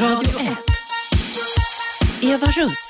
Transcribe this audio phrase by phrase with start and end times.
[0.00, 0.56] Radio 1.
[2.22, 2.88] Eva Russ.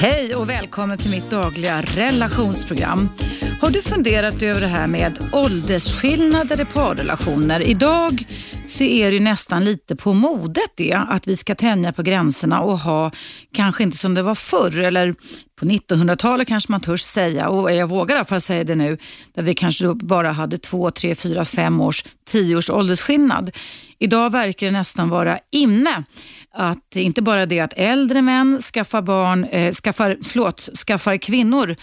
[0.00, 3.08] Hej och välkommen till mitt dagliga relationsprogram.
[3.60, 7.60] Har du funderat över det här med åldersskillnader i parrelationer?
[7.60, 8.24] Idag
[8.74, 12.78] så är det nästan lite på modet det, att vi ska tänja på gränserna och
[12.78, 13.10] ha,
[13.52, 15.14] kanske inte som det var förr, eller
[15.56, 18.98] på 1900-talet kanske man törs säga, och jag vågar i alla fall säga det nu,
[19.34, 23.50] där vi kanske bara hade två, tre, fyra, fem års, tio års åldersskillnad.
[23.98, 26.04] Idag verkar det nästan vara inne
[26.52, 31.76] att inte bara det att äldre män skaffar barn, eh, skaffar, förlåt, skaffar kvinnor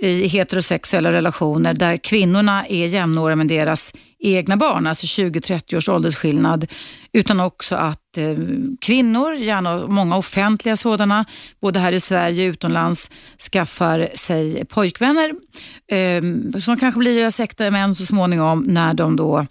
[0.00, 6.66] i heterosexuella relationer där kvinnorna är jämnåriga med deras egna barn, alltså 20-30 års åldersskillnad,
[7.12, 8.36] utan också att eh,
[8.80, 11.24] kvinnor, gärna många offentliga sådana,
[11.60, 13.10] både här i Sverige och utomlands,
[13.52, 15.32] skaffar sig pojkvänner
[15.90, 16.22] eh,
[16.60, 19.46] som kanske blir deras äkta män så småningom när de då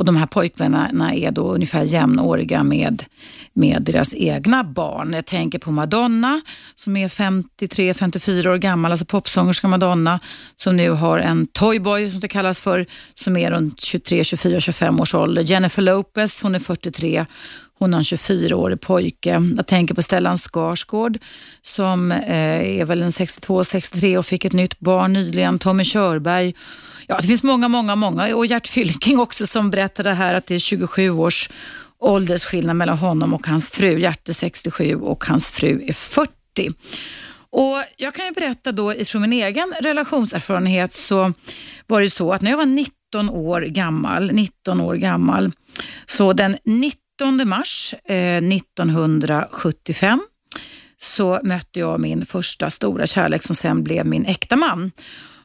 [0.00, 3.04] och de här pojkvännerna är då ungefär jämnåriga med,
[3.52, 5.12] med deras egna barn.
[5.12, 6.40] Jag tänker på Madonna
[6.76, 10.20] som är 53-54 år gammal, alltså popsångerska Madonna
[10.56, 15.00] som nu har en toyboy som det kallas för, som är runt 23, 24, 25
[15.00, 15.42] års ålder.
[15.42, 17.26] Jennifer Lopez, hon är 43
[17.78, 19.42] hon har en 24-årig pojke.
[19.56, 21.18] Jag tänker på Stellan Skarsgård
[21.62, 25.58] som eh, är väl en 62-63 och fick ett nytt barn nyligen.
[25.58, 26.54] Tommy Körberg
[27.10, 30.54] Ja, det finns många, många, många och Gert Fylking också som berättade här att det
[30.54, 31.50] är 27 års
[31.98, 34.00] åldersskillnad mellan honom och hans fru.
[34.00, 36.30] Gert är 67 och hans fru är 40.
[37.50, 41.32] Och Jag kan ju berätta då ifrån min egen relationserfarenhet så
[41.86, 45.52] var det så att när jag var 19 år gammal, 19 år gammal
[46.06, 50.20] så den 19 mars eh, 1975
[51.00, 54.90] så mötte jag min första stora kärlek som sen blev min äkta man.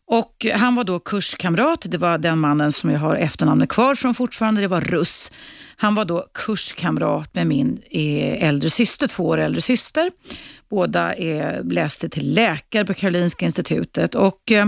[0.08, 4.14] Och Han var då kurskamrat, det var den mannen som jag har efternamnet kvar från
[4.14, 5.32] fortfarande, det var Russ.
[5.78, 10.12] Han var då kurskamrat med min eh, äldre syster, två år äldre syster.
[10.70, 14.68] Båda är, läste till läkare på Karolinska institutet och eh,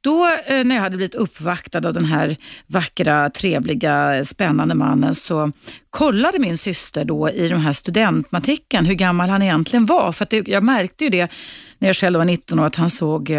[0.00, 2.36] då när jag hade blivit uppvaktad av den här
[2.66, 5.52] vackra, trevliga, spännande mannen så
[5.90, 10.12] kollade min syster då i den här studentmatrikeln hur gammal han egentligen var.
[10.12, 11.32] För det, jag märkte ju det
[11.78, 13.30] när jag själv var 19 år att han såg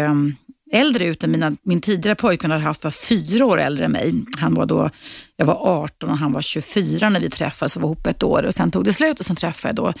[0.72, 4.14] äldre ut än mina, min tidigare pojkvän hade haft var fyra år äldre än mig.
[4.38, 4.90] Han var då,
[5.36, 8.42] jag var 18 och han var 24 när vi träffades och var ihop ett år
[8.42, 9.92] och sen tog det slut och sen träffade jag då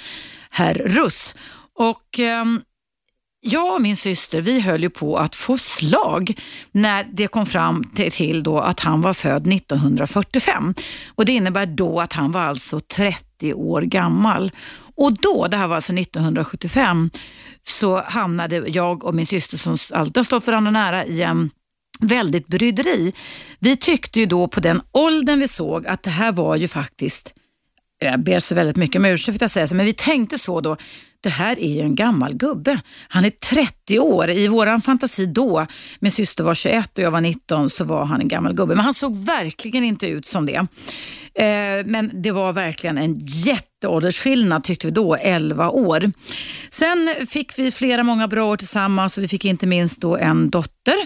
[0.50, 1.34] herr Russ.
[1.74, 2.44] Och eh,
[3.40, 6.40] jag och min syster vi höll ju på att få slag
[6.72, 10.74] när det kom fram till då att han var född 1945.
[11.14, 14.52] Och Det innebär då att han var alltså 30 år gammal.
[14.96, 17.10] Och då, det här var alltså 1975,
[17.62, 21.50] så hamnade jag och min syster som alltid har stått varandra nära i en
[22.00, 23.12] väldigt bryderi.
[23.58, 27.34] Vi tyckte ju då på den åldern vi såg att det här var ju faktiskt
[28.02, 30.60] jag ber så väldigt mycket om ursäkt för att jag säger men vi tänkte så
[30.60, 30.76] då,
[31.20, 32.80] det här är ju en gammal gubbe.
[33.08, 34.30] Han är 30 år.
[34.30, 35.66] I våran fantasi då,
[36.00, 38.74] min syster var 21 och jag var 19, så var han en gammal gubbe.
[38.74, 40.66] Men han såg verkligen inte ut som det.
[41.34, 46.12] Eh, men det var verkligen en jätteåldersskillnad tyckte vi då, 11 år.
[46.70, 50.50] Sen fick vi flera, många bra år tillsammans och vi fick inte minst då en
[50.50, 50.96] dotter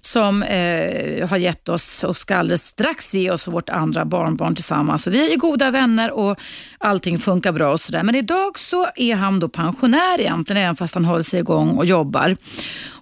[0.00, 5.02] som eh, har gett oss och ska alldeles strax ge oss vårt andra barnbarn tillsammans.
[5.02, 6.38] Så vi är goda vänner och
[6.78, 8.02] allting funkar bra och sådär.
[8.02, 11.86] Men idag så är han då pensionär egentligen, även fast han håller sig igång och
[11.86, 12.31] jobbar.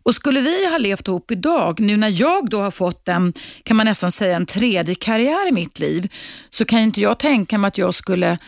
[0.02, 3.32] Och skulle vi ha levt ihop idag, nu när jag då har fått en,
[3.62, 6.12] kan man nästan säga en tredje karriär i mitt liv,
[6.50, 8.38] så kan inte jag tänka mig att jag skulle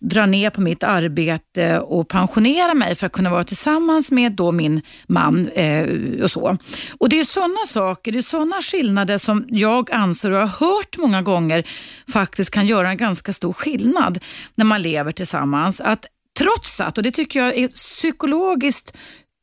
[0.00, 4.52] dra ner på mitt arbete och pensionera mig för att kunna vara tillsammans med då
[4.52, 5.88] min man eh,
[6.22, 6.58] och så.
[6.98, 10.98] Och Det är sådana saker, det är sådana skillnader som jag anser och har hört
[10.98, 11.64] många gånger
[12.12, 14.18] faktiskt kan göra en ganska stor skillnad
[14.54, 15.80] när man lever tillsammans.
[15.80, 16.06] Att
[16.38, 18.96] trots att, och det tycker jag är psykologiskt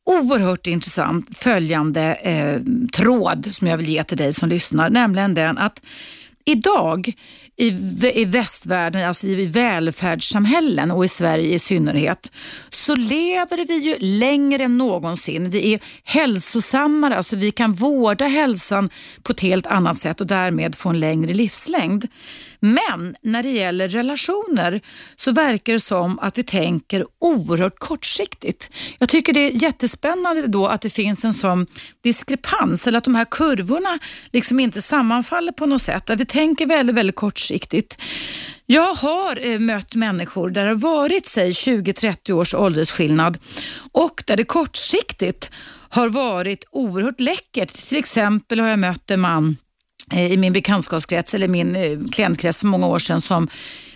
[0.04, 2.60] oerhört intressant, följande eh,
[2.92, 5.82] tråd som jag vill ge till dig som lyssnar, nämligen den att
[6.44, 7.12] idag
[7.56, 7.66] i,
[8.14, 12.32] i västvärlden, alltså i välfärdssamhällen och i Sverige i synnerhet,
[12.70, 15.50] så lever vi ju längre än någonsin.
[15.50, 18.90] Vi är hälsosammare, alltså vi kan vårda hälsan
[19.22, 22.06] på ett helt annat sätt och därmed få en längre livslängd.
[22.60, 24.80] Men när det gäller relationer
[25.16, 28.70] så verkar det som att vi tänker oerhört kortsiktigt.
[28.98, 31.66] Jag tycker det är jättespännande då att det finns en sån
[32.02, 33.98] diskrepans eller att de här kurvorna
[34.32, 36.10] liksom inte sammanfaller på något sätt.
[36.10, 37.41] Att vi tänker väldigt, väldigt kortsiktigt.
[38.66, 43.38] Jag har eh, mött människor där det har varit säg 20-30 års åldersskillnad
[43.92, 45.50] och där det kortsiktigt
[45.88, 47.72] har varit oerhört läckert.
[47.88, 49.56] Till exempel har jag mött en man
[50.12, 53.48] eh, i min bekantskapskrets eller min eh, klientkrets för många år sedan som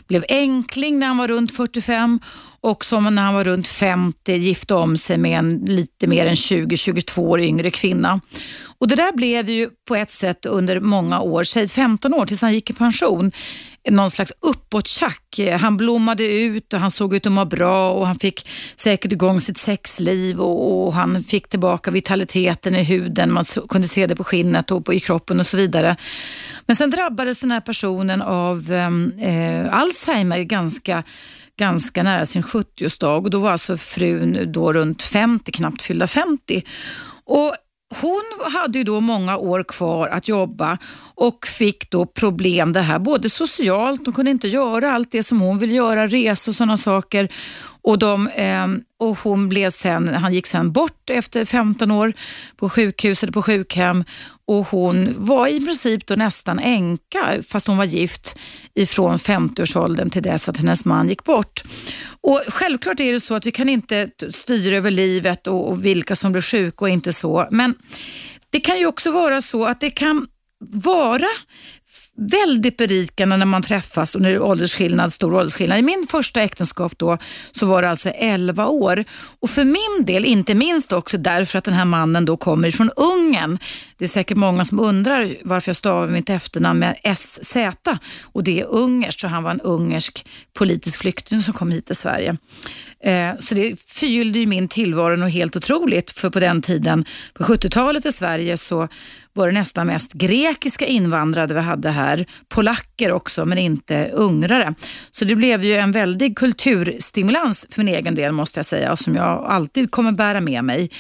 [0.09, 2.21] blev enkling när han var runt 45
[2.67, 6.35] och som när han var runt 50 gifte om sig med en lite mer än
[6.35, 8.21] 20-22 år yngre kvinna.
[8.79, 12.43] Och Det där blev ju på ett sätt under många år, säg 15 år tills
[12.43, 13.33] han gick i pension,
[13.91, 15.41] någon slags uppåttjack.
[15.61, 19.41] Han blommade ut och han såg ut att må bra och han fick säkert igång
[19.41, 23.33] sitt sexliv och, och han fick tillbaka vitaliteten i huden.
[23.33, 25.97] Man kunde se det på skinnet och på, i kroppen och så vidare.
[26.67, 31.03] Men sen drabbades den här personen av ehm, eh, Alzheimer ganska
[31.59, 36.63] ganska nära sin 70-årsdag och då var alltså frun då runt 50, knappt fyllda 50.
[37.25, 37.55] Och
[38.03, 40.79] hon hade ju då många år kvar att jobba
[41.15, 45.41] och fick då problem det här både socialt, hon kunde inte göra allt det som
[45.41, 47.29] hon ville göra, resor och sådana saker.
[47.87, 48.67] Och, de, eh,
[48.99, 52.13] och hon blev sen, han gick sen bort efter 15 år
[52.57, 54.05] på sjukhus eller på sjukhem
[54.47, 58.39] och hon var i princip då nästan änka fast hon var gift
[58.75, 61.63] ifrån 50-årsåldern till dess att hennes man gick bort.
[62.21, 66.17] Och Självklart är det så att vi kan inte styra över livet och, och vilka
[66.17, 67.49] som blir sjuka och inte så.
[67.51, 67.75] Men
[68.51, 70.27] det kan ju också vara så att det kan
[70.59, 71.29] vara
[72.17, 75.79] väldigt berikande när man träffas och när det är åldersskillnad, stor åldersskillnad.
[75.79, 77.19] I min första äktenskap då
[77.53, 79.05] så var det alltså 11 år
[79.41, 82.91] och för min del, inte minst också därför att den här mannen då kommer från
[82.91, 83.59] Ungern.
[83.99, 87.57] Det är säkert många som undrar varför jag stavar mitt efternamn med SZ
[88.23, 90.27] och det är ungerskt så han var en ungersk
[90.59, 92.37] politisk flykting som kom hit till Sverige.
[93.01, 97.05] Eh, så det förgyllde ju min tillvaro något helt otroligt för på den tiden,
[97.35, 98.89] på 70-talet i Sverige så
[99.37, 102.27] var det nästan mest grekiska invandrare vi hade här.
[102.49, 104.75] Polacker också, men inte ungrare.
[105.11, 108.99] Så det blev ju en väldig kulturstimulans för min egen del måste jag säga och
[108.99, 110.91] som jag alltid kommer bära med mig.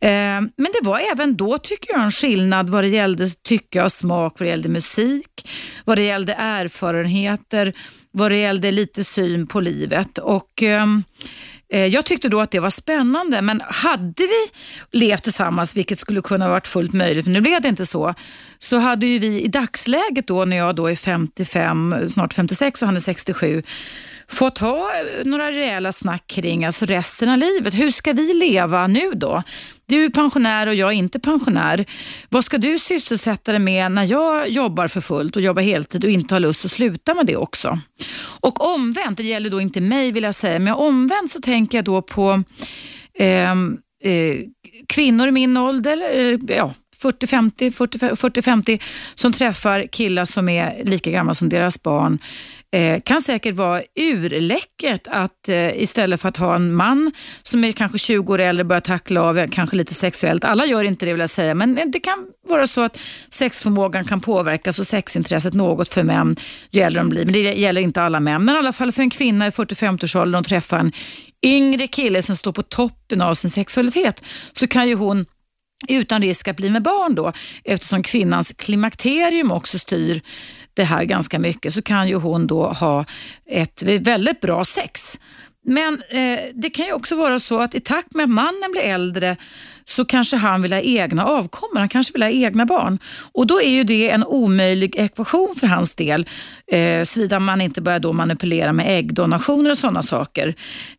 [0.00, 3.92] Eh, men det var även då tycker jag en skillnad vad det gällde tycke och
[3.92, 5.48] smak, vad det gällde musik,
[5.84, 7.72] vad det gällde erfarenheter,
[8.10, 10.18] vad det gällde lite syn på livet.
[10.18, 10.86] Och Eh,
[11.72, 14.46] Eh, jag tyckte då att det var spännande, men hade vi
[14.98, 18.14] levt tillsammans, vilket skulle kunna varit fullt möjligt, men nu blev det inte så,
[18.58, 22.86] så hade ju vi i dagsläget då, när jag då är 55, snart 56 och
[22.86, 23.62] han är 67,
[24.28, 27.74] fått ha eh, några rejäla snack kring alltså resten av livet.
[27.74, 29.42] Hur ska vi leva nu då?
[29.86, 31.84] Du är pensionär och jag är inte pensionär.
[32.28, 36.10] Vad ska du sysselsätta dig med när jag jobbar för fullt och jobbar heltid och
[36.10, 37.78] inte har lust att sluta med det också?
[38.40, 41.84] Och omvänt, det gäller då inte mig vill jag säga, men omvänt så tänker jag
[41.84, 42.42] då på
[43.18, 44.36] eh, eh,
[44.86, 48.78] kvinnor i min ålder, ja, 40-50 40,
[49.14, 52.18] som träffar killar som är lika gamla som deras barn
[52.72, 57.12] eh, kan säkert vara urläckert att eh, istället för att ha en man
[57.42, 60.44] som är kanske 20 år äldre börja tackla av kanske lite sexuellt.
[60.44, 62.98] Alla gör inte det vill jag säga, men det kan vara så att
[63.30, 66.36] sexförmågan kan påverkas och sexintresset något för män
[66.70, 67.24] ju äldre de blir.
[67.24, 68.44] Men det gäller inte alla män.
[68.44, 70.92] Men i alla fall för en kvinna i 40-50-årsåldern och träffar en
[71.42, 75.26] yngre kille som står på toppen av sin sexualitet så kan ju hon
[75.88, 77.32] utan risk att bli med barn då,
[77.64, 80.22] eftersom kvinnans klimakterium också styr
[80.74, 83.04] det här ganska mycket, så kan ju hon då ha
[83.46, 85.18] ett väldigt bra sex.
[85.68, 88.82] Men eh, det kan ju också vara så att i takt med att mannen blir
[88.82, 89.36] äldre
[89.84, 92.98] så kanske han vill ha egna avkommor, han kanske vill ha egna barn.
[93.32, 96.28] Och då är ju det en omöjlig ekvation för hans del,
[96.72, 100.54] eh, såvida man inte börjar då manipulera med äggdonationer och sådana saker.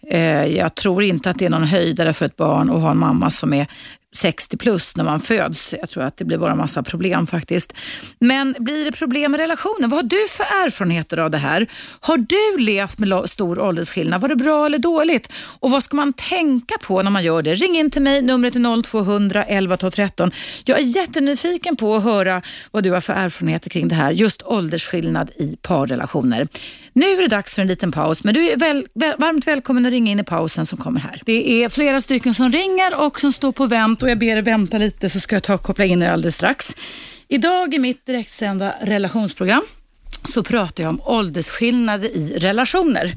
[0.07, 2.99] Eh, jag tror inte att det är någon höjdare för ett barn att ha en
[2.99, 3.67] mamma som är
[4.15, 5.75] 60 plus när man föds.
[5.79, 7.73] Jag tror att det blir bara en massa problem faktiskt.
[8.19, 9.89] Men blir det problem med relationen?
[9.89, 11.67] Vad har du för erfarenheter av det här?
[11.99, 14.21] Har du levt med stor åldersskillnad?
[14.21, 15.33] Var det bra eller dåligt?
[15.59, 17.55] Och vad ska man tänka på när man gör det?
[17.55, 20.31] Ring in till mig, numret är 0200 11 13.
[20.65, 24.41] Jag är jättenyfiken på att höra vad du har för erfarenheter kring det här, just
[24.43, 26.47] åldersskillnad i parrelationer.
[26.93, 28.87] Nu är det dags för en liten paus, men du är väl,
[29.17, 31.21] varmt välkommen att ringa in i pausen som kommer här.
[31.25, 34.41] Det är flera stycken som ringer och som står på vänt och jag ber er
[34.41, 36.75] vänta lite så ska jag ta och koppla in er alldeles strax.
[37.27, 39.63] Idag i mitt direktsända relationsprogram
[40.23, 43.13] så pratar jag om åldersskillnader i relationer.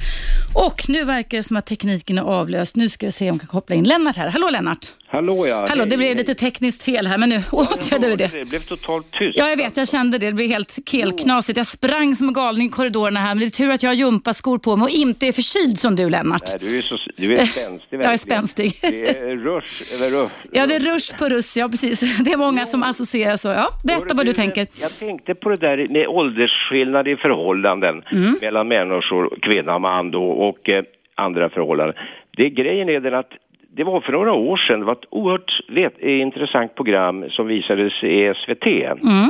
[0.55, 2.77] Och nu verkar det som att tekniken är avlöst.
[2.77, 4.29] Nu ska vi se om jag kan koppla in Lennart här.
[4.29, 4.93] Hallå Lennart!
[5.13, 5.67] Hallå ja.
[5.69, 8.31] Hallå, det blev lite tekniskt fel här men nu åtgärdar vi det.
[8.33, 9.39] Det blev totalt tyst.
[9.39, 9.77] Ja, jag vet.
[9.77, 10.27] Jag kände det.
[10.27, 11.57] Det blev helt kelknasigt.
[11.57, 13.95] Jag sprang som en galning i korridorerna här men det är tur att jag har
[13.95, 16.43] gympaskor på mig och inte är förkyld som du Lennart.
[16.51, 18.03] Nej, du är, så, du är spänstig verkligen.
[18.03, 18.73] Jag är spänstig.
[18.83, 20.35] Det är rush, eller rush.
[20.53, 21.57] Ja, det är rush på russ.
[21.57, 22.19] Ja, precis.
[22.25, 23.49] Det är många som associerar så.
[23.49, 24.67] Ja, berätta vad du tänker.
[24.81, 28.39] Jag tänkte på det där med åldersskillnad i förhållanden mm.
[28.41, 31.97] mellan människor, kvinna och man då och eh, andra förhållanden.
[32.37, 33.31] Det grejen är den att
[33.77, 38.05] det var för några år sedan, det var ett oerhört vet, intressant program som visades
[38.05, 38.67] i SVT.
[38.67, 39.29] Mm.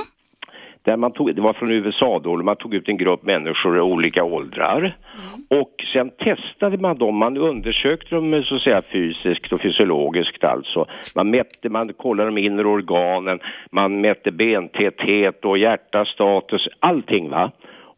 [0.83, 3.81] där man tog, det var från USA då, man tog ut en grupp människor i
[3.81, 5.61] olika åldrar mm.
[5.63, 10.87] och sen testade man dem, man undersökte dem så att säga fysiskt och fysiologiskt alltså.
[11.15, 17.51] Man mätte, man kollade de inre organen, man mätte bentäthet och hjärtastatus, allting va.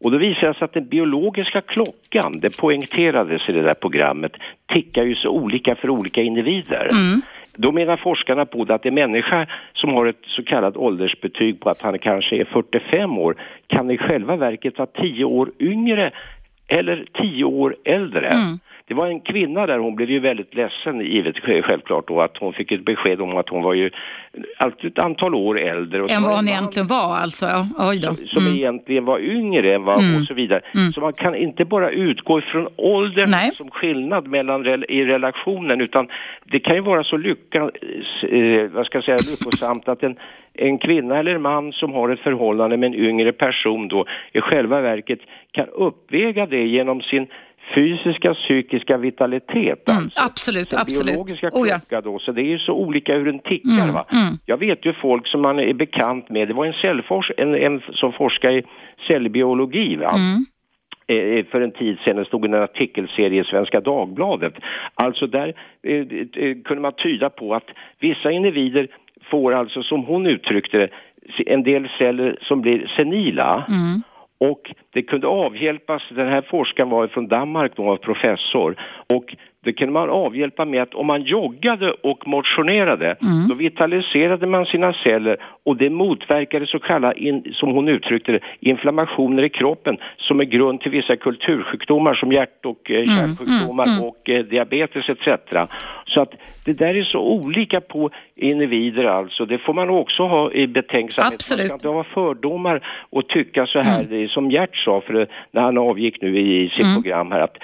[0.03, 4.33] Och då visade det sig att den biologiska klockan, det poängterades i det där programmet,
[4.67, 6.89] tickar ju så olika för olika individer.
[6.91, 7.21] Mm.
[7.57, 11.71] Då menar forskarna på det att en människa som har ett så kallat åldersbetyg på
[11.71, 16.11] att han kanske är 45 år kan i själva verket vara 10 år yngre
[16.69, 18.29] eller 10 år äldre.
[18.29, 18.59] Mm.
[18.87, 22.53] Det var en kvinna där, hon blev ju väldigt ledsen givet självklart då att hon
[22.53, 23.91] fick ett besked om att hon var ju
[24.83, 26.03] ett antal år äldre.
[26.03, 27.47] Och än vad hon egentligen var alltså?
[27.79, 28.15] Oj då.
[28.15, 28.59] Som, som mm.
[28.59, 30.21] egentligen var yngre än vad mm.
[30.21, 30.61] och så vidare.
[30.75, 30.93] Mm.
[30.93, 33.51] Så man kan inte bara utgå ifrån åldern Nej.
[33.57, 36.09] som skillnad mellan i relationen utan
[36.45, 37.71] det kan ju vara så lycka,
[38.29, 40.17] eh, vad ska jag säga, lyckosamt att en,
[40.55, 44.81] en kvinna eller man som har ett förhållande med en yngre person då i själva
[44.81, 45.19] verket
[45.51, 47.27] kan uppväga det genom sin
[47.75, 49.89] fysiska, psykiska vitalitet.
[49.89, 50.21] Mm, alltså.
[50.23, 51.07] Absolut, den absolut.
[51.07, 52.01] biologiska klocka oh, ja.
[52.01, 53.83] då, så det är ju så olika hur den tickar.
[53.83, 54.05] Mm, va?
[54.13, 54.35] Mm.
[54.47, 57.83] Jag vet ju folk som man är bekant med, det var en, cellfors en, en
[57.93, 58.63] som forskar i
[59.07, 60.11] cellbiologi va?
[60.11, 60.45] Mm
[61.07, 64.55] eh, eh, för en tid sedan stod en artikelserie i Svenska Dagbladet.
[64.95, 67.67] Alltså där eh, eh, kunde man tyda på att
[67.99, 68.89] vissa individer
[69.31, 70.89] får alltså, som hon uttryckte det,
[71.47, 73.65] en del celler som blir senila.
[73.69, 74.03] Mm.
[74.51, 78.77] Och det kunde avhjälpas, den här forskaren var från Danmark, då var professor,
[79.15, 83.49] och det kunde man avhjälpa med att om man joggade och motionerade, mm.
[83.49, 89.43] då vitaliserade man sina celler och det motverkade så kallade, som hon uttryckte det, inflammationer
[89.43, 93.09] i kroppen som är grund till vissa kultursjukdomar som hjärt och eh, mm.
[93.09, 94.05] kärlsjukdomar mm.
[94.05, 95.29] och eh, diabetes etc.
[96.07, 96.33] Så att
[96.65, 99.47] det där är så olika på individer alltså.
[99.47, 101.35] Det får man också ha i betänksamhet.
[101.35, 101.71] Absolut.
[101.71, 104.29] Man ska inte ha fördomar och tycka så här, mm.
[104.29, 106.95] som Gert sa för när han avgick nu i sitt mm.
[106.95, 107.57] program här, att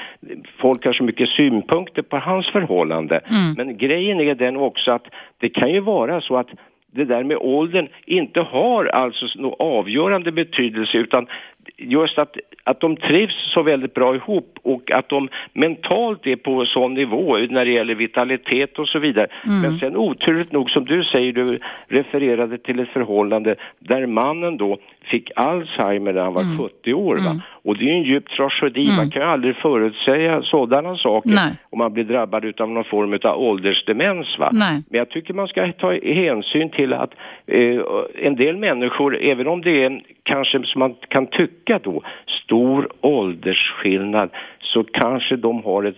[0.59, 3.19] folk har så mycket synpunkter på hans förhållande.
[3.19, 3.55] Mm.
[3.57, 5.07] Men grejen är den också att
[5.39, 6.49] det kan ju vara så att
[6.93, 11.27] det där med åldern inte har alltså någon avgörande betydelse utan
[11.77, 12.37] just att,
[12.69, 17.37] att de trivs så väldigt bra ihop och att de mentalt är på sån nivå
[17.51, 19.27] när det gäller vitalitet och så vidare.
[19.47, 19.61] Mm.
[19.61, 24.79] Men sen oturligt nog som du säger, du refererade till ett förhållande där mannen då
[25.03, 26.59] fick Alzheimer när han var mm.
[26.59, 27.17] 70 år.
[27.17, 27.31] Va?
[27.31, 27.41] Mm.
[27.65, 28.97] Och det är ju en djup tragedi, mm.
[28.97, 31.53] man kan ju aldrig förutsäga sådana saker Nej.
[31.71, 34.39] om man blir drabbad av någon form av åldersdemens.
[34.39, 34.51] Va?
[34.91, 37.11] Men jag tycker man ska ta hänsyn till att
[37.47, 37.81] eh,
[38.23, 42.03] en del människor, även om det är kanske som man kan tycka då,
[42.59, 45.97] stor åldersskillnad, så kanske de har ett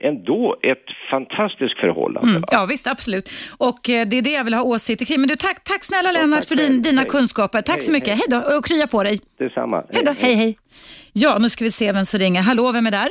[0.00, 2.30] ändå ett fantastiskt förhållande.
[2.30, 3.30] Mm, ja visst, absolut.
[3.58, 5.20] Och eh, det är det jag vill ha åsikter kring.
[5.20, 7.10] Men du, tack, tack snälla Lennart för din, dina hej.
[7.10, 7.62] kunskaper.
[7.62, 8.08] Tack hej, så mycket.
[8.08, 9.20] Hej då och krya på dig.
[9.38, 9.84] Detsamma.
[9.92, 10.58] Hej då, hej hej.
[11.12, 12.42] Ja, nu ska vi se vem som ringer.
[12.42, 13.08] Hallå, vem är där?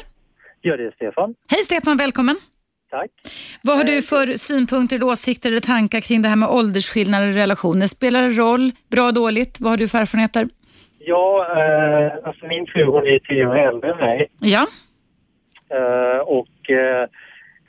[0.61, 1.33] Ja, det är Stefan.
[1.51, 2.35] Hej Stefan, välkommen.
[2.91, 3.11] Tack.
[3.61, 7.87] Vad har du för synpunkter, åsikter eller tankar kring det här med åldersskillnader i relationer?
[7.87, 8.71] Spelar det roll?
[8.91, 9.59] Bra, dåligt?
[9.61, 10.47] Vad har du för erfarenheter?
[11.07, 14.27] Ja, eh, alltså min fru hon är tio år äldre än mig.
[14.39, 14.67] Ja.
[15.69, 17.07] Eh, och eh,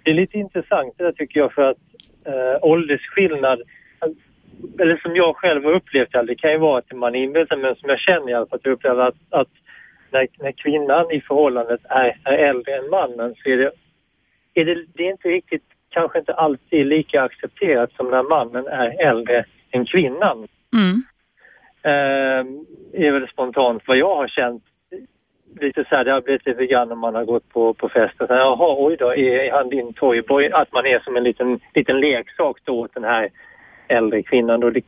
[0.03, 1.77] det är lite intressant det där tycker jag för att
[2.25, 3.63] eh, åldersskillnad
[4.81, 7.77] eller som jag själv har upplevt det, det kan ju vara att man inbillar men
[7.77, 9.49] som jag känner i alla fall att jag upplever att, att
[10.11, 13.71] när, när kvinnan i förhållandet är, är äldre än mannen så är det,
[14.55, 19.07] är det, det är inte riktigt, kanske inte alltid lika accepterat som när mannen är
[19.09, 20.49] äldre än kvinnan.
[20.75, 21.03] Mm.
[21.83, 22.45] Eh,
[22.93, 24.63] är väl spontant vad jag har känt
[25.61, 28.21] lite så här, det har blivit lite grann om man har gått på, på fest
[28.21, 30.51] och så här, jaha, oj då, är han din toyboy?
[30.53, 33.29] Att man är som en liten, liten leksak då åt den här
[33.89, 34.65] äldre kvinnan.
[34.65, 34.81] Och det,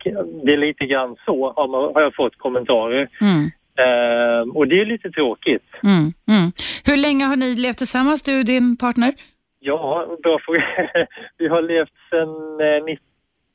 [0.44, 3.08] det är lite grann så har, man, har jag fått kommentarer.
[3.20, 3.50] Mm.
[3.80, 5.64] Uh, och det är lite tråkigt.
[5.82, 6.52] Mm, mm.
[6.84, 9.14] Hur länge har ni levt tillsammans, du och din partner?
[9.60, 10.64] Ja, bra fråga.
[11.38, 12.96] Vi har levt sedan eh,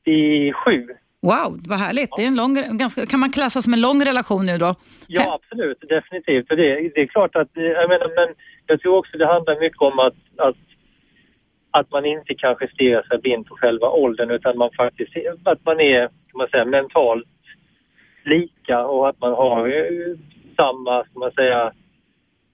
[0.06, 0.88] 97.
[1.26, 2.10] Wow, vad härligt.
[2.18, 4.76] Det är en lång, ganska, kan man klassa som en lång relation nu då?
[5.08, 5.78] Ja, absolut.
[5.90, 6.50] Definitivt.
[6.50, 10.00] det, det är klart att, jag menar, men jag tror också det handlar mycket om
[10.00, 10.56] att, att,
[11.72, 15.12] att man inte kanske stirrar sig blind på själva åldern utan man faktiskt,
[15.44, 17.28] att man är, kan man säga, mentalt
[18.26, 20.18] lika och att man har eh,
[20.56, 21.72] samma, ska man säga,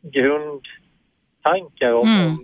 [0.02, 2.38] grundtankar om, mm.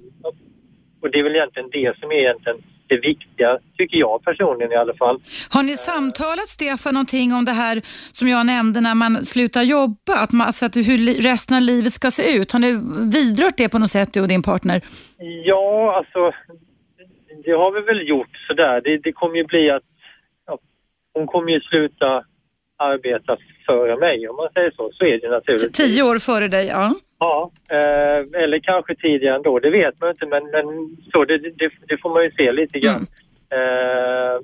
[1.01, 4.75] och det är väl egentligen det som är egentligen det viktiga, tycker jag personligen i
[4.75, 5.19] alla fall.
[5.49, 10.15] Har ni samtalat, Stefan, någonting om det här som jag nämnde när man slutar jobba?
[10.15, 12.51] Att man, alltså att hur resten av livet ska se ut?
[12.51, 12.71] Har ni
[13.11, 14.81] vidrört det på något sätt, du och din partner?
[15.45, 16.31] Ja, alltså
[17.45, 18.81] det har vi väl gjort sådär.
[18.83, 19.83] Det, det kommer ju bli att
[20.47, 20.57] ja,
[21.13, 22.23] hon kommer ju sluta
[22.77, 24.89] arbetat före mig om man säger så.
[24.93, 25.71] Så är det naturligtvis.
[25.71, 26.93] Tio år före dig, ja.
[27.19, 31.71] Ja, eh, eller kanske tidigare ändå, det vet man inte men, men så det, det,
[31.87, 33.07] det får man ju se lite grann.
[33.49, 34.41] Eh,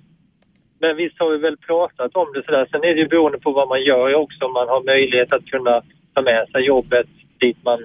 [0.80, 2.68] men visst har vi väl pratat om det sådär.
[2.72, 5.46] Sen är det ju beroende på vad man gör också om man har möjlighet att
[5.46, 5.82] kunna
[6.14, 7.08] ta med sig jobbet
[7.40, 7.80] dit man,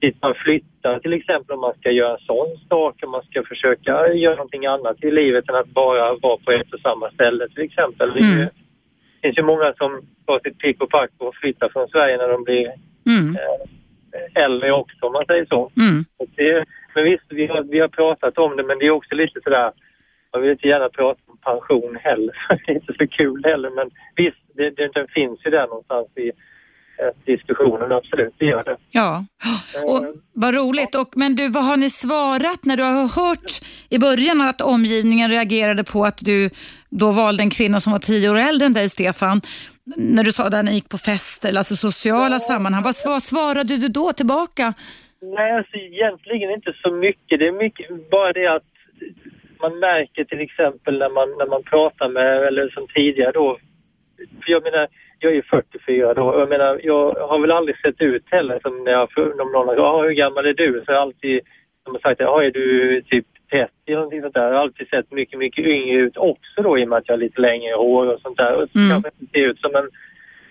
[0.00, 3.42] dit man flyttar till exempel om man ska göra en sån sak, om man ska
[3.42, 7.48] försöka göra någonting annat i livet än att bara vara på ett och samma ställe
[7.48, 8.10] till exempel.
[8.10, 8.38] Mm.
[8.38, 8.50] det
[9.22, 12.44] finns ju många som tar sitt pick och pack och flyttar från Sverige när de
[12.44, 12.72] blir
[13.06, 13.36] Mm.
[13.36, 15.70] eh, äldre också om man säger så.
[15.76, 16.04] Mm.
[16.36, 19.40] Det, men visst, vi har, vi har pratat om det men det är också lite
[19.44, 19.72] sådär,
[20.32, 22.34] man vill inte gärna prata om pension heller,
[22.66, 26.08] det är inte så kul heller men visst, det, det, den finns ju där någonstans
[26.16, 26.28] i
[26.98, 28.76] eh, diskussionen, absolut, det gör det.
[28.90, 29.24] Ja,
[29.84, 30.94] och, vad roligt.
[30.94, 33.52] Och, men du, vad har ni svarat när du har hört
[33.88, 36.50] i början att omgivningen reagerade på att du
[36.90, 39.40] då valde en kvinna som var tio år äldre än dig, Stefan?
[39.86, 42.82] När du sa när ni gick på fester, alltså sociala sammanhang.
[42.82, 44.74] Vad sva- svarade du då tillbaka?
[45.22, 47.38] Nej, alltså egentligen inte så mycket.
[47.38, 48.62] Det är mycket bara det att
[49.60, 53.58] man märker till exempel när man, när man pratar med, eller som tidigare då,
[54.44, 54.86] för jag menar,
[55.18, 58.58] jag är ju 44 då och jag menar, jag har väl aldrig sett ut heller
[58.62, 60.82] som när jag, om någon har ja, hur gammal är du?
[60.86, 61.40] Så har jag alltid,
[61.84, 63.26] de har sagt, ja är du typ
[63.60, 64.44] 30 eller någonting sånt där.
[64.46, 67.12] Jag har alltid sett mycket, mycket yngre ut också då i och med att jag
[67.12, 68.54] har lite längre hår och sånt där.
[68.54, 68.90] Och Mm.
[68.90, 69.90] kanske inte ser ut som en,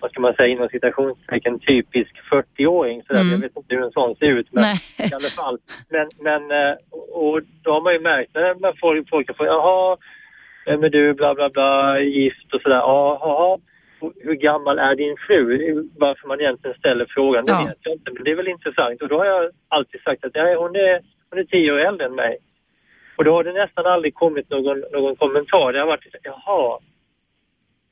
[0.00, 3.20] vad ska man säga inom citationstecken, typisk 40-åring sådär.
[3.20, 3.32] Mm.
[3.32, 4.76] Jag vet inte hur en sån ser ut men Nej.
[5.10, 5.58] i alla fall.
[5.90, 6.74] Men, men eh,
[7.12, 9.96] och då har man ju märkt när folk, folk har fått, jaha,
[10.66, 12.76] vem är du, bla bla bla, gift och sådär.
[12.76, 13.58] Ja, Jaha,
[14.22, 15.88] hur gammal är din fru?
[15.98, 17.64] Varför man egentligen ställer frågan, det Ja.
[17.64, 18.10] vet jag inte.
[18.12, 19.02] Men det är väl intressant.
[19.02, 22.06] Och då har jag alltid sagt att ja, hon, är, hon är tio år äldre
[22.06, 22.36] än mig.
[23.16, 25.72] Och då har det nästan aldrig kommit någon, någon kommentar.
[25.72, 26.78] Det har varit så, jaha.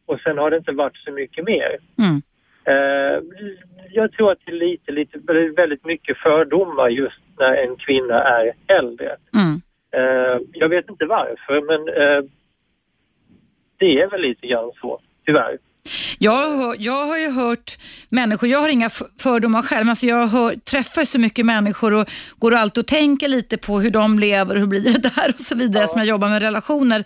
[0.06, 1.78] Och sen har det inte varit så mycket mer.
[1.98, 2.22] Mm.
[2.64, 3.22] Eh,
[3.90, 5.18] jag tror att det är lite, lite,
[5.56, 9.16] väldigt mycket fördomar just när en kvinna är äldre.
[9.34, 9.60] Mm.
[9.90, 12.24] Eh, jag vet inte varför men eh,
[13.76, 15.58] det är väl lite grann så, tyvärr.
[16.24, 17.78] Jag, hör- jag har ju hört
[18.10, 22.10] människor, jag har inga fördomar själv, men alltså jag hör, träffar så mycket människor och
[22.38, 25.40] går alltid och tänker lite på hur de lever och hur blir det där och
[25.40, 27.04] så vidare som jag jobbar med relationer.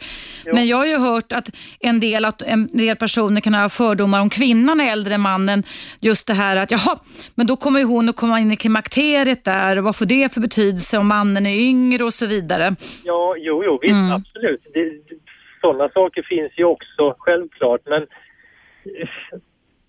[0.52, 1.50] Men jag har ju hört att
[1.80, 5.62] en del, att en del personer kan ha fördomar om kvinnan är äldre än mannen.
[6.00, 6.98] Just det här att jaha,
[7.34, 10.32] men då kommer ju hon att komma in i klimakteriet där och vad får det
[10.34, 12.76] för betydelse om mannen är yngre och så vidare.
[13.04, 14.12] Ja, jo, jo, visst, Mm.
[14.12, 14.60] absolut.
[14.74, 15.16] Det,
[15.60, 17.80] sådana saker finns ju också, självklart.
[17.88, 18.02] Men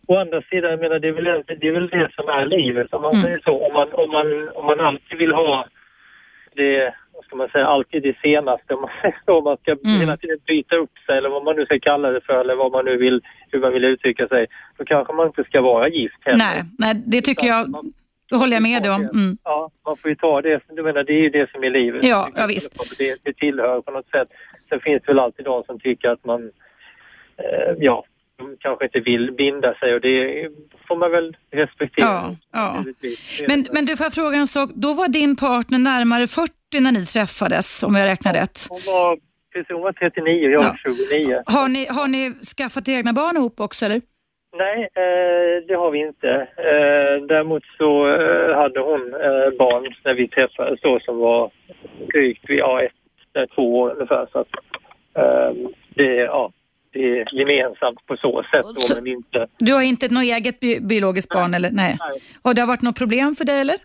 [0.07, 2.45] å andra sidan, jag menar, det är väl det, det, är väl det som är
[2.45, 3.23] livet, om man Mm.
[3.23, 3.65] säger så.
[3.67, 5.65] Om man, om, man, om man alltid vill ha
[6.55, 9.99] det, vad ska man säga, alltid det senaste, om man om man ska Mm.
[9.99, 12.71] hela tiden byta upp sig eller vad man nu ska kalla det för, eller vad
[12.71, 16.17] man nu vill, hur man vill uttrycka sig, då kanske man inte ska vara gift
[16.21, 16.37] heller.
[16.37, 17.75] Nej, nej, det tycker jag,
[18.29, 19.01] det håller jag med dig om.
[19.01, 19.37] Mm.
[19.43, 20.61] Ja, man får ju ta det.
[20.69, 22.03] Du menar, det är ju det som är livet.
[22.03, 22.97] Ja, ja, visst.
[22.97, 24.27] Det, det tillhör på något sätt.
[24.69, 26.51] Sen finns det väl alltid de som tycker att man,
[27.37, 28.05] eh, ja,
[28.37, 30.49] de kanske inte vill binda sig och det
[30.87, 32.05] får man väl respektera.
[32.05, 32.83] Ja, ja.
[33.47, 34.69] Men, men du, får jag fråga en sak?
[34.73, 38.59] Då var din partner närmare 40 när ni träffades, om jag räknar rätt.
[38.69, 39.17] Hon var,
[39.53, 40.67] precis, hon var 39 jag Ja.
[40.67, 41.43] var 29.
[41.45, 44.01] Har ni, har ni skaffat egna barn ihop också, eller?
[44.57, 46.29] Nej, eh, det har vi inte.
[46.57, 49.11] Eh, däremot så eh, hade hon
[49.59, 51.51] barn när vi träffades då som var
[52.13, 52.91] drygt ett,
[53.37, 54.27] eh, två år ungefär.
[54.31, 54.47] Så att,
[55.95, 56.51] det, ja,
[57.05, 59.47] är gemensamt på så sätt Så- men inte...
[59.57, 61.71] Du har inte något eget bi biologiskt barn, eller?
[61.71, 61.97] Nej.
[61.99, 62.21] Nej.
[62.43, 63.75] Har det varit något problem för dig, eller?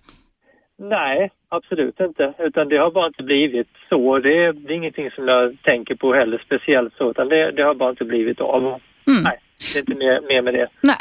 [0.79, 2.35] Nej, absolut inte.
[2.39, 4.19] Utan det har bara inte blivit så.
[4.19, 7.63] Det är, det är ingenting som jag tänker på heller speciellt så, utan det, det
[7.63, 8.63] har bara inte blivit av.
[8.63, 9.23] Mm.
[9.23, 9.39] Nej,
[9.73, 10.69] det är inte mer, mer med det.
[10.81, 10.97] Nej.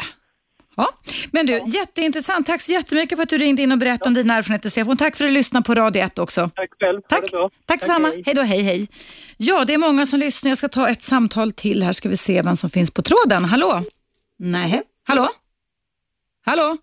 [0.76, 0.88] Ja.
[1.30, 2.46] Men du, jätteintressant.
[2.46, 4.96] Tack så jättemycket för att du ringde in och berättade om dina erfarenheter, Stefan.
[4.96, 6.50] Tack för att du lyssnade på Radio 1 också.
[6.54, 7.00] Tack själv.
[7.08, 7.30] Tack.
[7.30, 7.50] bra.
[7.66, 8.08] Tack detsamma.
[8.08, 8.22] hej.
[8.26, 8.88] Hej då, hej hej.
[9.36, 10.50] Ja, det är många som lyssnar.
[10.50, 11.92] Jag ska ta ett samtal till här.
[11.92, 13.44] Ska vi se vem som finns på tråden.
[13.44, 13.82] Hallå?
[14.38, 14.82] Nej.
[15.04, 15.28] Hallå?
[16.44, 16.76] Hallå?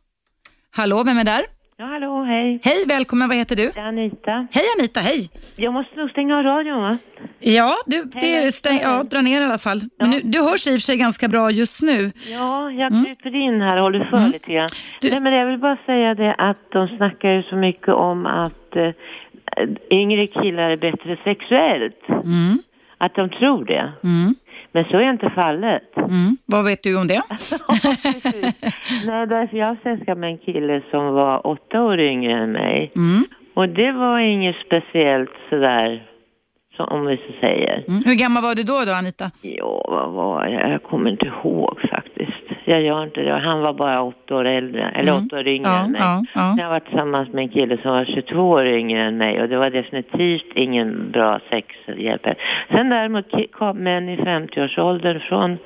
[0.71, 1.45] Hallå, vem är där?
[1.79, 2.59] Ja, hallå, hej.
[2.63, 3.27] Hej, välkommen.
[3.29, 3.71] Vad heter du?
[3.75, 4.47] Det är Anita.
[4.51, 5.29] Hej Anita, hej.
[5.57, 6.97] Jag måste nog stänga av radion, va?
[7.39, 9.81] Ja, du, det Hej, är stäng, ja, dra ner i alla fall.
[9.99, 12.11] Men nu, du hörs i och för sig ganska bra just nu.
[12.31, 14.67] Ja, jag kryper in här och håller för lite grann.
[14.71, 14.97] Mm.
[15.01, 18.25] Du- Nej, men jag vill bara säga det att de snackar ju så mycket om
[18.25, 18.89] att eh,
[19.91, 22.09] yngre killar är bättre sexuellt.
[22.09, 22.57] Mm.
[22.97, 23.91] Att de tror det.
[24.03, 24.35] Mm.
[24.71, 25.97] Men så är inte fallet.
[25.97, 26.37] Mm.
[26.45, 27.21] Vad vet du om det?
[29.05, 32.91] Nej, därför jag sällskap med en kille som var åtta år yngre än mig.
[32.95, 33.25] Mm.
[33.53, 36.03] Och det var inget speciellt sådär,
[36.75, 37.83] som om vi så säger.
[37.87, 38.03] Mm.
[38.05, 39.31] Hur gammal var du då, då Anita?
[39.41, 40.71] Ja, vad var jag?
[40.71, 41.98] Jag kommer inte ihåg faktiskt.
[42.69, 43.37] Jag gör inte det.
[43.39, 45.25] Han var bara åtta år äldre, eller Mm.
[45.25, 46.01] åtta år yngre Ja, än mig.
[46.01, 46.55] ja, ja.
[46.59, 49.57] Jag var tillsammans med en kille som var 22 år yngre än mig och det
[49.57, 52.21] var definitivt ingen bra sexhjälp.
[52.71, 55.57] Sen däremot kom män i 50-årsåldern från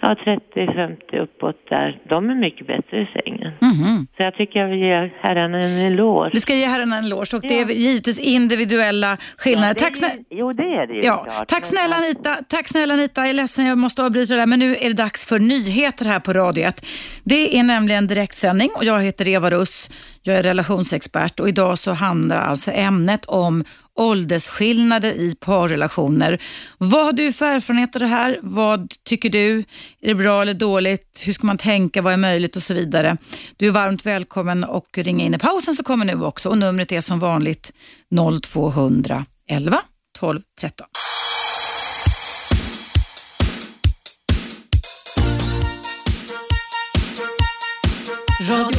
[0.00, 3.52] ja, 30-50 uppåt där, de är mycket bättre i sängen.
[3.60, 4.06] Mhm.
[4.16, 6.30] Så jag tycker jag vill ge herrarna en eloge.
[6.32, 9.74] Vi ska ge herrarna en eloge och det är givetvis individuella skillnader.
[9.74, 11.48] Tack, är snä- ju- Jo, det är det ju Ja, klart.
[11.48, 12.36] tack snälla Anita.
[12.48, 13.20] Tack snälla Anita.
[13.20, 16.04] Jag är ledsen, jag måste avbryta det där, men nu är det dags för nyheter
[16.04, 16.86] här på Radio 1.
[17.24, 19.90] Det är nämligen direktsändning och jag heter Eva Russ.
[20.22, 26.40] Jag är relationsexpert och idag så handlar alltså ämnet om åldersskillnader i parrelationer.
[26.78, 28.38] Vad har du för erfarenhet av det här?
[28.42, 29.58] Vad tycker du?
[30.00, 31.22] Är det bra eller dåligt?
[31.26, 32.02] Hur ska man tänka?
[32.02, 33.16] Vad är möjligt och så vidare.
[33.56, 36.92] Du är varmt välkommen och ringa in i pausen som kommer nu också och numret
[36.92, 37.72] är som vanligt
[38.42, 39.82] 0211
[40.18, 40.86] 12 13.
[48.46, 48.73] Radio 1.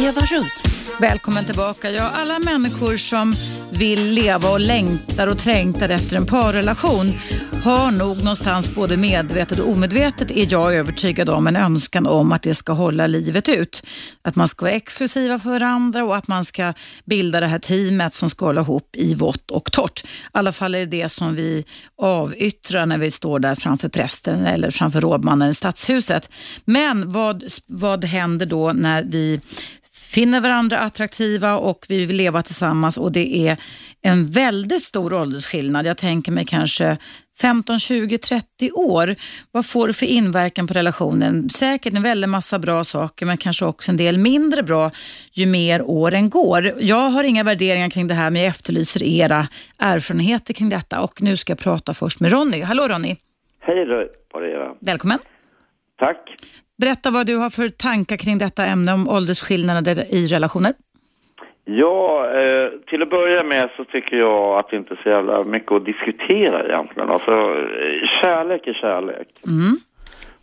[0.00, 0.62] Eva Russ.
[1.00, 1.90] Välkommen tillbaka.
[1.90, 3.34] Ja, alla människor som
[3.72, 7.12] vill leva och längtar och trängtar efter en parrelation
[7.64, 12.42] har nog någonstans både medvetet och omedvetet är jag övertygad om en önskan om att
[12.42, 13.86] det ska hålla livet ut.
[14.22, 18.14] Att man ska vara exklusiva för varandra och att man ska bilda det här teamet
[18.14, 20.04] som ska hålla ihop i vått och torrt.
[20.04, 21.64] I alla fall är det det som vi
[22.02, 26.30] avyttrar när vi står där framför prästen eller framför rådmannen i stadshuset.
[26.64, 29.40] Men vad, vad händer då när vi
[30.14, 33.56] finner varandra attraktiva och vi vill leva tillsammans och det är
[34.02, 35.86] en väldigt stor åldersskillnad.
[35.86, 36.96] Jag tänker mig kanske
[37.40, 39.14] 15, 20, 30 år.
[39.52, 41.48] Vad får det för inverkan på relationen?
[41.48, 44.90] Säkert en väldig massa bra saker men kanske också en del mindre bra
[45.32, 46.74] ju mer åren går.
[46.78, 49.46] Jag har inga värderingar kring det här men jag efterlyser era
[49.78, 52.62] erfarenheter kring detta och nu ska jag prata först med Ronny.
[52.62, 53.16] Hallå Ronny,
[53.60, 54.74] Hej på Eva.
[54.80, 55.18] välkommen.
[55.98, 56.18] Tack.
[56.80, 60.72] Berätta vad du har för tankar kring detta ämne om åldersskillnader i relationer.
[61.64, 65.44] Ja, eh, till att börja med så tycker jag att det inte är så jävla
[65.44, 67.10] mycket att diskutera egentligen.
[67.10, 69.28] Alltså, eh, kärlek är kärlek.
[69.48, 69.76] Mm.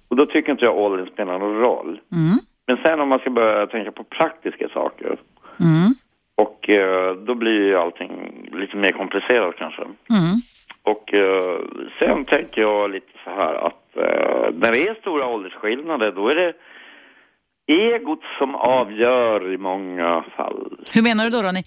[0.08, 2.00] Och då tycker inte jag åldern spelar någon roll.
[2.12, 2.38] Mm.
[2.68, 5.18] Men sen om man ska börja tänka på praktiska saker.
[5.60, 5.94] Mm.
[6.36, 8.12] Och eh, då blir ju allting
[8.54, 9.82] lite mer komplicerat kanske.
[9.82, 10.36] Mm.
[10.84, 11.60] Och eh,
[12.00, 13.87] sen tänker jag lite så här att
[14.54, 16.54] när det är stora åldersskillnader då är det
[17.68, 20.78] egot som avgör i många fall.
[20.94, 21.64] Hur menar du då Ronny?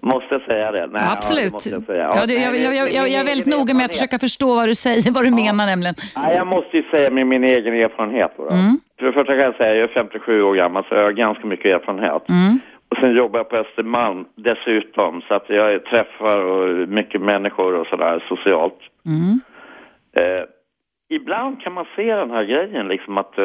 [0.02, 0.86] måste jag säga det?
[0.86, 1.86] Nej, Ja, Ja, absolut.
[1.86, 2.16] det jag.
[2.16, 5.66] Ja, det, är väldigt noga med att försöka förstå vad du säger, vad du menar
[5.66, 5.94] nämligen.
[6.16, 8.32] Nej, jag måste ju säga med min egen erfarenhet.
[8.36, 8.42] Då.
[8.42, 8.76] Mm.
[8.98, 11.46] För det första kan jag säga, jag är 57 år gammal så jag har ganska
[11.46, 12.28] mycket erfarenhet.
[12.28, 12.58] Mm.
[12.90, 18.24] Och sen jobbar jag på Östermalm dessutom så att jag träffar mycket människor och sådär
[18.28, 18.78] socialt.
[19.06, 19.40] Mm.
[20.16, 20.44] Eh,
[21.10, 23.44] ibland kan man se den här grejen liksom att eh,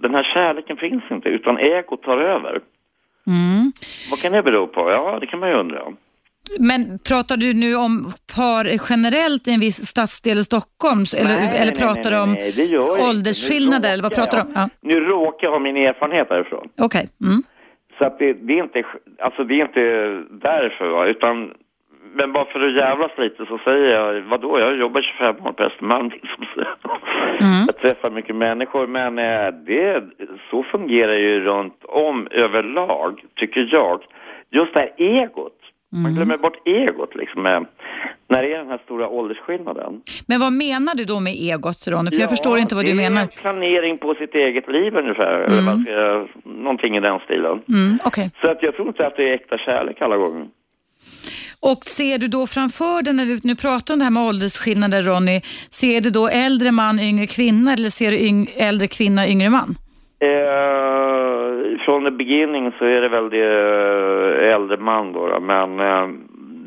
[0.00, 2.60] den här kärleken finns inte utan ego tar över.
[3.26, 3.72] Mm.
[4.10, 4.90] Vad kan det bero på?
[4.90, 5.82] Ja, det kan man ju undra.
[6.58, 11.04] Men pratar du nu om par generellt i en viss stadsdel i Stockholm?
[11.16, 12.36] Eller, Nej, eller nej, pratar du om
[13.08, 13.92] åldersskillnader?
[13.92, 14.52] Eller vad pratar du om?
[14.54, 14.68] Ja.
[14.80, 16.68] Nu råkar jag ha min erfarenhet därifrån.
[16.80, 17.08] Okej.
[17.24, 17.42] Mm.
[17.98, 18.84] Så att det, det, är inte,
[19.18, 19.80] alltså det är inte
[20.30, 21.06] därför, va?
[21.06, 21.50] utan
[22.14, 25.62] men bara för att jävlas lite så säger jag, vadå, jag jobbar 25 år på
[25.62, 26.10] Östermalm.
[26.22, 26.44] Liksom.
[27.40, 27.64] Mm.
[27.66, 30.04] Jag träffar mycket människor, men eh, det,
[30.50, 34.02] så fungerar ju runt om överlag, tycker jag.
[34.50, 35.52] Just det här egot.
[35.92, 36.02] Mm.
[36.02, 37.60] Man glömmer bort egot liksom, eh,
[38.28, 40.00] när det är den här stora åldersskillnaden.
[40.26, 42.10] Men vad menar du då med egot Ronny?
[42.10, 43.22] För jag förstår inte vad du det menar.
[43.22, 47.62] är planering på sitt eget liv ungefär, eller vad ska jag, någonting i den stilen.
[47.68, 48.30] Mm, Okej.
[48.40, 50.46] Så att jag tror inte att det är äkta kärlek alla gånger.
[51.70, 55.02] Och ser du då framför dig, när vi nu pratar om det här med åldersskillnader
[55.02, 59.50] Ronny, ser du då äldre man, yngre kvinna eller ser du yng äldre kvinna, yngre
[59.50, 59.76] man?
[60.20, 63.44] Eh, från beginning så är det väl det
[64.46, 66.08] eh, äldre man då, då men eh,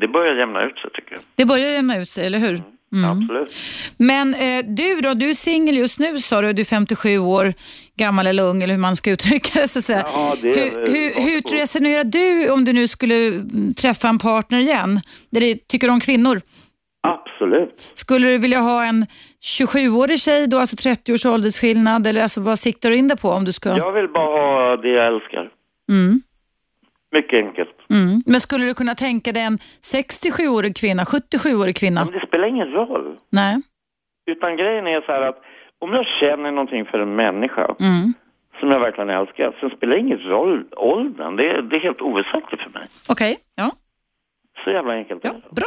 [0.00, 1.20] det börjar jämna ut sig tycker jag.
[1.34, 2.60] Det börjar jämna ut sig, eller hur?
[2.92, 3.10] Mm.
[3.10, 3.54] Absolut.
[3.96, 7.52] Men eh, du då, du är singel just nu sa du, du är 57 år
[7.98, 10.04] gammal eller ung eller hur man ska uttrycka det så att säga.
[10.12, 13.44] Ja, det hur, hur, hur resonerar du om du nu skulle
[13.76, 15.00] träffa en partner igen?
[15.36, 16.40] Eller tycker du om kvinnor?
[17.00, 17.90] Absolut.
[17.94, 19.06] Skulle du vilja ha en
[19.42, 23.28] 27-årig tjej då, alltså 30 års åldersskillnad eller alltså, vad siktar du in dig på
[23.30, 23.76] om du ska?
[23.76, 25.50] Jag vill bara ha det jag älskar.
[25.90, 26.20] Mm.
[27.12, 27.70] Mycket enkelt.
[27.90, 28.22] Mm.
[28.26, 29.58] Men skulle du kunna tänka dig en
[29.94, 32.04] 67-årig kvinna, 77-årig kvinna?
[32.04, 33.16] Men det spelar ingen roll.
[33.30, 33.62] Nej.
[34.26, 35.42] Utan grejen är så här att
[35.78, 38.12] om jag känner någonting för en människa Mm.
[38.60, 41.36] som jag verkligen älskar, så spelar det ingen roll åldern.
[41.36, 42.82] Det är, det är helt oväsentligt för mig.
[43.10, 43.70] Okej, ja.
[44.58, 45.20] Så Så jävla enkelt.
[45.24, 45.66] Ja, bra.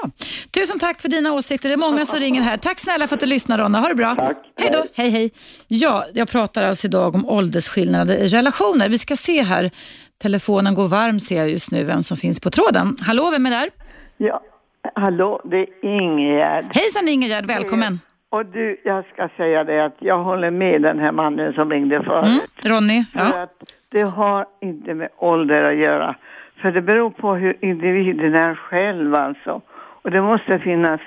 [0.53, 1.69] Tusen tack för dina åsikter.
[1.69, 2.57] Det är många som ringer här.
[2.57, 3.79] Tack snälla för att du lyssnar Ronna.
[3.79, 4.15] Ha det bra.
[4.15, 4.37] Tack.
[4.59, 4.85] Hej då.
[4.93, 5.31] Hej, hej.
[5.67, 8.89] Ja, jag pratar alltså idag om åldersskillnader i relationer.
[8.89, 9.71] Vi ska se här.
[10.21, 12.95] Telefonen går varm ser jag just nu vem som finns på tråden.
[13.01, 13.69] Hallå, vem är där?
[14.17, 14.41] Ja,
[14.95, 16.65] hallå, det är Ingegärd.
[16.75, 17.99] Hejsan Ingegärd, välkommen.
[18.31, 22.03] Och du, jag ska säga det att jag håller med den här mannen som ringde
[22.03, 22.25] förut.
[22.25, 22.75] Mm.
[22.75, 23.03] Ronny?
[23.03, 23.43] För Ja.
[23.43, 26.15] att det har inte med ålder att göra.
[26.61, 29.61] För det beror på hur individen är själv alltså.
[29.71, 31.01] Och det måste finnas,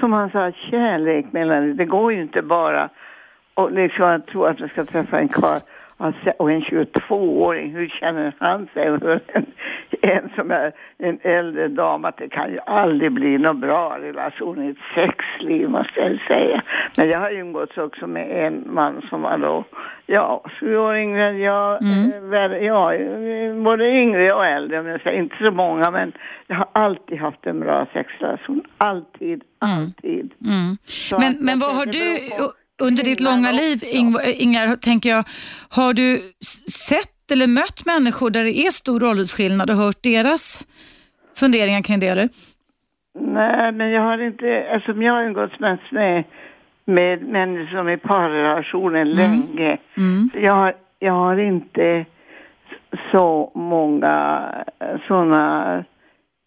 [0.00, 1.84] som han sa, kärlek mellan det.
[1.84, 2.88] går ju inte bara
[3.54, 5.58] och liksom att tro att man ska träffa en karl
[6.38, 8.86] och en 22-åring, hur känner han sig?
[9.34, 9.46] En,
[10.02, 14.62] en som är en äldre dam, att det kan ju aldrig bli någon bra relation
[14.64, 16.62] i ett sexliv måste jag säga.
[16.98, 19.64] Men jag har ju umgåtts också med en man som var då,
[20.06, 24.92] ja, sju år yngre än jag, eh, väl- ja, eh, både yngre och äldre, men
[24.92, 26.12] jag säger inte så många, men
[26.46, 28.62] jag har alltid haft en bra sexrelation.
[28.78, 30.34] Alltid, alltid.
[30.44, 30.76] Mm.
[30.84, 35.24] Så Men, men vad har du på under ditt långa liv, Ing- Ingar, tänker jag,
[35.68, 36.32] har du
[36.70, 40.66] sett eller mött människor där det är stor åldersskillnad och hört deras
[41.36, 42.08] funderingar kring det?
[42.08, 42.28] Eller?
[43.20, 46.24] Nej, men jag har inte, eftersom jag har umgåtts mest med,
[46.84, 49.78] med människor som är i parrelationer länge.
[49.96, 50.30] Mm.
[50.32, 52.04] Så jag, har, jag har inte
[53.10, 54.42] så många
[55.08, 55.84] sådana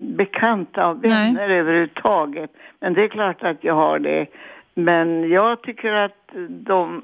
[0.04, 2.52] bekanta och vänner överhuvudtaget.
[2.80, 4.28] Men det är klart att jag har det.
[4.74, 6.18] Men jag tycker att
[6.50, 7.02] de...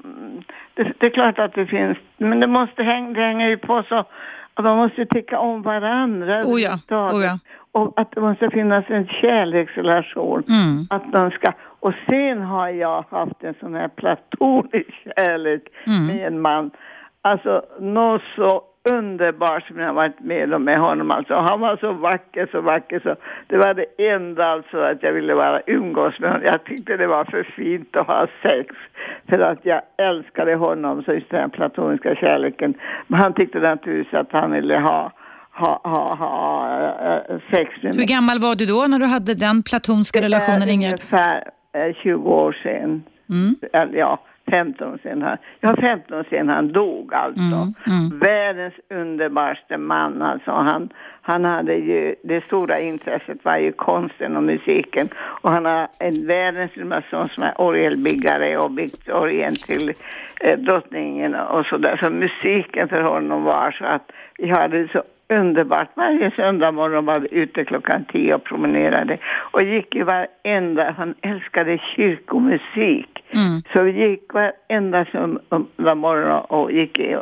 [0.74, 1.98] Det, det är klart att det finns...
[2.16, 4.04] Men det måste hänga, det hänger ju på så...
[4.54, 6.42] Att man måste tycka om varandra.
[6.44, 7.38] Oh ja, oh ja.
[7.72, 10.42] Och att det måste finnas en kärleksrelation.
[10.48, 10.86] Mm.
[10.90, 11.52] Att de ska...
[11.80, 16.06] Och sen har jag haft en sån här platonisk kärlek Mm.
[16.06, 16.70] med en man.
[17.22, 21.10] Alltså något så underbart som jag varit med om med honom.
[21.10, 23.00] Alltså, han var så vacker, så vacker.
[23.00, 26.46] Så det var det enda alltså att jag ville bara umgås med honom.
[26.46, 28.74] Jag tyckte det var för fint att ha sex.
[29.28, 32.74] För att jag älskade honom, så just den platoniska kärleken.
[33.06, 35.12] Men han tyckte naturligtvis att han ville ha
[35.50, 36.36] ha, ha, ha
[37.28, 41.00] eh, sex med Hur gammal var du då när du hade den platonska relationen, Ingegärd?
[41.00, 43.02] ungefär eh, 20 år sedan.
[43.30, 43.92] Mm.
[43.92, 44.18] Ja,
[44.50, 45.22] 15 år sedan.
[45.22, 47.40] Han, ja, 15 år sedan han dog alltså.
[47.40, 48.18] Mm, mm.
[48.18, 50.50] Världens underbaraste man alltså.
[50.50, 50.88] Han,
[51.22, 55.08] han hade ju, det stora intresset var ju konsten och musiken.
[55.16, 56.72] Och han har en världens
[57.10, 59.92] son som är orgelbyggare och byggt orgeln till
[60.40, 62.00] eh, drottningen och sådär.
[62.02, 65.88] Så musiken för honom var så att vi hade så underbart.
[65.94, 69.18] Varje söndag morgon var vi ute klockan tio och promenerade.
[69.52, 73.24] Och gick i varenda, han älskade kyrkomusik.
[73.30, 73.62] Mm.
[73.72, 77.16] Så vi gick varenda söndag morgon och gick i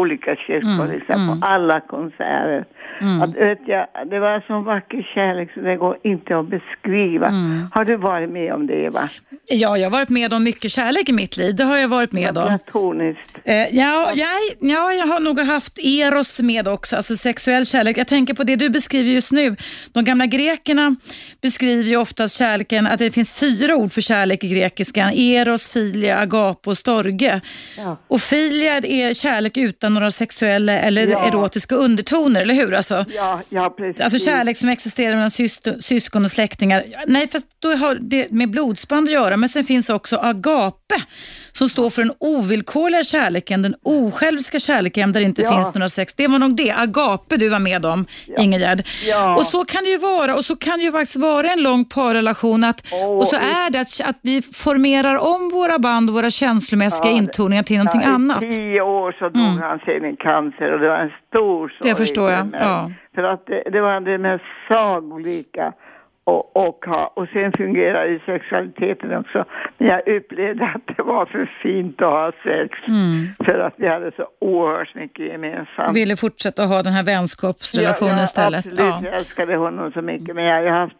[0.00, 1.40] olika kyrkor, Mm, liksom, mm.
[1.40, 2.64] på alla konserter.
[3.00, 3.22] Mm.
[3.22, 7.26] Att, vet jag, det var en sån vacker kärlek så det går inte att beskriva.
[7.26, 7.66] Mm.
[7.72, 9.08] Har du varit med om det, Eva?
[9.48, 11.56] Ja, jag har varit med om mycket kärlek i mitt liv.
[11.56, 12.46] Det har jag varit med om.
[12.46, 13.38] Platoniskt.
[13.44, 14.28] Eh, ja, jag,
[14.60, 17.98] ja, jag har nog haft eros med också, alltså sexuell kärlek.
[17.98, 19.56] Jag tänker på det du beskriver just nu.
[19.92, 20.96] De gamla grekerna
[21.42, 25.10] beskriver ju oftast kärleken, att det finns fyra ord för kärlek i grekiskan.
[25.10, 27.40] Eros, filia, agape och storge.
[27.78, 27.96] Ja.
[28.08, 31.26] Och filia är kärlek utan några sexuella eller Ja.
[31.26, 32.74] erotiska undertoner, eller hur?
[32.74, 34.00] Alltså, Ja, ja, precis.
[34.00, 35.30] Alltså kärlek som existerar mellan
[35.80, 36.84] syskon och släktingar.
[37.06, 39.36] Nej, fast då har det med blodsband att göra.
[39.36, 40.94] Men sen finns också agape
[41.52, 45.50] som står för den ovillkorliga kärleken, den osjälviska kärleken där det inte Ja.
[45.52, 46.14] finns några sex.
[46.14, 48.06] Det var nog det, agape du var med om,
[48.38, 48.80] Ingegärd.
[49.06, 49.34] Ja.
[49.36, 50.34] Och så kan det ju vara.
[50.34, 52.64] Och så kan det ju faktiskt vara en lång parrelation.
[52.64, 56.30] Att, Åh, och så är det att, att vi formerar om våra band och våra
[56.30, 58.42] känslomässiga Ja, intoningar till någonting ja, annat.
[58.42, 59.58] I tio år så dog Mm.
[59.62, 61.90] han sen i cancer och det var en stor sorg.
[61.90, 62.90] Det förstår jag, ja.
[63.14, 65.72] För att det, det var det mest sagolika
[66.30, 69.44] och, och, ha, och sen fungerar ju sexualiteten också.
[69.78, 72.78] Men jag upplevde att det var för fint att ha sex.
[72.88, 73.26] Mm.
[73.44, 75.96] För att vi hade så oerhört mycket gemensamt.
[75.96, 78.66] Ville fortsätta ha den här vänskapsrelationen ja, istället.
[78.66, 80.34] Absolut, jag älskade honom så mycket.
[80.34, 80.96] Men jag har haft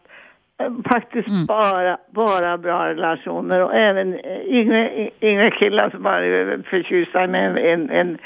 [0.61, 1.45] eh, faktiskt Mm.
[1.45, 7.45] bara, bara bra relationer och även eh, yngre, yngre killar som var eh, förtjusta med
[7.45, 8.17] en, en, en,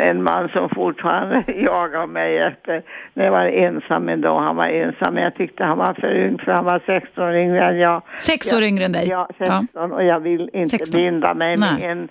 [0.00, 2.82] en man som fortfarande jagar mig efter
[3.14, 4.40] när jag var ensam en dag.
[4.40, 7.34] Han var ensam men jag tyckte han var för ung för han var 16 år
[7.34, 8.02] yngre än jag.
[8.18, 9.08] Sex år yngre än dig?
[9.08, 11.00] Ja, 16 och jag vill inte 16.
[11.00, 11.84] binda mig med Nej.
[11.84, 12.08] en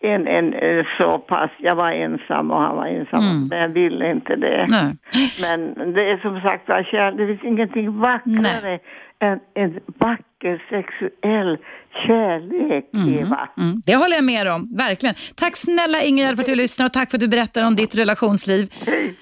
[0.00, 3.48] en, en, eh, så pass, jag var ensam och han var ensam, Mm.
[3.48, 4.66] men jag ville inte det.
[4.68, 4.96] Nej.
[5.42, 8.78] Men det är som sagt var det finns ingenting vackrare
[9.24, 11.58] en, en vacker sexuell
[12.06, 12.84] kärlek,
[13.20, 13.48] Eva.
[13.58, 15.14] Mm, det håller jag med om, verkligen.
[15.34, 17.94] Tack snälla Ingrid för att du lyssnar och tack för att du berättar om ditt
[17.98, 18.72] relationsliv.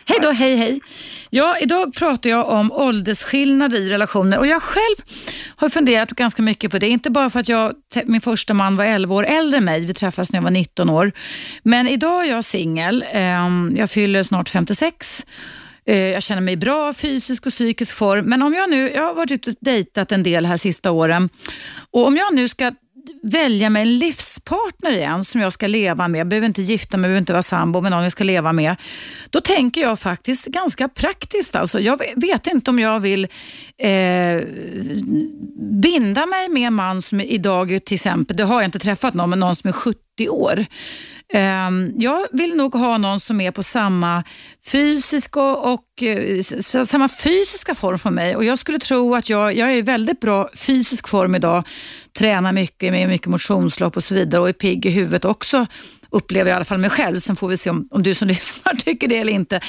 [0.09, 0.81] Hej då, hej hej.
[1.31, 4.97] Ja, idag pratar jag om åldersskillnader i relationer och jag själv
[5.57, 6.89] har funderat ganska mycket på det.
[6.89, 7.73] Inte bara för att jag,
[8.05, 10.91] min första man var 11 år äldre än mig, vi träffades när jag var 19
[10.91, 11.13] år.
[11.63, 16.57] Men idag är jag singel, Ehm, jag fyller snart 56 Eh, Eh, jag känner mig
[16.57, 18.25] bra fysisk och psykisk form.
[18.25, 21.29] Men om jag nu, jag har varit ute och dejtat en del här sista åren
[21.91, 22.73] och om jag nu ska
[23.23, 27.03] välja mig en livspartner igen som jag ska leva med, jag behöver inte gifta mig,
[27.03, 28.77] behöver inte vara sambo, med någon jag ska leva med.
[29.31, 31.57] Då tänker jag faktiskt ganska praktiskt.
[31.57, 33.25] Alltså, jag vet inte om jag vill
[33.79, 34.43] eh,
[35.83, 39.31] binda mig med en man som idag till exempel, det har jag inte träffat någon,
[39.31, 40.67] men någon som är 70 år.
[41.33, 44.25] Ehm, jag vill nog ha någon som är på samma
[44.67, 46.41] fysiska och, eh,
[46.85, 48.37] samma fysiska form för mig.
[48.37, 51.65] Och Jag skulle tro att jag, jag är i väldigt bra fysisk form idag.
[52.19, 55.67] Tränar mycket med mycket motionslopp och så vidare och är pigg i huvudet också
[56.13, 57.17] upplever jag i alla fall mig själv.
[57.17, 59.61] Sen får vi se om, om du som lyssnar tycker det eller inte.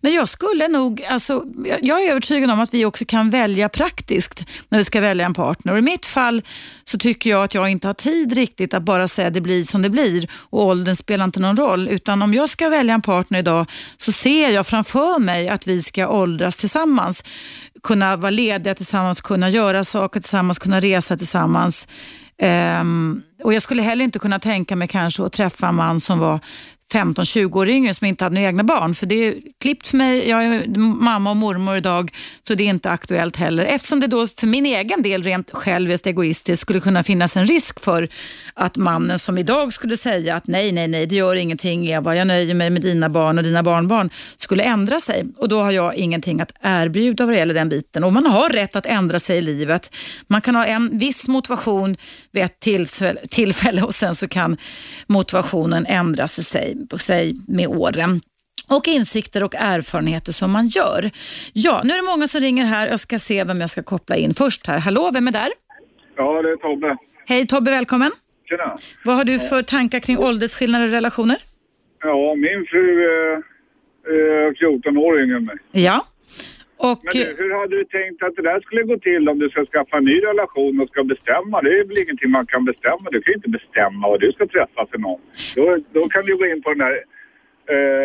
[0.00, 1.44] Men jag skulle nog, alltså,
[1.82, 5.34] jag, är övertygad om att vi också kan välja praktiskt när vi ska välja en
[5.34, 5.72] partner.
[5.72, 6.42] Och I mitt fall
[6.84, 9.82] så tycker jag att jag inte har tid riktigt att bara säga det blir som
[9.82, 11.88] det blir och åldern spelar inte någon roll.
[11.88, 15.82] Utan om jag ska välja en partner idag så ser jag framför mig att vi
[15.82, 17.24] ska åldras tillsammans.
[17.82, 21.88] Kunna vara lediga tillsammans, kunna göra saker tillsammans, kunna resa tillsammans.
[22.40, 26.18] Um, och Jag skulle heller inte kunna tänka mig kanske att träffa en man som
[26.18, 26.40] var
[26.92, 28.94] 15-20 år yngre som inte hade några egna barn.
[28.94, 32.10] För det är klippt för mig, jag är mamma och mormor idag,
[32.46, 33.64] så det är inte aktuellt heller.
[33.64, 37.80] Eftersom det då för min egen del rent själviskt egoistiskt skulle kunna finnas en risk
[37.80, 38.08] för
[38.54, 42.26] att mannen som idag skulle säga att nej, nej, nej, det gör ingenting Eva, jag
[42.26, 45.26] nöjer mig med dina barn och dina barnbarn, skulle ändra sig.
[45.36, 48.04] Och då har jag ingenting att erbjuda vad det gäller den biten.
[48.04, 49.94] Och man har rätt att ändra sig i livet.
[50.26, 51.96] Man kan ha en viss motivation
[52.32, 52.60] vid ett
[53.30, 54.56] tillfälle, och sen så kan
[55.06, 58.20] motivationen ändras i sig, sig med åren
[58.68, 61.10] och insikter och erfarenheter som man gör.
[61.52, 62.86] Ja, nu är det många som ringer här.
[62.86, 64.78] Jag ska se vem jag ska koppla in först här.
[64.78, 65.48] Hallå, vem är där?
[66.16, 66.96] Ja, det är Tobbe.
[67.26, 68.10] Hej Tobbe, välkommen.
[68.48, 68.78] Tjena.
[69.04, 71.36] Vad har du för tankar kring åldersskillnader i relationer?
[72.02, 73.42] Ja, min fru är,
[74.06, 75.56] är 14 år yngre än mig.
[75.72, 76.04] Ja.
[76.86, 79.48] Och, Men du, hur hade du tänkt att det där skulle gå till om du
[79.50, 81.62] ska skaffa en ny relation och ska bestämma?
[81.62, 83.04] Det är väl ingenting man kan bestämma.
[83.10, 85.20] Du kan ju inte bestämma vad du ska träffa för någon.
[85.56, 85.64] Då,
[85.96, 86.94] då kan du gå in på den här,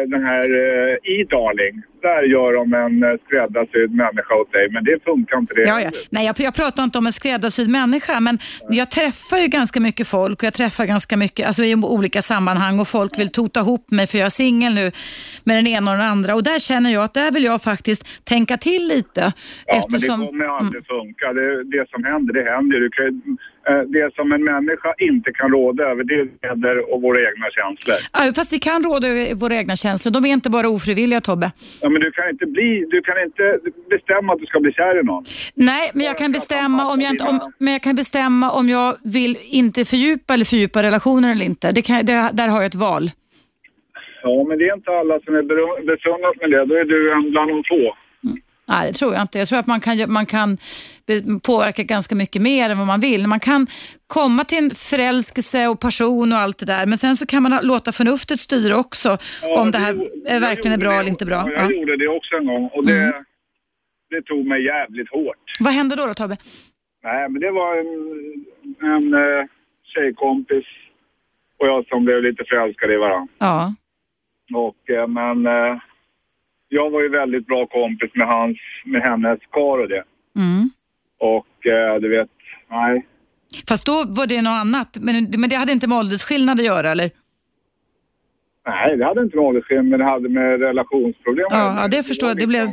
[0.07, 1.83] den här eh, e-darling.
[2.01, 4.69] Där gör de en eh, skräddarsydd människa åt dig.
[4.71, 5.91] Men det funkar inte det Ja, ja.
[6.09, 10.07] Nej, jag, jag pratar inte om en skräddarsydd människa, men jag träffar ju ganska mycket
[10.07, 13.91] folk och jag träffar ganska mycket alltså i olika sammanhang och folk vill tota ihop
[13.91, 14.91] mig för jag är singel nu
[15.43, 18.25] med den ena och den andra och där känner jag att där vill jag faktiskt
[18.25, 19.33] tänka till lite.
[19.65, 21.33] Ja, eftersom, men det kommer aldrig funka.
[21.33, 22.79] Det, det som händer, det händer.
[22.79, 23.35] Du kan, eh,
[23.87, 27.95] det som en människa inte kan råda över, det är leder och våra egna känslor.
[28.13, 30.11] Ja, fast vi kan råda över våra egna känslor.
[30.13, 31.51] De är inte bara ofrivilliga Tobbe.
[31.81, 34.99] Ja, men du kan inte bli, du kan inte bestämma att du ska bli kär
[34.99, 35.23] i någon.
[35.53, 38.95] Nej, men jag kan bestämma om jag, inte, om, men jag kan bestämma om jag
[39.03, 41.71] vill inte fördjupa eller fördjupa relationer eller inte.
[41.71, 43.11] Det kan, det, där har jag ett val.
[44.23, 45.43] Ja, men det är inte alla som är
[45.93, 46.65] besunnat med det.
[46.65, 47.95] Då är du en bland de få.
[48.67, 49.39] Nej, det tror jag inte.
[49.39, 50.57] Jag tror att man kan, man kan
[51.43, 53.27] påverka ganska mycket mer än vad man vill.
[53.27, 53.67] Man kan
[54.07, 57.59] komma till en förälskelse och passion och allt det där, men sen så kan man
[57.63, 61.25] låta förnuftet styra också Ja, om det här är verkligen är bra det- eller inte
[61.25, 61.43] bra.
[61.47, 61.75] Ja, jag Ja.
[61.75, 63.23] gjorde det också en gång och det, Mm.
[64.09, 65.51] det tog mig jävligt hårt.
[65.59, 66.37] Vad hände då, då Tobbe?
[67.03, 67.89] Nej, men det var en,
[68.93, 69.45] en eh,
[69.93, 70.65] tjejkompis
[71.59, 73.27] och jag som blev lite förälskade i varandra.
[73.37, 73.73] Ja.
[74.53, 75.77] Och, eh, men eh,
[76.69, 80.03] jag var ju väldigt bra kompis med hans, med hennes kar och det.
[80.35, 80.69] Mm.
[81.19, 82.29] Och eh, du vet,
[82.69, 83.05] nej.
[83.67, 86.91] Fast då var det något annat, men, men det hade inte med åldersskillnad att göra
[86.91, 87.11] eller?
[88.67, 92.29] Nej, det hade inte med åldersskillnad, men det hade med relationsproblem Ja, ja det förstår
[92.29, 92.37] jag.
[92.37, 92.67] Det blev...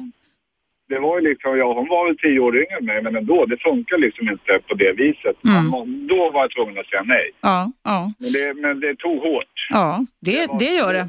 [0.89, 3.47] Det var ju liksom, ja hon var väl tio år yngre än mig, men ändå,
[3.47, 5.45] det funkar liksom inte på det viset.
[5.45, 5.69] Mm.
[5.71, 7.31] Man- Då var jag tvungen att säga nej.
[7.41, 8.13] Ja, ja.
[8.19, 9.67] Men det, men det tog hårt.
[9.71, 11.09] Ja, det, det gör det.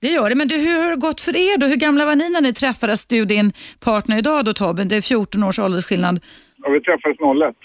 [0.00, 0.34] Det gör det.
[0.34, 1.66] Men du, hur har det gått för er då?
[1.66, 4.84] Hur gamla var ni när ni träffades, du och din partner idag då Tobbe?
[4.84, 6.20] Det är 14 års åldersskillnad.
[6.66, 7.56] Och vi träffades 01.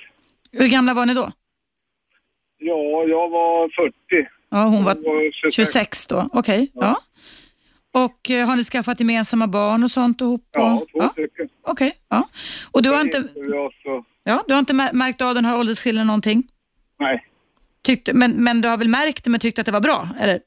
[0.52, 1.32] Hur gamla var ni då?
[2.58, 3.70] Ja, jag var
[4.16, 4.30] 40.
[4.52, 5.56] Ja, hhon var Hon var 26.
[5.56, 6.28] 26 då.
[6.34, 6.98] Okej, ja.
[7.94, 10.50] Och eh, har ni skaffat gemensamma barn och sånt ihop?
[10.52, 11.50] Ja, två stycken.
[11.64, 12.28] Okej, ja.
[12.72, 13.72] Och du har, inte, Ja,
[14.24, 16.44] ja, du har inte mär- märkt av den här åldersskillnaden någonting?
[17.00, 17.26] nej.
[17.84, 20.40] Tyckte, men, men du har väl märkt det men tyckt att det var bra, eller?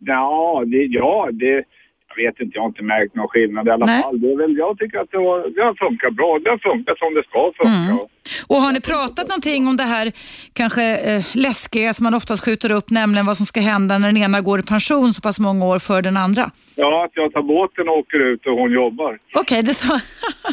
[0.00, 1.64] Ja, det, ja det,
[2.08, 4.02] Jag vet inte, jag har inte märkt någon skillnad i alla Nej.
[4.02, 4.20] fall.
[4.20, 6.38] Det är väl, jag tycker att det, var, det har funkat bra.
[6.44, 7.92] Det har funkat som det ska funka.
[7.92, 7.98] Mm.
[8.46, 10.12] Och har ni pratat någonting om det här
[10.52, 14.16] kanske eh, läskiga som man oftast skjuter upp, nämligen vad som ska hända när den
[14.16, 16.50] ena går i pension så pass många år för den andra?
[16.76, 19.18] Ja, att jag tar båten och åker ut och hon jobbar.
[19.34, 20.00] Okej, det, så.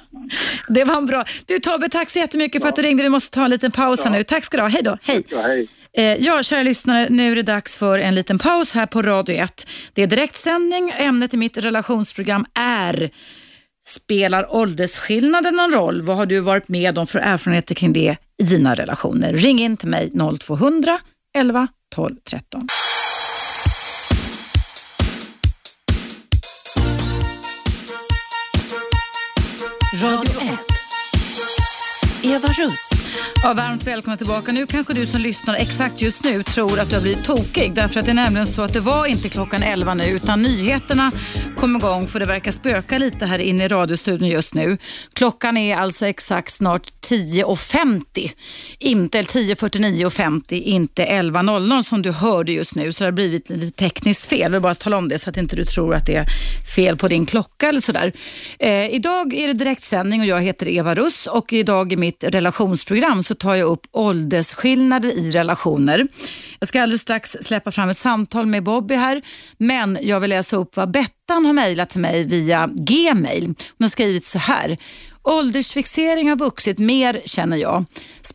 [0.74, 1.24] det var en bra.
[1.48, 3.04] Du Tobbe, tack så jättemycket för att du ringde.
[3.04, 4.24] Vi måste ta en liten paus här nu.
[4.24, 4.70] Tack ska du ha.
[4.70, 4.98] Hej då.
[5.02, 5.24] Hej.
[5.30, 5.68] Ja, hej.
[5.98, 9.36] Eh, ja, kära lyssnare, nu är det dags för en liten paus här på Radio
[9.36, 9.68] 1.
[9.93, 10.93] Det är direktsändning.
[10.98, 13.10] Ämnet i mitt relationsprogram är
[13.86, 16.02] Spelar åldersskillnaden någon roll?
[16.02, 19.34] Vad har du varit med om för erfarenheter kring det i dina relationer?
[19.34, 21.00] Ring in till mig 0200
[21.38, 22.68] 11 12 13.
[30.04, 30.66] Radio 1.
[32.28, 32.89] Eva Russ.
[33.43, 34.51] Ja, varmt välkomna tillbaka.
[34.51, 37.73] Nu kanske du som lyssnar exakt just nu tror att du har blivit tokig.
[37.73, 41.11] Därför att det är nämligen så att det var inte klockan 11 nu utan nyheterna
[41.57, 44.78] kom igång för det verkar spöka lite här inne i radiostudion just nu.
[45.13, 48.32] Klockan är alltså exakt snart 10.50.
[48.80, 52.93] Inte 10.49.50, inte 11.00 som du hörde just nu.
[52.93, 54.39] Så det har blivit lite tekniskt fel.
[54.39, 56.25] Jag vill bara tala om det så att inte du tror att det är
[56.75, 58.13] fel på din klocka eller sådär.
[58.59, 63.24] Eh, idag är det direktsändning och jag heter Eva Russ och idag är mitt relationsprogram
[63.24, 66.07] så tar jag upp åldersskillnader i relationer.
[66.59, 69.22] Jag ska alldeles strax släppa fram ett samtal med Bobby här,
[69.57, 73.45] men jag vill läsa upp vad Bettan har mejlat till mig via Gmail.
[73.45, 74.78] Hon har skrivit så här.
[75.24, 77.86] Åldersfixering har vuxit mer känner jag.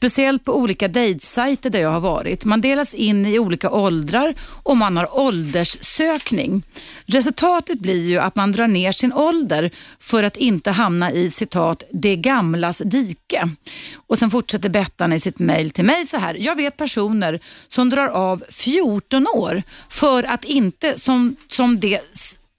[0.03, 2.44] Speciellt på olika dejtsajter där jag har varit.
[2.44, 6.62] Man delas in i olika åldrar och man har ålderssökning.
[7.07, 11.82] Resultatet blir ju att man drar ner sin ålder för att inte hamna i citat
[11.92, 13.48] det gamlas dike.
[14.07, 16.36] Och sen fortsätter Bettan i sitt mejl till mig så här.
[16.40, 22.00] Jag vet personer som drar av 14 år för att inte som, som det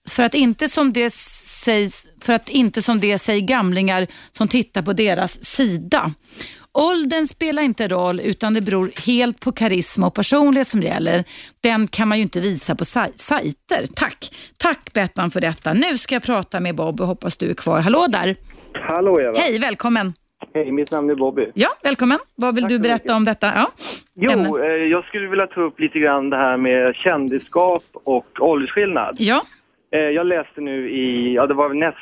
[0.09, 4.81] för att inte som det sägs, för att inte som det säger gamlingar som tittar
[4.81, 6.11] på deras sida.
[6.73, 11.23] Åldern spelar inte roll utan det beror helt på karisma och personlighet som gäller.
[11.63, 13.85] Den kan man ju inte visa på saj- sajter.
[13.95, 14.17] Tack!
[14.57, 15.73] Tack Bettan för detta.
[15.73, 17.79] Nu ska jag prata med Bob och hoppas du är kvar.
[17.81, 18.35] Hallå där!
[18.73, 19.33] Hallå Eva.
[19.37, 20.13] Hej, välkommen!
[20.53, 21.51] Hej, mitt namn är Bobby.
[21.53, 22.19] Ja, välkommen.
[22.35, 23.51] Vad vill Tack du berätta om detta?
[23.55, 23.71] Ja.
[24.15, 29.15] Jo, eh, jag skulle vilja ta upp lite grann det här med kändisskap och åldersskillnad.
[29.19, 29.41] Ja,
[29.95, 31.97] Eh, jag läste nu i, ja det var näst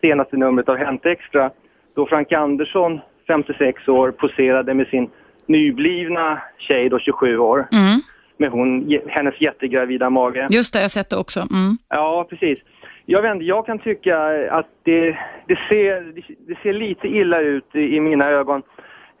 [0.00, 1.50] senaste numret av Hänt Extra,
[1.96, 5.10] då Frank Andersson, 56 år, poserade med sin
[5.46, 7.68] nyblivna tjej då 27 år.
[7.72, 8.00] mm.
[8.40, 10.46] Med hon, hennes jättegravida mage.
[10.50, 11.40] just det, jag har sett det också.
[11.40, 11.78] Mm.
[11.88, 12.64] Ja, precis.
[13.06, 14.18] Jag, vet, inte, jag kan tycka
[14.50, 16.12] att det, det, ser,
[16.48, 18.62] det ser lite illa ut i, i mina ögon.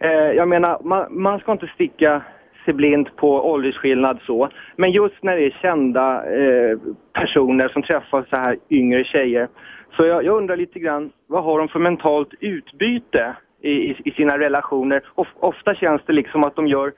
[0.00, 2.22] Eh, jag menar, man, man ska inte sticka
[2.64, 4.48] sig blind på åldersskillnad så.
[4.76, 6.78] Men just när det är kända eh,
[7.12, 9.48] personer som träffar så här yngre tjejer.
[9.96, 14.38] Så jag, jag undrar lite grann, vad har de för mentalt utbyte i, i, sina
[14.38, 15.02] relationer?
[15.14, 16.92] Of, ofta känns det liksom att de gör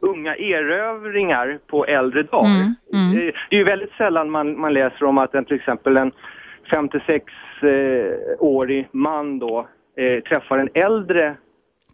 [0.00, 2.50] unga erövringar på äldre dagar.
[2.50, 3.28] Mm, mm.
[3.28, 6.12] Eh, Det är ju väldigt sällan man, man läser om att en, till exempel en
[7.62, 11.36] 56-årig man då eh, träffar en äldre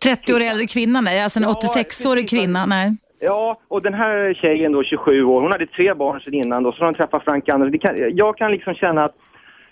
[0.03, 1.23] 30 år äldre kvinna, nej.
[1.23, 2.39] Alltså en Ja, 86-årig precis.
[2.39, 2.97] kvinna, nej.
[3.21, 6.73] Ja, och den här tjejen då, 27 år, hon hade tre barn sedan innan då,
[6.73, 7.79] så de träffade Frank Andersson.
[7.79, 9.15] Kan, jag kan liksom känna att,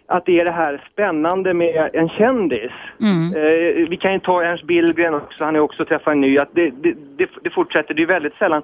[0.06, 2.72] att det är det här spännande med en kändis.
[3.00, 3.36] Mm.
[3.36, 6.38] Eh, vi kan ju ta Ernst Billgren också, han har också träffat en ny.
[6.38, 8.62] Att det, det, det, det fortsätter, det är väldigt sällan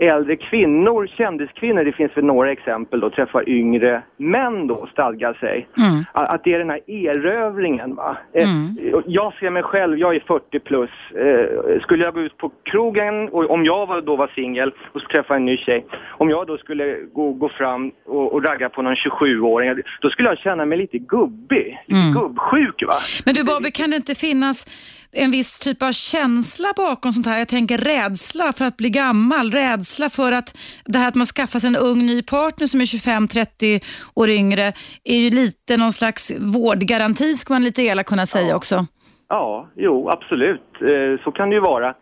[0.00, 5.68] äldre kvinnor, kändiskvinnor, det finns väl några exempel då, träffar yngre män då, stadgar sig.
[5.78, 6.04] Mm.
[6.12, 8.16] Att det är den här erövringen va.
[8.34, 9.02] Eh, Mm.
[9.06, 10.90] Jag ser mig själv, jag är 40 plus.
[11.14, 15.00] Eh, skulle jag gå ut på krogen, och om jag var, då var singel och
[15.00, 15.86] skulle träffa en ny tjej.
[16.08, 20.28] Om jag då skulle gå, gå fram och, och ragga på någon 27-åring, då skulle
[20.28, 21.78] jag känna mig lite gubbig.
[21.86, 22.12] Lite Mm.
[22.14, 22.94] gubbsjuk va.
[23.24, 24.66] Men du Bobby, kan det inte finnas
[25.12, 27.38] en viss typ av känsla bakom sånt här?
[27.38, 31.58] Jag tänker rädsla för att bli gammal, rädsla för att det här att man skaffar
[31.58, 33.84] sig en ung ny partner som är 25-30
[34.14, 34.72] år yngre
[35.04, 38.86] är ju lite någon slags vårdgaranti skulle man lite elakt kunna säga också.
[39.28, 40.72] Ja, jo, absolut.
[40.80, 41.94] Eh, så kan det ju vara.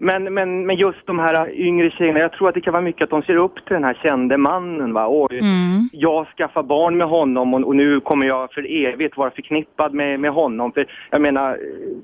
[0.00, 3.02] Men, men, men just de här yngre tjejerna, jag tror att det kan vara mycket
[3.02, 4.92] att de ser upp till den här kände mannen.
[4.92, 5.06] Va?
[5.10, 5.88] Oj, Mm.
[5.92, 10.20] jag skaffar barn med honom och, och nu kommer jag för evigt vara förknippad med,
[10.20, 10.72] med honom.
[10.72, 11.50] För jag menar,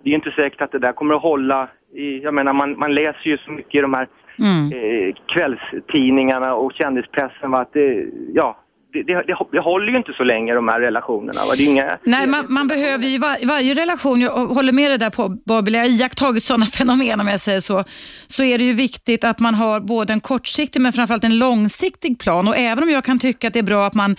[0.03, 1.69] det är ju inte säkert att det där kommer att hålla.
[1.95, 4.73] I, jag menar, man, man läser ju så mycket i de här Mm.
[5.09, 7.51] eh, kvällstidningarna och kändispressen.
[7.51, 7.59] Va?
[7.61, 8.57] Att det, ja,
[8.95, 11.41] det, det, det, håller ju inte så länge de här relationerna.
[11.49, 11.55] Va?
[11.57, 14.91] Det är inga, Nej, man, man behöver ju var, i varje relation, jag håller med
[14.91, 17.85] dig där på Babel, jag har iakttagit sådana fenomen om jag säger så,
[18.27, 22.19] så är det ju viktigt att man har både en kortsiktig men framförallt en långsiktig
[22.19, 24.17] plan och även om jag kan tycka att det är bra att man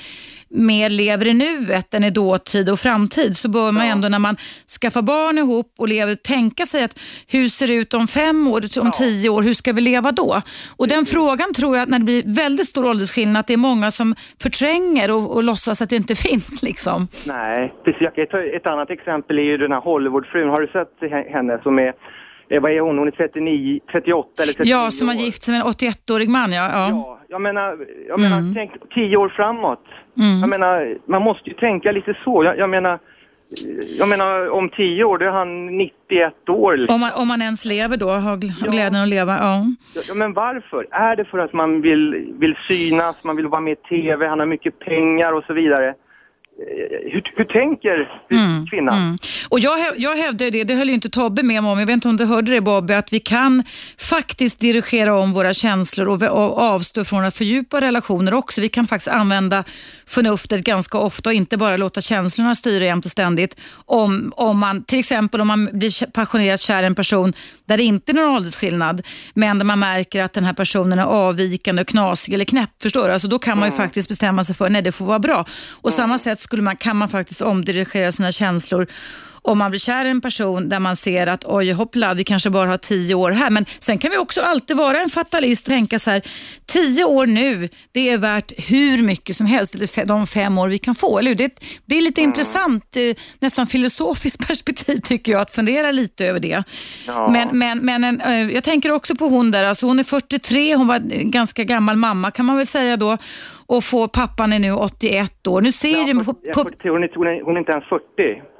[0.55, 4.35] mer lever i nuet än i dåtid och framtid så bör man ändå när man
[4.81, 8.61] skaffar barn ihop och lever tänka sig att hur ser det ut om fem år,
[8.81, 10.41] om tio år, hur ska vi leva då?
[10.77, 13.57] Och den frågan tror jag att när det blir väldigt stor åldersskillnad att det är
[13.57, 17.07] många som förtränger och, och låtsas att det inte finns liksom.
[17.27, 18.01] Nej, precis.
[18.01, 20.49] Jag kan ta ett annat exempel är ju den här Hollywoodfrun.
[20.49, 21.93] Har du sett he- henne som är,
[22.49, 25.51] eh, vad är hon, hon är 39, 38 eller 39 Ja, som har gift sig
[25.53, 26.51] med en 81-årig man.
[26.51, 26.89] Ja, ja.
[26.89, 27.77] Ja, jag menar,
[28.07, 28.53] jag menar Mm.
[28.53, 29.83] tänk tio år framåt.
[30.41, 32.43] Jag menar, man måste ju tänka lite så.
[32.43, 32.99] Jag, jag menar,
[33.99, 36.78] jag menar om tio år, då är han 91 år.
[36.78, 36.95] Liksom.
[36.95, 39.38] Om, man, om man ens lever då, har gl- har glädjen att leva.
[39.38, 39.63] Ja.
[40.07, 40.88] Ja, men varför?
[40.91, 44.39] Är det för att man vill, vill synas, man vill vara med i TV, han
[44.39, 45.88] har mycket pengar och så vidare?
[45.88, 48.09] Eh, Hur, hur tänker
[48.70, 48.95] kvinnan?
[48.97, 49.18] Mm.
[49.49, 52.07] Och jag, jag hävdar det, det höll inte Tobbe med mig om, jag vet inte
[52.07, 53.63] om du hörde det Bobby, att vi kan
[53.97, 58.61] faktiskt dirigera om våra känslor och, och avstå från att fördjupa relationer också.
[58.61, 59.63] Vi kan faktiskt använda
[60.05, 63.59] förnuftet ganska ofta och inte bara låta känslorna styra jämt och ständigt.
[63.85, 67.33] Om, om man, till exempel om man blir passionerat kär i en person
[67.65, 69.01] där det inte är någon åldersskillnad,
[69.33, 73.07] men där man märker att den här personen är avvikande, och knasig eller knäpp, förstår
[73.07, 73.13] du?
[73.13, 75.45] Alltså då kan man ju faktiskt bestämma sig för, nej det får vara bra.
[75.81, 78.87] Och samma sätt skulle man, kan man faktiskt omdirigera sina känslor
[79.45, 82.49] om man blir kär i en person där man ser att oj hoppla, vi kanske
[82.49, 83.49] bara har tio år här.
[83.49, 86.21] Men sen kan vi också alltid vara en fatalist och tänka så här,
[86.65, 90.77] tio år nu, det är värt hur mycket som helst, eller de fem år vi
[90.77, 91.19] kan få.
[91.19, 91.37] Eller hur?
[91.37, 93.01] Det, det är lite intressant, eh,
[93.39, 96.63] nästan filosofiskt perspektiv tycker jag, att fundera lite över det.
[97.07, 97.29] Ja.
[97.31, 100.75] Men, men, men en, eh, jag tänker också på hon där, alltså hon är 43,
[100.75, 103.17] hon var ganska gammal mamma kan man väl säga då.
[103.67, 105.61] Och får, pappan är nu 81 år.
[105.61, 107.85] Nu ser du på, Ja, på, 43, hon, är, hon, är, hon är inte ens
[107.85, 108.54] 40.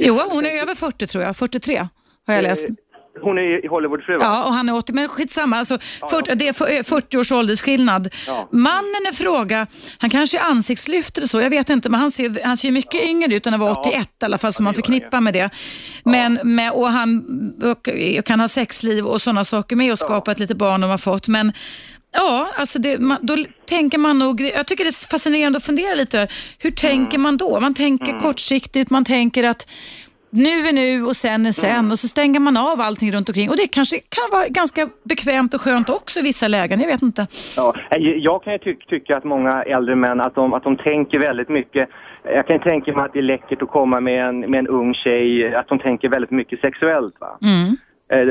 [0.00, 1.36] Jo, hon är över 40 tror jag.
[1.36, 1.88] 43
[2.26, 2.68] har jag läst.
[2.68, 2.74] Eh,
[3.22, 4.24] Hon är i Hollywoodfru va?
[4.24, 5.56] Ja, och han är 80, men skitsamma.
[5.58, 5.78] Alltså,
[6.10, 8.08] 40, det är för- 40 års åldersskillnad.
[8.26, 8.48] Ja.
[8.52, 9.66] Mannen i fråga,
[9.98, 13.04] han kanske är ansiktslyft eller så, jag vet inte, men han ser, han ser mycket
[13.04, 15.50] yngre ut än att vara 81 i alla fall, som man förknippar med det.
[16.04, 17.24] Men, med, och han
[17.62, 17.88] och,
[18.24, 21.28] kan ha sexliv och sådana saker med och skapa ett litet barn de har fått.
[21.28, 21.52] Men
[22.12, 23.36] Ja, alltså det, man, då
[23.68, 26.32] tänker man nog, jag tycker det är fascinerande att fundera lite över,
[26.62, 27.60] hur tänker man då?
[27.60, 29.66] Man tänker kortsiktigt, man tänker att
[30.30, 33.50] nu är nu och sen är sen och så stänger man av allting runt omkring
[33.50, 37.02] och det kanske kan vara ganska bekvämt och skönt också i vissa lägen, jag vet
[37.02, 37.26] inte.
[37.56, 40.76] Ja, eh, jag kan ju ty- tycka att många äldre män, att de, att de
[40.76, 41.88] tänker väldigt mycket.
[42.24, 44.94] Jag kan tänka mig att det är läckert att komma med en, med en ung
[44.94, 47.14] tjej, att de tänker väldigt mycket sexuellt.
[47.20, 47.38] Va?
[47.42, 47.72] Eh,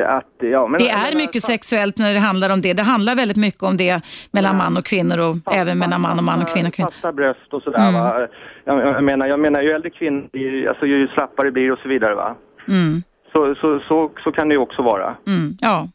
[0.05, 0.82] Att, ja, men.
[0.82, 2.73] Det är mycket sexuellt när det handlar om det.
[2.73, 4.01] Det handlar väldigt mycket om det
[4.32, 6.91] mellan man och kvinnor och även mellan man och man och kvinna och kvinna.
[6.91, 7.93] Fasta bröst och sådär Mm.
[7.93, 8.27] va.
[8.65, 11.88] Jag, jag, menar, jag menar, ju äldre kvinnor blir, alltså ju slappare blir och så
[11.89, 12.36] vidare va.
[12.67, 13.03] Mm.
[13.34, 15.15] Så, så, så, så kan det ju också vara.
[15.27, 15.88] Mm, ja.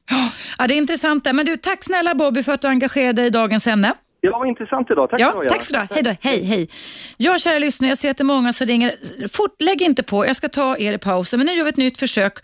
[0.58, 1.24] ja, det är intressant.
[1.24, 1.32] där.
[1.32, 3.92] Men du, tack snälla Bobby för att du engagerade dig i dagens ämne.
[4.26, 5.10] Ja, vad intressant idag.
[5.10, 5.94] Tack Ja, ha, tack ska du.
[5.94, 6.14] Hej då.
[6.20, 6.68] Hej, hej.
[7.16, 8.94] Ja, kära lyssnare, jag ser att det är många som ringer.
[9.28, 11.38] Fort, lägg inte på, jag ska ta er i pausen.
[11.38, 12.38] Men nu gör vi ett nytt försök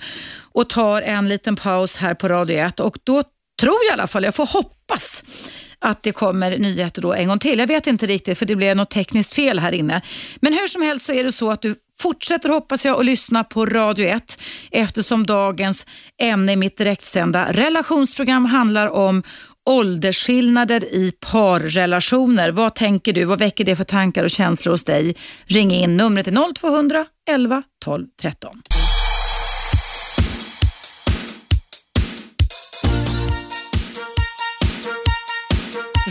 [0.53, 3.23] och tar en liten paus här på Radio 1 och då
[3.61, 5.25] tror jag i alla fall, jag får hoppas
[5.79, 7.59] att det kommer nyheter då en gång till.
[7.59, 10.03] Jag vet inte riktigt för det blev något tekniskt fel här inne.
[10.41, 13.45] Men hur som helst så är det så att du fortsätter hoppas jag att lyssna
[13.45, 15.87] på Radio 1 eftersom dagens
[16.23, 19.23] ämne i mitt direktsända relationsprogram handlar om
[19.71, 22.51] åldersskillnader i parrelationer.
[22.51, 23.25] Vad tänker du?
[23.25, 25.17] Vad väcker det för tankar och känslor hos dig?
[25.45, 25.97] Ring in.
[25.97, 28.63] Numret är 0200 11 12 13.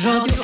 [0.05, 0.40] Radio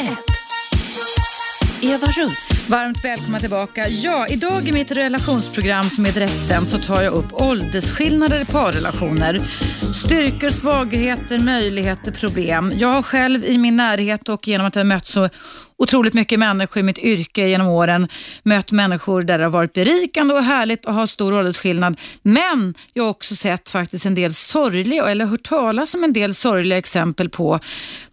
[1.82, 2.70] Eva Russ.
[2.70, 3.90] Varmt välkomna tillbaka.
[3.90, 9.40] Ja, idag i mitt relationsprogram som är direktsänt så tar jag upp åldersskillnader i parrelationer.
[9.94, 12.74] Styrkor, svagheter, möjligheter, problem.
[12.78, 15.30] Jag har själv i min närhet och genom att jag mött så
[15.78, 18.08] otroligt mycket människor i mitt yrke genom åren
[18.44, 22.00] mött människor där det har varit berikande och härligt och har stor åldersskillnad.
[22.22, 26.34] Men jag har också sett faktiskt en del sorgliga, eller hört talas om en del
[26.34, 27.60] sorgliga exempel på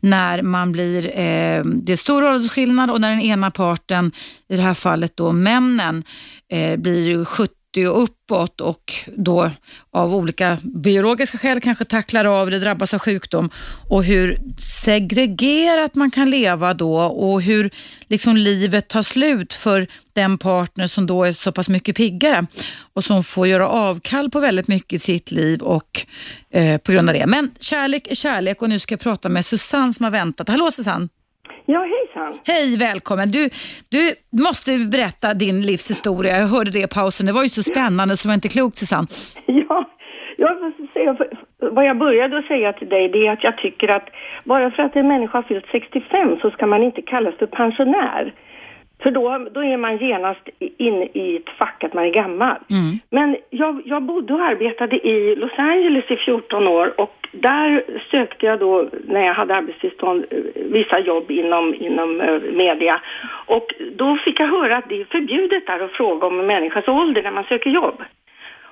[0.00, 4.12] när man blir, eh, det är stor åldersskillnad och när den ena parten,
[4.48, 6.04] i det här fallet då männen,
[6.48, 9.50] eh, blir 70 och uppåt och då
[9.92, 13.50] av olika biologiska skäl kanske tacklar av eller drabbas av sjukdom
[13.88, 17.70] och hur segregerat man kan leva då och hur
[18.08, 22.46] liksom livet tar slut för den partner som då är så pass mycket piggare
[22.94, 26.06] och som får göra avkall på väldigt mycket i sitt liv och
[26.50, 27.26] eh, på grund av det.
[27.26, 30.48] Men kärlek är kärlek och nu ska jag prata med Susanne som har väntat.
[30.48, 31.08] Hallå Susanne!
[31.66, 32.38] Ja, hejsan.
[32.46, 33.30] Hej, välkommen.
[33.30, 33.48] Du,
[33.90, 36.38] du måste berätta din livshistoria.
[36.38, 37.26] Jag hörde det i pausen.
[37.26, 39.06] Det var ju så spännande så det var inte klokt Susanne.
[39.46, 39.84] Ja,
[40.36, 41.16] jag säga,
[41.58, 44.08] vad jag började att säga till dig det är att jag tycker att
[44.44, 48.34] bara för att en människa har fyllt 65 så ska man inte kallas för pensionär.
[49.04, 52.56] För då, då är man genast inne i ett fack att man är gammal.
[52.70, 52.98] Mm.
[53.10, 58.46] Men jag, jag bodde och arbetade i Los Angeles i 14 år och där sökte
[58.46, 63.00] jag då, när jag hade arbetstillstånd, eh, vissa jobb inom, inom eh, media.
[63.46, 66.88] Och då fick jag höra att det är förbjudet där att fråga om en människas
[66.88, 68.02] ålder när man söker jobb.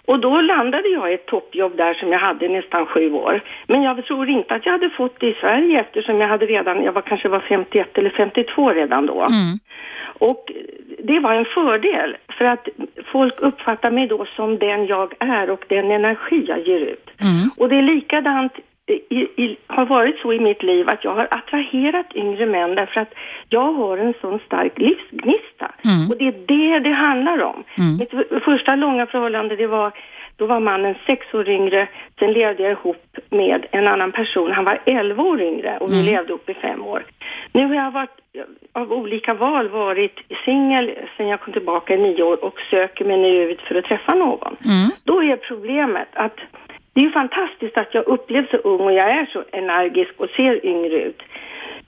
[0.05, 3.41] Och då landade jag i ett toppjobb där som jag hade nästan sju år.
[3.67, 6.85] Men jag tror inte att jag hade fått det i Sverige eftersom jag hade redan,
[6.85, 9.21] jag var kanske var 51 eller 52 redan då.
[9.21, 9.59] Mm.
[10.15, 10.53] Och
[10.99, 12.69] det var en fördel för att
[13.13, 17.11] folk uppfattar mig då som den jag är och den energi jag ger ut.
[17.21, 17.51] Mm.
[17.57, 18.53] Och det är likadant
[18.87, 23.01] i, i, har varit så i mitt liv att jag har attraherat yngre män därför
[23.01, 23.15] att
[23.49, 25.71] jag har en sån stark livsgnista.
[25.85, 26.11] Mm.
[26.11, 27.65] Och det är det det handlar om.
[27.79, 27.97] Mm.
[27.97, 29.93] Mitt första långa förhållande det var
[30.37, 34.53] då var mannen sex år yngre, sen levde jag ihop med en annan person.
[34.53, 36.07] Han var elva år yngre och vi Mm.
[36.07, 37.05] levde upp i fem år.
[37.53, 38.11] Nu har jag varit,
[38.73, 43.17] av olika val varit singel sen jag kom tillbaka i nio år och söker mig
[43.17, 44.57] nu ut för att träffa någon.
[44.65, 44.91] Mm.
[45.05, 46.37] Då är problemet att
[46.95, 50.29] det är ju fantastiskt att jag upplevs så ung och jag är så energisk och
[50.37, 51.23] ser yngre ut.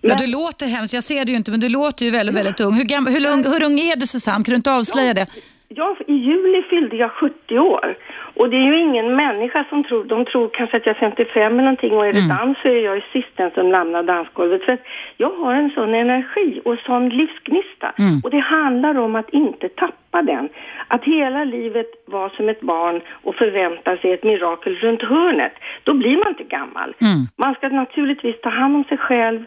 [0.00, 0.94] Ja, du låter hemskt.
[0.94, 2.72] Jag ser det ju inte, men du låter ju väldigt, väldigt ung.
[2.72, 4.44] Hur, gammal, hur, lung, hur ung är du Susanne?
[4.44, 5.26] Kan du inte avslöja det?
[5.68, 7.96] Ja, i juli fyllde jag 70 år.
[8.36, 11.52] Och det är ju ingen människa som tror, de tror kanske att jag är 55
[11.52, 14.64] eller någonting och är det dans så är jag ju sisten som lämnar dansgolvet.
[14.64, 14.78] För
[15.16, 17.92] jag har en sån energi och sån livsgnista.
[17.98, 18.20] Mm.
[18.24, 20.48] Och det handlar om att inte tappa den.
[20.88, 25.52] Att hela livet vara som ett barn och förvänta sig ett mirakel runt hörnet.
[25.82, 26.94] Då blir man inte gammal.
[27.00, 27.18] Mm.
[27.36, 29.44] Man ska naturligtvis ta hand om sig själv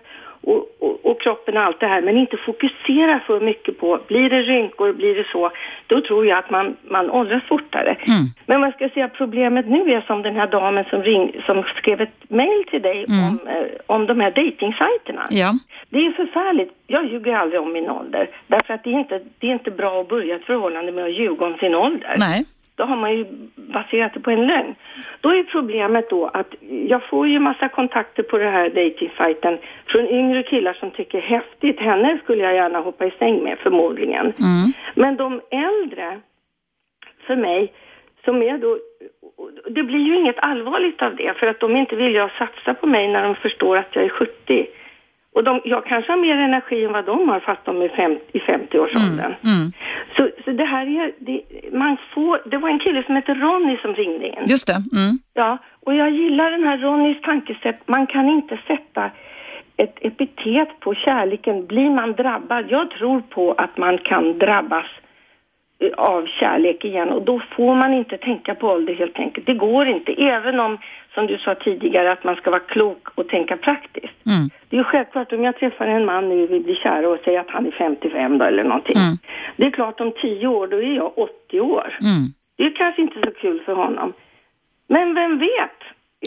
[0.48, 4.30] och, och, och kroppen och allt det här men inte fokusera för mycket på, blir
[4.30, 5.52] det rynkor, blir det så,
[5.88, 7.98] då tror jag att man, man åldras fortare.
[8.08, 8.24] Mm.
[8.46, 11.64] Men vad ska jag säga, problemet nu är som den här damen som, ring, som
[11.64, 15.26] skrev ett mail till dig om, eh, om de här dejtingsajterna.
[15.30, 15.54] Ja.
[15.90, 16.72] Det är förfärligt.
[16.88, 18.30] Jag ljuger aldrig om min ålder.
[18.48, 21.14] Därför att det är inte, det är inte bra att börja ett förhållande med att
[21.14, 22.16] ljuga om sin ålder.
[22.18, 22.46] Nej.
[22.78, 23.26] Då har man ju
[23.56, 24.76] baserat det på en lögn.
[25.22, 26.56] Då är problemet då att
[26.88, 31.80] jag får ju massa kontakter på den här dejtingsajten från yngre killar som tycker häftigt,
[31.80, 34.26] henne skulle jag gärna hoppa i säng med förmodligen.
[34.26, 34.74] Mm.
[34.96, 36.20] Men de äldre,
[37.28, 37.74] för mig,
[38.26, 38.78] som är då,
[39.70, 42.88] det blir ju inget allvarligt av det för att de inte vill jag satsa på
[42.88, 44.68] mig när de förstår att jag är 70.
[45.38, 48.18] Och de, jag kanske har mer energi än vad de har fast de är fem,
[48.32, 49.34] i 50-årsåldern.
[49.44, 49.72] Mm.
[50.16, 53.78] Så, så det här är, det, man får, det var en kille som heter Ronny
[53.78, 54.48] som ringde in.
[54.48, 54.74] Just det.
[54.74, 55.20] Mm.
[55.34, 57.88] Ja, och jag gillar den här Ronnys tankesätt.
[57.88, 59.12] Man kan inte sätta
[59.78, 61.66] ett epitet på kärleken.
[61.66, 62.66] Blir man drabbad?
[62.70, 64.86] Jag tror på att man kan drabbas
[65.98, 69.48] av kärlek igen och då får man inte tänka på ålder helt enkelt.
[69.48, 70.78] Det går inte, även om,
[71.14, 74.26] som du sa tidigare, att man ska vara klok och tänka praktiskt.
[74.26, 74.50] Mm.
[74.70, 77.40] Det är ju självklart om jag träffar en man nu vi blir kära och säger
[77.40, 78.98] att han är 55 då eller någonting.
[78.98, 79.18] Mm.
[79.58, 81.98] Det är klart om 10 år då är jag 80 år.
[82.02, 82.24] Mm.
[82.58, 84.14] Det är kanske inte så kul för honom.
[84.88, 85.80] Men vem vet?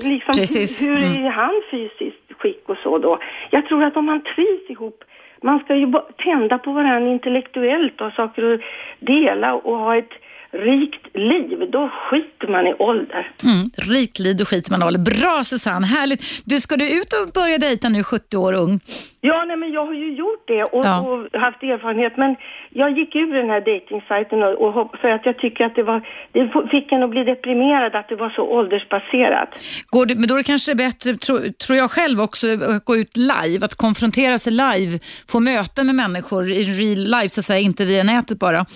[0.03, 0.83] Liksom, Precis.
[0.83, 1.27] Hur, hur Mm.
[1.27, 3.19] är han fysiskt skick och så då?
[3.51, 5.05] Jag tror att om man trivs ihop,
[5.43, 5.93] man ska ju
[6.25, 8.61] tända på varandra intellektuellt och ha saker att
[8.99, 10.13] dela och ha ett
[10.53, 11.71] rikt liv.
[11.73, 13.33] Då skiter man i ålder.
[13.45, 13.71] Mm.
[13.77, 14.99] Rikt liv och skit man håller.
[14.99, 16.43] Bra Susanne, härligt.
[16.45, 18.81] Du, ska du ut och börja dejta nu 70 år ung?
[19.21, 21.01] Ja, nej, men jag har ju gjort det och, Ja.
[21.01, 22.17] och haft erfarenhet.
[22.17, 22.37] Men
[22.71, 26.03] jag gick ur den här dejtingsajten och, och för att jag tycker att det var,
[26.33, 29.49] det fick en att bli deprimerad att det var så åldersbaserat.
[29.91, 32.97] Går du, men då är det kanske bättre, tro, tror jag själv också, att gå
[32.97, 34.99] ut live, att konfrontera sig live,
[35.29, 38.67] få möten med människor i real life, så att säga, inte via nätet bara.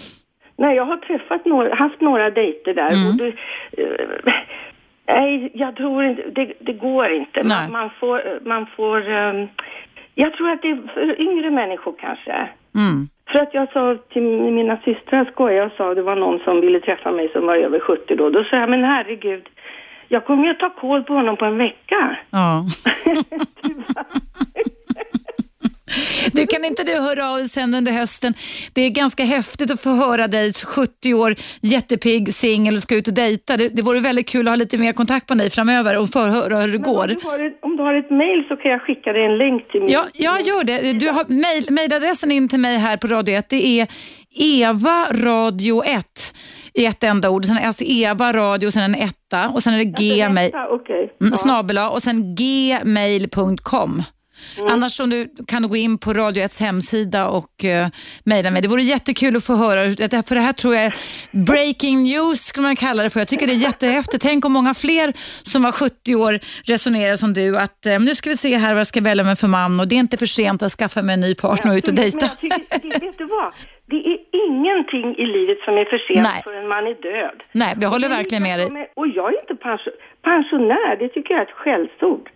[0.57, 3.09] Nej, jag har träffat några, haft några dejter där Mm.
[3.09, 3.27] och det,
[3.83, 4.35] eh,
[5.07, 7.43] nej, jag tror inte, det, det går inte.
[7.43, 9.49] Man, man får, man får, ehm,
[10.15, 12.33] jag tror att det är för yngre människor kanske.
[12.75, 13.09] Mm.
[13.29, 16.81] För att jag sa till mina systrar, skojade och sa det var någon som ville
[16.81, 18.31] träffa mig som var över 70 då.
[18.31, 19.49] Då sa jag, men herregud,
[20.09, 22.17] jag kommer ju att ta koll på honom på en vecka.
[22.31, 22.65] Ja.
[26.33, 28.35] Du, kan inte du höra av dig sen under hösten?
[28.73, 33.09] Det är ganska häftigt att få höra dig, 70 år, jättepigg, singel och ska ut
[33.09, 33.57] och dejta.
[33.57, 36.21] Det, det vore väldigt kul att ha lite mer kontakt med dig framöver och få
[36.21, 37.03] höra hur det går.
[37.03, 39.39] Om du, har ett, om du har ett mail så kan jag skicka dig en
[39.39, 39.91] länk till min...
[39.91, 40.93] Ja, jag gör det.
[40.93, 43.49] Du har mail, mailadressen in till mig här på Radio 1.
[43.49, 43.89] Det är
[44.37, 46.35] Eva Radio 1
[46.75, 47.45] i ett enda ord.
[47.45, 50.53] Sen alltså Eva Radio sen en etta och sen är det gmail.
[50.71, 51.17] Okej.
[51.21, 54.03] Mm, snabel A och sen gmail.com.
[54.69, 57.87] Annars om du kan gå in på Radio 1 hemsida och uh,
[58.25, 58.63] mejla mig.
[58.63, 59.83] Det vore jättekul att få höra,
[60.23, 60.95] för det här tror jag är
[61.31, 63.21] breaking news skulle man kalla det för.
[63.21, 64.23] Jag tycker det är jättehäftigt.
[64.23, 68.31] Tänk om många fler som var 70 år resonerar som du att uh, nu ska
[68.31, 70.27] vi se här vad jag ska välja mig för man och det är inte för
[70.27, 72.31] sent att skaffa mig en ny partner och ut och dejta.
[72.41, 73.53] Men jag tycker, vet du vad?
[73.87, 76.41] Det är ingenting i livet som är för sent Nej.
[76.45, 77.45] förrän man är död.
[77.53, 78.91] Nej, jag håller verkligen med dig.
[78.97, 79.93] Och jag är inte pension,
[80.23, 82.31] pensionär, det tycker jag är ett skällsord.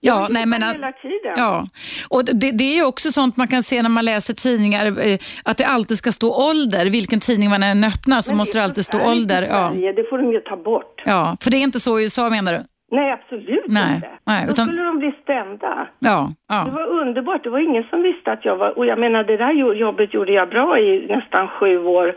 [0.00, 1.32] Ja, nej, men, Hela tiden.
[1.36, 1.66] ja.
[2.10, 5.18] och det, det är ju också sånt man kan se när man läser tidningar, eh,
[5.44, 6.86] att det alltid ska stå ålder.
[6.90, 9.42] Vilken tidning man än öppnar så Men måste det alltid stå ålder.
[9.42, 9.72] Ja.
[9.96, 11.02] Det får de ju ta bort.
[11.04, 12.60] ja, för det är inte så i USA menar du?
[12.90, 14.08] Nej, absolut Nej, inte.
[14.26, 15.88] nej, Då utan- skulle de bli stämda.
[15.98, 16.68] Ja, Det ja.
[16.72, 17.44] var underbart.
[17.44, 18.78] Det var ingen som visste att jag var...
[18.78, 22.14] Och jag menar, det där jo- jobbet gjorde jag bra i nästan sju år.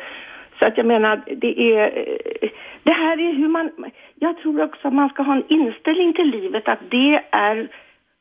[0.59, 1.97] Så att jag menar, det är...
[2.41, 2.49] eh,
[2.83, 3.71] Det här är hur man...
[4.15, 7.67] Jag tror också att man ska ha en inställning till livet att det är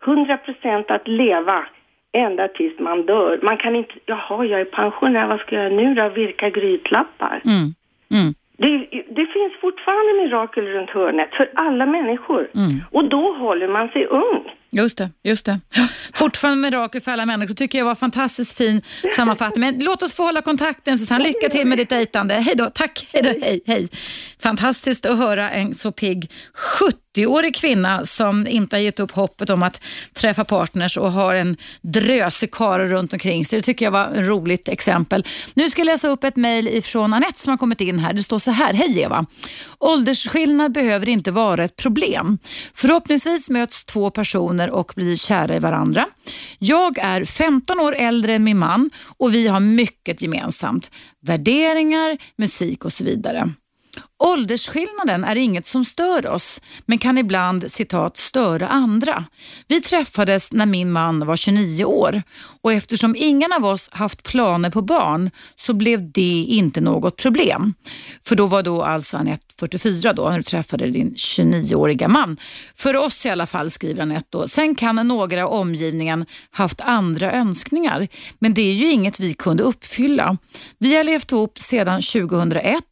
[0.07, 1.64] 100 procent att leva
[2.12, 3.39] ända tills man dör.
[3.43, 3.95] Man kan inte...
[4.07, 6.09] Jaha, jag är pensionär, vad ska jag göra nu då?
[6.09, 7.41] Virka grytlappar.
[7.45, 7.68] Mm.
[8.20, 8.34] Mm.
[8.57, 12.49] Det, det finns fortfarande mirakel runt hörnet för alla människor.
[12.55, 12.70] Mm.
[12.91, 14.53] Och då håller man sig ung.
[14.70, 15.60] Just det, just det.
[16.14, 18.82] Fortfarande mirakel för alla människor tycker jag var fantastiskt fin
[19.16, 19.60] sammanfattning.
[19.60, 21.24] Men låt oss få hålla kontakten Susanne.
[21.24, 22.34] Lycka till med ditt dejtande.
[22.34, 23.08] Hej då, tack.
[23.12, 23.88] Hej då, hej, hej.
[24.42, 26.30] Fantastiskt att höra en så pigg
[27.16, 29.80] 70-årig kvinna som inte har gett upp hoppet om att
[30.12, 33.58] träffa partners och har en dröse karlar runt omkring sig.
[33.58, 35.24] Det tycker jag var ett roligt exempel.
[35.54, 38.12] Nu ska jag läsa upp ett mejl ifrån Anette som har kommit in här.
[38.12, 38.74] Det står så här.
[38.74, 39.26] Hej Eva.
[39.78, 42.38] Åldersskillnad behöver inte vara ett problem.
[42.74, 46.06] Förhoppningsvis möts två personer och blir kära i varandra.
[46.59, 50.90] Jag är 15 år äldre än min man och vi har mycket gemensamt.
[51.26, 53.52] Värderingar, musik och så vidare.
[54.18, 59.24] Åldersskillnaden är inget som stör oss, men kan ibland citat störa andra.
[59.68, 62.22] Vi träffades när min man var 29 år
[62.62, 67.74] och eftersom ingen av oss haft planer på barn så blev det inte något problem.
[68.24, 72.36] För då var då alltså Anette 44 då, när du träffade din 29-åriga man.
[72.74, 74.48] För oss i alla fall, skriver Anette då.
[74.48, 78.08] Sen kan några i omgivningen haft andra önskningar,
[78.38, 80.36] men det är ju inget vi kunde uppfylla.
[80.78, 82.84] Vi har levt ihop sedan 2001,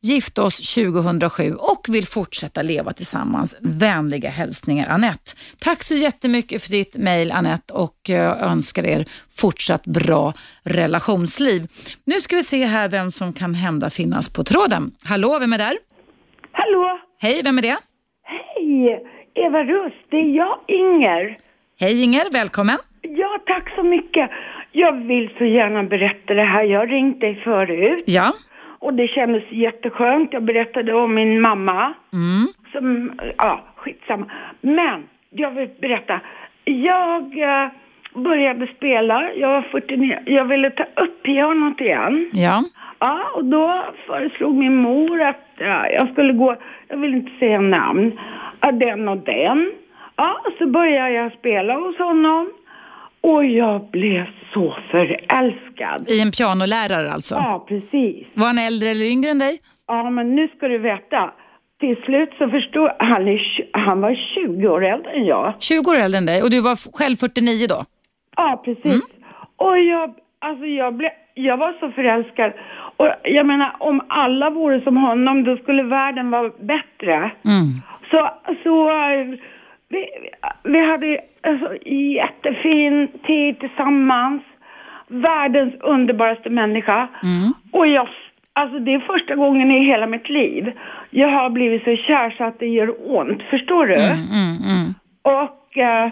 [0.00, 3.58] gift oss 2007 och vill fortsätta leva tillsammans.
[3.60, 5.30] Vänliga hälsningar Anette.
[5.58, 9.04] Tack så jättemycket för ditt mejl Anette och jag önskar er
[9.40, 10.32] fortsatt bra
[10.64, 11.66] relationsliv.
[12.04, 14.92] Nu ska vi se här vem som kan hända finnas på tråden.
[15.04, 15.76] Hallå, vem är där?
[16.52, 16.98] Hallå!
[17.18, 17.76] Hej, vem är det?
[18.22, 19.02] Hej!
[19.34, 21.36] Eva Russ, det är jag, Inger.
[21.80, 22.78] Hej Inger, välkommen.
[23.02, 24.30] Ja, tack så mycket.
[24.72, 26.64] Jag vill så gärna berätta det här.
[26.64, 28.04] Jag har ringt dig förut.
[28.06, 28.32] Ja.
[28.78, 30.32] Och det kändes jätteskönt.
[30.32, 31.94] Jag berättade om min mamma.
[32.12, 32.46] Mm.
[32.72, 34.26] Som, ja, skitsamma.
[34.60, 36.20] Men, jag vill berätta.
[36.64, 37.68] Jag eh,
[38.14, 39.32] började spela.
[39.32, 40.18] Jag var 49.
[40.26, 42.30] Jag ville ta upp pianot igen.
[42.32, 42.62] Ja.
[42.98, 46.56] Ja, och då föreslog min mor att ja, jag skulle gå,
[46.88, 48.18] jag vill inte säga namn,
[48.60, 49.72] ja, den och den.
[50.16, 52.50] Ja, och så började jag spela hos honom
[53.30, 56.08] och jag blev så förälskad.
[56.08, 57.34] I en pianolärare alltså?
[57.34, 58.26] Ja, precis.
[58.34, 59.58] Var han äldre eller yngre än dig?
[59.86, 61.32] Ja, men nu ska du veta.
[61.80, 63.40] Till slut så förstod han, är,
[63.72, 65.54] han var 20 år äldre än jag.
[65.60, 67.84] 20 år äldre än dig och du var själv 49 då?
[68.36, 69.02] Ja, precis.
[69.56, 72.52] Och jag, alltså jag, blev, jag var så förälskad.
[72.96, 77.30] Och jag menar, om alla vore som honom, då skulle världen vara bättre.
[77.44, 77.66] Mm.
[78.10, 78.30] Så,
[78.62, 79.38] så eh,
[79.88, 80.06] vi,
[80.64, 84.42] vi hade alltså, jättefin tid tillsammans.
[85.08, 87.08] Världens underbaraste människa.
[87.72, 88.08] Och jag,
[88.52, 90.72] alltså det är första gången i hela mitt liv
[91.10, 93.42] jag har blivit så kär så att det gör ont.
[93.42, 93.94] Förstår du?
[93.94, 94.16] Mm,
[95.22, 96.10] Och eh,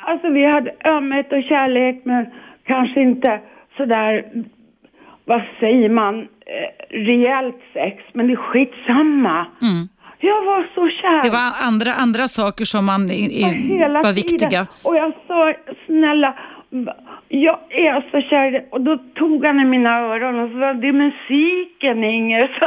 [0.00, 2.26] alltså vi hade ömhet och kärlek men
[2.64, 3.40] kanske inte
[3.76, 4.24] sådär,
[5.24, 8.04] vad säger man, eh, rejält sex.
[8.12, 9.46] Men det är skitsamma.
[10.20, 11.22] Jag var så kär.
[11.22, 14.14] Det var andra, andra saker som man, i, i, var tiden.
[14.14, 14.66] viktiga.
[14.84, 15.54] Och jag sa,
[15.86, 16.34] snälla,
[17.28, 20.72] jag är så kär i dig." Och då tog han i mina öron och sa,
[20.72, 22.50] det är musiken Inger.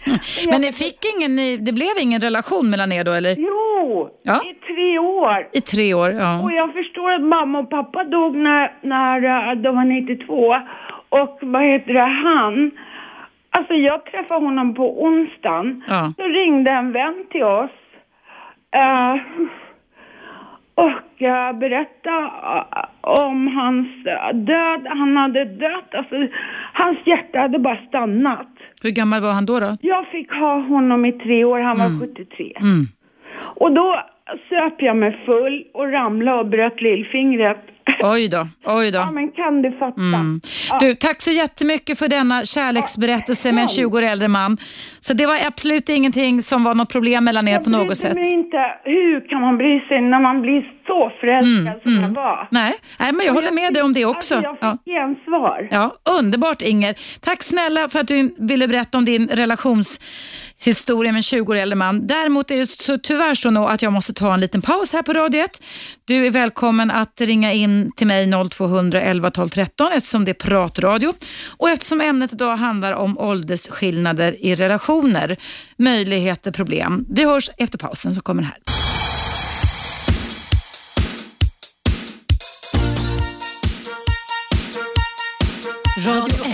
[0.50, 3.34] Men ni fick ingen, ni- det blev ingen relation mellan er då eller?
[3.38, 4.40] Jo, Ja.
[4.50, 5.48] i tre år.
[5.52, 6.40] I tre år, ja.
[6.42, 10.56] Och jag förstår att mamma och pappa dog när, när eh, de var 92.
[11.08, 12.70] Och vad heter det, han.
[13.50, 15.84] Alltså jag träffade honom på onsdagen.
[15.88, 16.12] Ja.
[16.16, 17.70] Så ringde en vän till oss.
[18.74, 19.16] eh,
[20.74, 22.30] och uh, berättade
[22.76, 23.88] eh, om hans
[24.46, 24.86] död.
[24.88, 25.94] Han hade dött.
[25.94, 26.14] Alltså,
[26.72, 28.48] hans hjärta hade bara stannat.
[28.82, 29.60] Hur gammal var han då?
[29.60, 29.76] då?
[29.80, 31.60] Jag fick ha honom i tre år.
[31.60, 32.52] Han var 73.
[32.56, 32.86] Mm.
[33.56, 34.00] Och då
[34.48, 37.66] söp jag mig full och ramlade och bröt lillfingret.
[38.02, 38.98] Oj då, oj då.
[38.98, 40.00] Ja, men kan du fatta?
[40.00, 40.40] Mm.
[40.70, 40.78] Ja.
[40.80, 44.56] Du, tack så jättemycket för denna kärleksberättelse med en 20 år äldre man.
[45.00, 48.14] Så det var absolut ingenting som var något problem mellan er Jag på något sätt.
[48.14, 48.56] mig inte.
[48.84, 52.48] Hur kan man bry sig när man blir så förälskad som jag var?
[52.50, 54.34] Nej, nej, men jag håller med dig om det också.
[54.34, 54.78] Alltså, jag Ja.
[54.84, 55.68] fick gensvar.
[55.70, 56.94] Ja, underbart Inger.
[57.20, 59.28] Tack snälla för att du ville berätta om din
[60.62, 62.06] Historia med en 20 år äldre man.
[62.06, 65.02] Däremot är det så, tyvärr så nog att jag måste ta en liten paus här
[65.02, 65.62] på Radio 1.
[66.04, 70.34] Du är välkommen att ringa in till mig 0200 11 12 13 eftersom det är
[70.34, 71.14] pratradio
[71.56, 75.36] och eftersom ämnet idag handlar om åldersskillnader i relationer,
[75.76, 77.06] möjligheter, problem.
[77.08, 78.60] Vi hörs efter pausen så kommer den här.
[86.06, 86.49] Radio 1.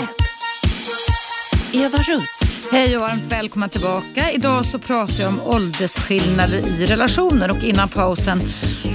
[1.77, 2.41] Eva Russ.
[2.73, 4.31] Hej och varmt välkomna tillbaka.
[4.31, 8.39] Idag så pratar jag om åldersskillnader i relationer och innan pausen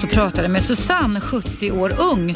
[0.02, 2.36] så pratade jag med Susanne, 70 år ung,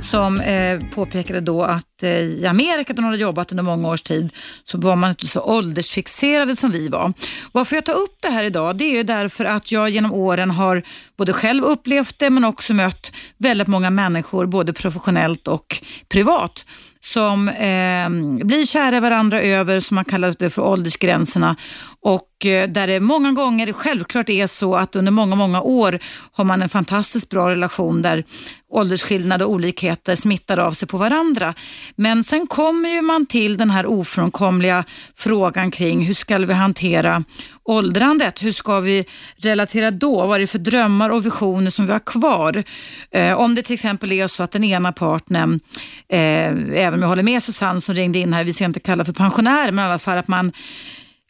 [0.00, 4.02] som eh, påpekade då att eh, i Amerika där hon hade jobbat under många års
[4.02, 4.32] tid
[4.64, 7.12] så var man inte så åldersfixerade som vi var.
[7.52, 10.50] Varför jag tar upp det här idag det är ju därför att jag genom åren
[10.50, 10.82] har
[11.16, 16.64] både själv upplevt det men också mött väldigt många människor både professionellt och privat
[17.04, 21.56] som eh, blir kära varandra över, som man kallar det för åldersgränserna
[22.04, 25.98] och eh, där det många gånger självklart är så att under många, många år
[26.32, 28.24] har man en fantastiskt bra relation där
[28.70, 31.54] åldersskillnad och olikheter smittar av sig på varandra.
[31.96, 34.84] Men sen kommer ju man till den här ofrånkomliga
[35.14, 37.24] frågan kring hur ska vi hantera
[37.64, 38.42] åldrandet?
[38.42, 39.04] Hur ska vi
[39.36, 40.26] relatera då?
[40.26, 42.64] Vad är det för drömmar och visioner som vi har kvar?
[43.10, 45.60] Eh, om det till exempel är så att den ena partnern,
[46.08, 49.04] eh, även om jag håller med Susanne som ringde in här, vi ska inte kalla
[49.04, 50.52] för pensionär, men i alla fall att man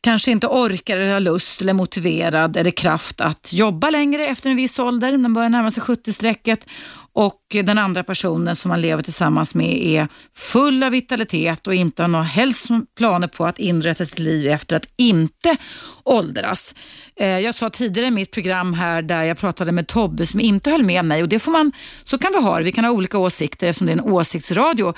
[0.05, 4.57] kanske inte orkar eller har lust eller motiverad eller kraft att jobba längre efter en
[4.57, 6.67] viss ålder, den man börjar närma sig 70-strecket
[7.13, 12.03] och den andra personen som man lever tillsammans med är full av vitalitet och inte
[12.03, 15.57] har några helst planer på att inrätta sitt liv efter att inte
[16.03, 16.75] åldras.
[17.17, 20.71] Eh, jag sa tidigare i mitt program här där jag pratade med Tobbe som inte
[20.71, 22.65] höll med mig och det får man, så kan vi ha det.
[22.65, 24.95] Vi kan ha olika åsikter eftersom det är en åsiktsradio,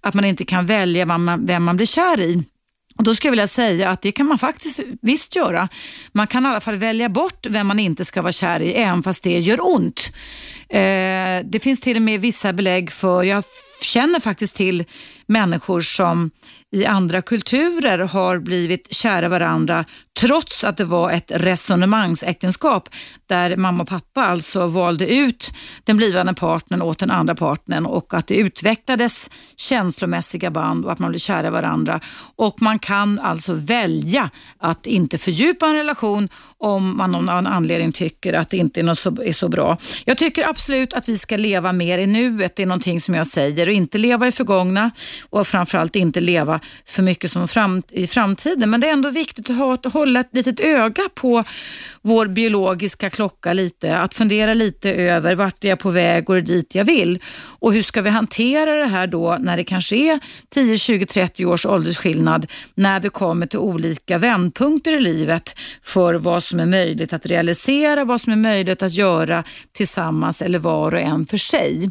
[0.00, 2.44] att man inte kan välja vem man, vem man blir kär i.
[2.98, 5.68] Och Då skulle jag vilja säga att det kan man faktiskt visst göra.
[6.12, 9.02] Man kan i alla fall välja bort vem man inte ska vara kär i, även
[9.02, 10.12] fast det gör ont.
[10.68, 13.44] Eh, det finns till och med vissa belägg för, jag
[13.80, 14.84] känner faktiskt till
[15.26, 16.30] människor som
[16.72, 19.84] i andra kulturer har blivit kära varandra
[20.20, 22.88] trots att det var ett resonemangsäktenskap
[23.26, 25.52] där mamma och pappa alltså valde ut
[25.84, 30.98] den blivande partnern åt den andra partnern och att det utvecklades känslomässiga band och att
[30.98, 32.00] man blev kära i varandra.
[32.36, 37.92] Och man kan alltså välja att inte fördjupa en relation om man av någon anledning
[37.92, 39.78] tycker att det inte är, något så, är så bra.
[40.04, 43.26] Jag tycker absolut att vi ska leva mer i nuet, det är någonting som jag
[43.26, 44.90] säger och inte leva i förgångna
[45.30, 48.70] och framförallt inte leva för mycket som fram, i framtiden.
[48.70, 51.44] Men det är ändå viktigt att, ha, att hålla ett litet öga på
[52.02, 56.40] vår biologiska klocka lite, att fundera lite över vart är jag på väg Går det
[56.40, 57.18] dit jag vill
[57.58, 61.46] och hur ska vi hantera det här då när det kanske är 10, 20, 30
[61.46, 67.12] års åldersskillnad när vi kommer till olika vändpunkter i livet för vad som är möjligt
[67.12, 71.90] att realisera, vad som är möjligt att göra tillsammans eller var och en för sig.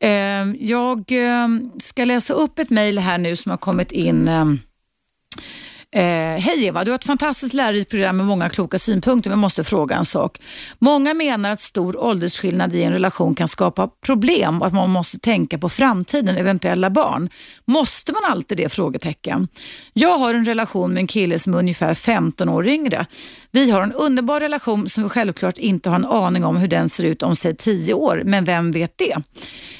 [0.00, 4.58] Ehm, jag ehm, ska läsa upp ett mejl här nu som har kommit in ehm,
[5.94, 9.42] eh, Hej Eva, du har ett fantastiskt lärorikt program med många kloka synpunkter, men jag
[9.42, 10.38] måste fråga en sak.
[10.78, 15.18] Många menar att stor åldersskillnad i en relation kan skapa problem och att man måste
[15.18, 17.28] tänka på framtiden, eventuella barn.
[17.64, 18.74] Måste man alltid det?
[18.74, 19.48] frågetecken.
[19.92, 23.06] Jag har en relation med en kille som är ungefär 15 år yngre.
[23.50, 26.88] Vi har en underbar relation som vi självklart inte har en aning om hur den
[26.88, 29.16] ser ut om säg 10 år, men vem vet det?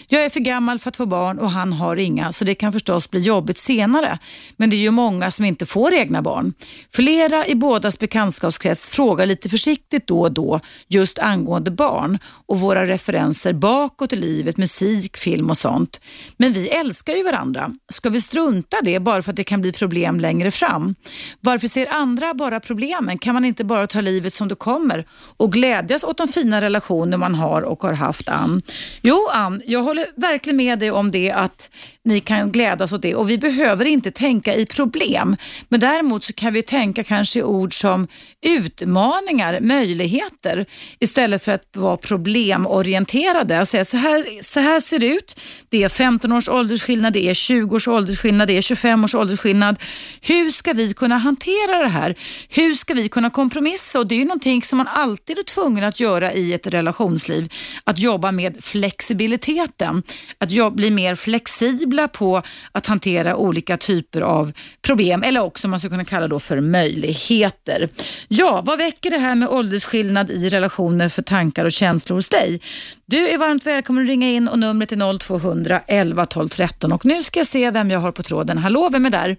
[0.09, 2.73] Jag är för gammal för att få barn och han har inga, så det kan
[2.73, 4.19] förstås bli jobbigt senare.
[4.57, 6.53] Men det är ju många som inte får egna barn.
[6.93, 12.87] Flera i bådas bekantskapskrets frågar lite försiktigt då och då just angående barn och våra
[12.87, 16.01] referenser bakåt i livet, musik, film och sånt.
[16.37, 17.71] Men vi älskar ju varandra.
[17.93, 20.95] Ska vi strunta det bara för att det kan bli problem längre fram?
[21.41, 23.19] Varför ser andra bara problemen?
[23.19, 27.17] Kan man inte bara ta livet som det kommer och glädjas åt de fina relationer
[27.17, 28.63] man har och har haft, Ann?
[29.03, 31.71] Jo, Ann, jag håller verkligen med dig om det att
[32.05, 35.37] ni kan glädjas åt det och vi behöver inte tänka i problem.
[35.69, 38.07] Men där Däremot så kan vi tänka kanske i ord som
[38.43, 40.67] utmaningar, möjligheter
[40.99, 45.41] istället för att vara problemorienterade och säga så här, så här ser det ut.
[45.69, 49.79] Det är 15 års åldersskillnad, det är 20 års åldersskillnad, det är 25 års åldersskillnad.
[50.21, 52.15] Hur ska vi kunna hantera det här?
[52.49, 53.99] Hur ska vi kunna kompromissa?
[53.99, 57.53] Och det är ju någonting som man alltid är tvungen att göra i ett relationsliv.
[57.85, 60.03] Att jobba med flexibiliteten.
[60.39, 62.43] Att bli mer flexibla på
[62.73, 67.89] att hantera olika typer av problem eller också man ska kunna kalla då för möjligheter.
[68.29, 72.61] Ja, vad väcker det här med åldersskillnad i relationer för tankar och känslor hos dig?
[73.07, 77.07] Du är varmt välkommen att ringa in och numret är 0200 11 12 13 och
[77.07, 78.59] nu ska jag se vem jag har på tråden.
[78.59, 79.37] Hallå, vem är där?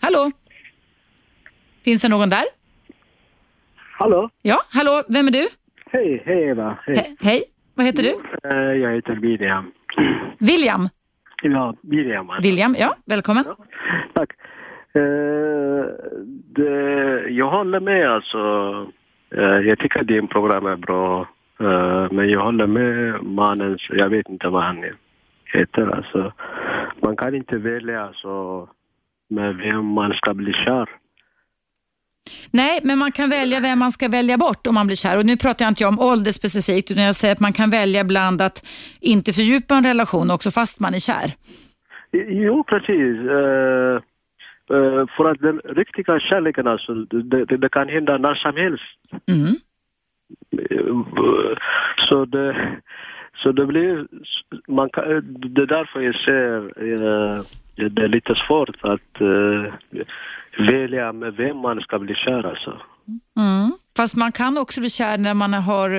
[0.00, 0.30] Hallå?
[1.84, 2.44] Finns det någon där?
[3.98, 4.30] Hallå?
[4.42, 5.48] Ja, hallå, vem är du?
[5.90, 6.78] Hej, hej Eva.
[6.86, 6.96] Hej.
[6.96, 7.42] He hej,
[7.74, 8.10] vad heter du?
[8.50, 9.72] Eh, jag heter William.
[10.38, 10.88] William?
[11.42, 12.30] Ja, William.
[12.42, 13.44] William, ja, välkommen.
[13.46, 13.56] Ja,
[14.14, 14.30] tack.
[14.94, 15.86] Eh,
[16.54, 18.38] det, jag håller med alltså.
[19.30, 21.28] Eh, jag tycker att din program är bra.
[21.60, 24.84] Eh, men jag håller med mannen, jag vet inte vad han
[25.44, 26.32] heter alltså.
[27.00, 28.68] Man kan inte välja alltså
[29.28, 30.88] med vem man ska bli kär.
[32.50, 35.18] Nej, men man kan välja vem man ska välja bort om man blir kär.
[35.18, 38.00] Och Nu pratar jag inte om ålder specifikt, utan jag säger att man kan välja
[38.00, 38.66] ibland att
[39.00, 41.32] inte fördjupa en relation också fast man är kär.
[42.28, 43.16] Jo, precis.
[43.18, 44.00] Uh,
[45.16, 48.84] för att den riktiga kärleken, alltså, det, det, det kan hända när som helst.
[49.26, 49.54] Mm.
[50.72, 51.56] Uh,
[52.08, 52.80] så det,
[53.36, 54.06] så det blir,
[54.68, 55.04] man kan,
[55.54, 56.72] det är därför jag säger
[57.76, 59.20] det är lite svårt att
[60.58, 62.80] välja med vem man ska bli kär alltså.
[63.36, 63.72] Mm.
[63.96, 65.90] Fast man kan också bli kär när man har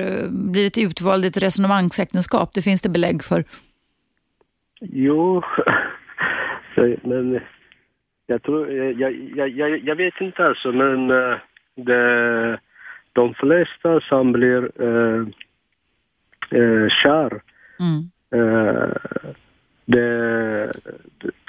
[0.52, 2.54] blivit utvald i ett resonemangsäktenskap.
[2.54, 3.44] Det finns det belägg för.
[4.80, 5.42] Jo,
[7.02, 7.40] men
[8.26, 11.08] jag tror, jag, jag, jag, jag vet inte alltså, men
[11.74, 12.58] det,
[13.12, 15.26] de flesta som blir äh,
[16.50, 17.42] äh, kär,
[17.80, 18.10] mm.
[18.30, 18.96] äh,
[19.84, 20.72] det,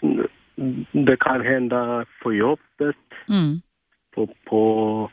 [0.01, 0.28] det,
[0.91, 2.95] det kan hända på jobbet,
[3.30, 3.61] mm.
[4.15, 5.11] på, på,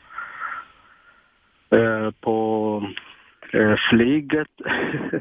[1.69, 2.83] äh, på
[3.89, 4.47] flyget.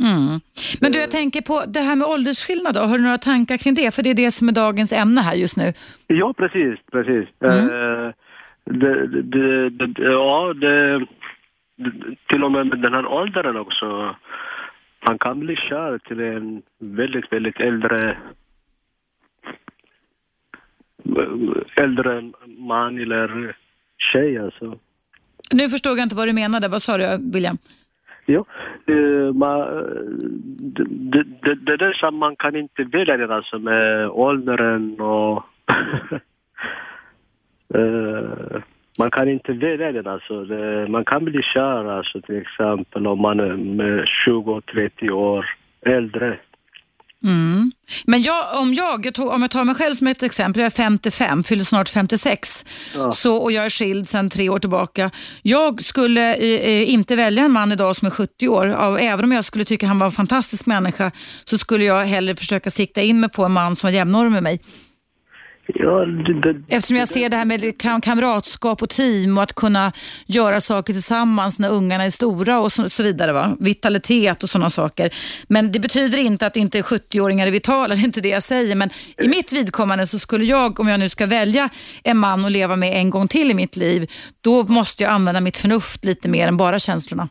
[0.00, 0.40] Mm.
[0.80, 2.74] Men du, jag tänker på det här med åldersskillnad.
[2.74, 2.80] Då.
[2.80, 3.94] Har du några tankar kring det?
[3.94, 5.72] För det är det som är dagens ämne här just nu.
[6.06, 6.78] Ja, precis.
[6.92, 7.28] precis.
[7.40, 7.58] Mm.
[7.58, 8.12] Äh,
[8.64, 11.06] det, det, det, ja, det,
[12.28, 14.16] till och med med den här åldern också.
[15.06, 18.16] Man kan bli kär till en väldigt, väldigt äldre
[21.76, 23.56] äldre man eller
[23.98, 24.78] tjej alltså.
[25.52, 26.68] Nu förstod jag inte vad du menade.
[26.68, 27.58] Vad sa du, William?
[28.26, 28.44] Jo,
[28.86, 29.84] eh, man, eh,
[30.86, 35.42] det, det, det där som eh, man kan inte välja det alltså med åldern och
[38.98, 40.34] man kan inte välja det alltså.
[40.88, 43.56] Man kan bli kär alltså till exempel om man är
[44.26, 45.46] 20-30 år
[45.80, 46.38] äldre.
[47.24, 47.72] Mm.
[48.04, 51.44] Men jag, om, jag, om jag tar mig själv som ett exempel, jag är 55,
[51.44, 52.64] fyller snart 56
[52.94, 53.12] Ja.
[53.12, 55.10] så, och jag är skild sedan tre år tillbaka.
[55.42, 58.66] Jag skulle eh, inte välja en man idag som är 70 år.
[58.66, 61.10] Av, även om jag skulle tycka han var en fantastisk människa
[61.44, 64.42] så skulle jag hellre försöka sikta in mig på en man som var jämnårig med
[64.42, 64.60] mig.
[65.66, 69.52] Ja, det, det, Eftersom jag ser det här med kam- kamratskap och team och att
[69.52, 69.92] kunna
[70.26, 73.32] göra saker tillsammans när ungarna är stora och så, så vidare.
[73.32, 73.56] Va?
[73.60, 75.10] Vitalitet och sådana saker.
[75.48, 78.74] Men det betyder inte att inte 70-åringar är vitala, det är inte det jag säger.
[78.76, 78.90] Men
[79.22, 81.68] i mitt vidkommande så skulle jag, om jag nu ska välja
[82.04, 84.10] en man att leva med en gång till i mitt liv,
[84.40, 87.28] då måste jag använda mitt förnuft lite mer än bara känslorna.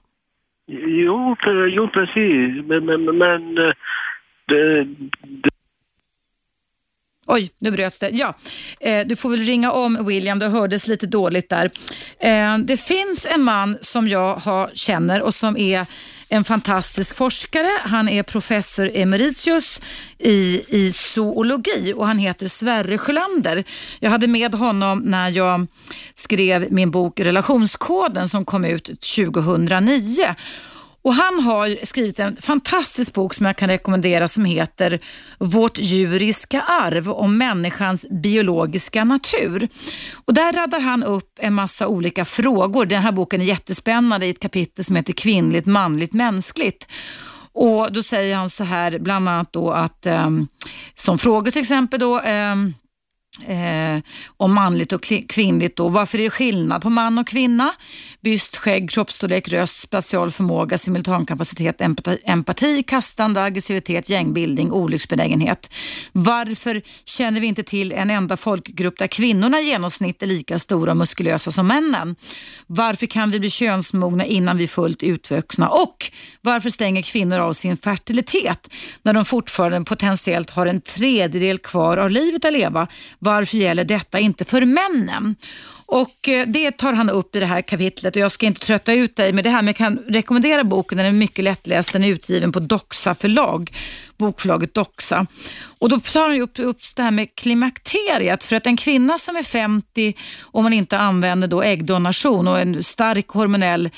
[0.67, 1.35] Jo,
[1.69, 2.65] jo precis.
[2.65, 3.73] Men, men, men eh,
[4.47, 4.83] det,
[5.43, 5.52] det,
[7.25, 8.09] Oj, nu bröts det.
[8.09, 8.37] Ja,
[8.79, 11.71] eh, du får väl ringa om William, det hördes lite dåligt där.
[12.19, 15.85] Eh, det finns en man som jag har, känner och som är
[16.29, 17.69] en fantastisk forskare.
[17.83, 19.81] Han är professor emeritius
[20.19, 23.63] i, i zoologi och han heter Sverre Sjölander.
[23.99, 25.67] Jag hade med honom när jag
[26.13, 30.35] skrev min bok Relationskoden som kom ut 2009.
[31.03, 34.99] Och Han har skrivit en fantastisk bok som jag kan rekommendera som heter
[35.37, 39.67] Vårt djuriska arv om människans biologiska natur.
[40.25, 42.85] Och Där radar han upp en massa olika frågor.
[42.85, 46.87] Den här boken är jättespännande i ett kapitel som heter Kvinnligt, manligt, mänskligt.
[47.53, 50.29] Och Då säger han så här, bland annat då att, eh,
[50.95, 52.55] som frågor till exempel då, eh,
[53.41, 53.99] Eh,
[54.37, 55.75] om manligt och kvinnligt.
[55.75, 55.87] Då.
[55.89, 57.71] Varför är det skillnad på man och kvinna?
[58.21, 65.73] Byst, skägg, kroppsstorlek, röst, spatial förmåga, simultankapacitet, empati, empati, kastande, aggressivitet, gängbildning, olycksbenägenhet.
[66.11, 70.91] Varför känner vi inte till en enda folkgrupp där kvinnorna i genomsnitt är lika stora
[70.91, 72.15] och muskulösa som männen?
[72.67, 75.69] Varför kan vi bli könsmogna innan vi är fullt utvuxna?
[75.69, 76.11] Och
[76.41, 78.69] varför stänger kvinnor av sin fertilitet
[79.01, 82.87] när de fortfarande potentiellt har en tredjedel kvar av livet att leva?
[83.23, 85.35] Varför gäller detta inte för männen?
[85.85, 88.93] Och eh, Det tar han upp i det här kapitlet och jag ska inte trötta
[88.93, 90.97] ut dig med det här men jag kan rekommendera boken.
[90.97, 91.93] Den är mycket lättläst.
[91.93, 93.71] Den är utgiven på Doxa förlag,
[94.17, 95.25] bokförlaget Doxa.
[95.79, 99.35] Och Då tar han upp, upp det här med klimakteriet för att en kvinna som
[99.35, 103.89] är 50 om man inte använder då äggdonation och en stark hormonell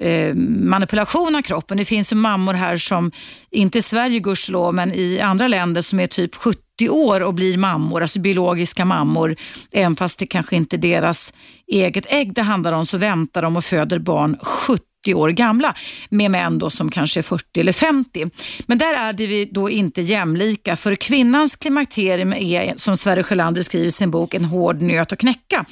[0.00, 1.76] eh, manipulation av kroppen.
[1.76, 3.12] Det finns ju mammor här som,
[3.50, 7.58] inte i Sverige gudskelov, men i andra länder som är typ 70 år och blir
[7.58, 9.36] mammor, alltså biologiska mammor,
[9.72, 11.34] även fast det kanske inte är deras
[11.66, 15.74] eget ägg det handlar om, så väntar de och föder barn 70 år gamla
[16.08, 18.26] med män då som kanske är 40 eller 50.
[18.66, 23.62] Men där är det vi då inte jämlika för kvinnans klimakterium är som Sverre Sjölander
[23.62, 25.64] skriver i sin bok en hård nöt att knäcka.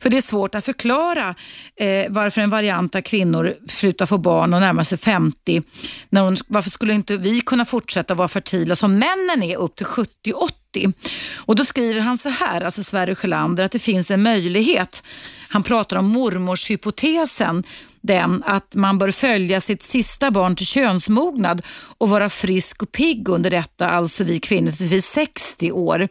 [0.00, 1.34] För det är svårt att förklara
[1.80, 5.62] eh, varför en variant av kvinnor slutar få barn och närmar sig 50.
[6.08, 9.86] När hon, varför skulle inte vi kunna fortsätta vara fertila som männen är upp till
[9.86, 10.92] 70-80?
[11.34, 15.02] Och då skriver han så här, alltså Sverre Sjölander, att det finns en möjlighet.
[15.48, 17.64] Han pratar om mormorshypotesen
[18.00, 21.62] den att man bör följa sitt sista barn till könsmognad
[21.98, 26.08] och vara frisk och pigg under detta, alltså vi kvinnor tills vi är 60 år.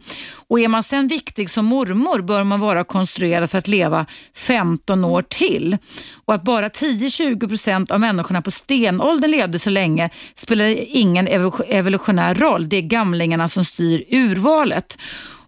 [0.48, 4.06] Och är man sen viktig som mormor bör man vara konstruerad för att leva
[4.36, 5.78] 15 år till.
[6.26, 11.28] Och att bara 10-20% av människorna på stenåldern levde så länge spelar ingen
[11.68, 12.70] evolutionär roll.
[12.70, 14.98] Det är gamlingarna som styr urvalet.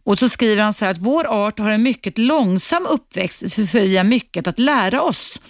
[0.07, 3.79] Och så skriver han så här att vår art har en mycket långsam uppväxt för
[3.79, 5.41] vi har mycket att lära oss.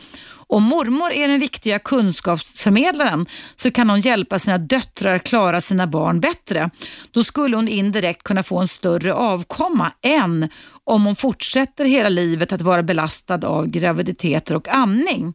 [0.50, 3.26] Om mormor är den viktiga kunskapsförmedlaren
[3.56, 6.70] så kan hon hjälpa sina döttrar klara sina barn bättre.
[7.12, 10.50] Då skulle hon indirekt kunna få en större avkomma än
[10.84, 15.34] om hon fortsätter hela livet att vara belastad av graviditeter och amning.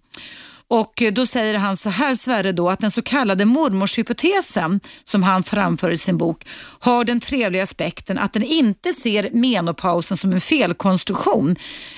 [0.73, 5.43] Och Då säger han så här, Sverre, då, att den så kallade mormorshypotesen som han
[5.43, 6.47] framför i sin bok
[6.79, 11.57] har den trevliga aspekten att den inte ser menopausen som en felkonstruktion,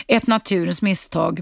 [0.09, 1.41] ett naturens misstag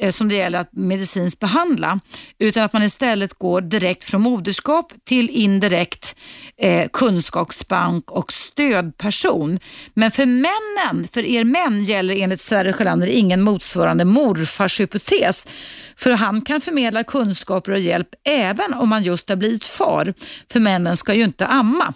[0.00, 1.98] eh, som det gäller att medicinskt behandla,
[2.38, 6.16] utan att man istället går direkt från moderskap till indirekt
[6.56, 9.58] eh, kunskapsbank och stödperson.
[9.94, 15.48] Men för männen, för er män gäller enligt Sverre Sjölander ingen motsvarande morfarshypotes,
[15.96, 20.14] för han kan för förmedlar kunskaper och hjälp även om man just har blivit far.
[20.52, 21.94] För männen ska ju inte amma.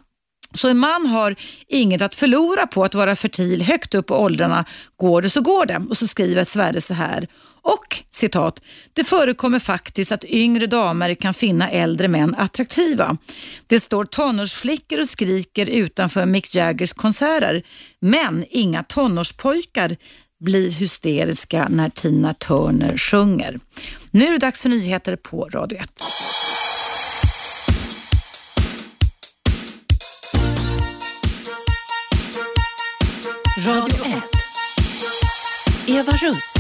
[0.55, 1.37] Så en man har
[1.69, 4.65] inget att förlora på att vara fertil högt upp i åldrarna.
[4.97, 5.87] Går det så går det.
[5.89, 7.29] Och så skriver Sverre så här.
[7.63, 8.61] Och citat,
[8.93, 13.17] det förekommer faktiskt att yngre damer kan finna äldre män attraktiva.
[13.67, 17.63] Det står tonårsflickor och skriker utanför Mick Jaggers konserter.
[18.01, 19.97] Men inga tonårspojkar
[20.41, 23.61] blir hysteriska när Tina Turner sjunger.
[24.11, 25.91] Nu är det dags för nyheter på Radio 1.
[33.67, 34.23] Radio 1.
[35.89, 36.55] Eva Russ.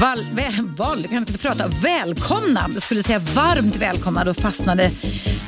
[0.00, 1.68] Val, väl, val, kan inte prata.
[1.68, 4.24] Välkomna, jag skulle säga varmt välkomna.
[4.24, 4.90] Då fastnade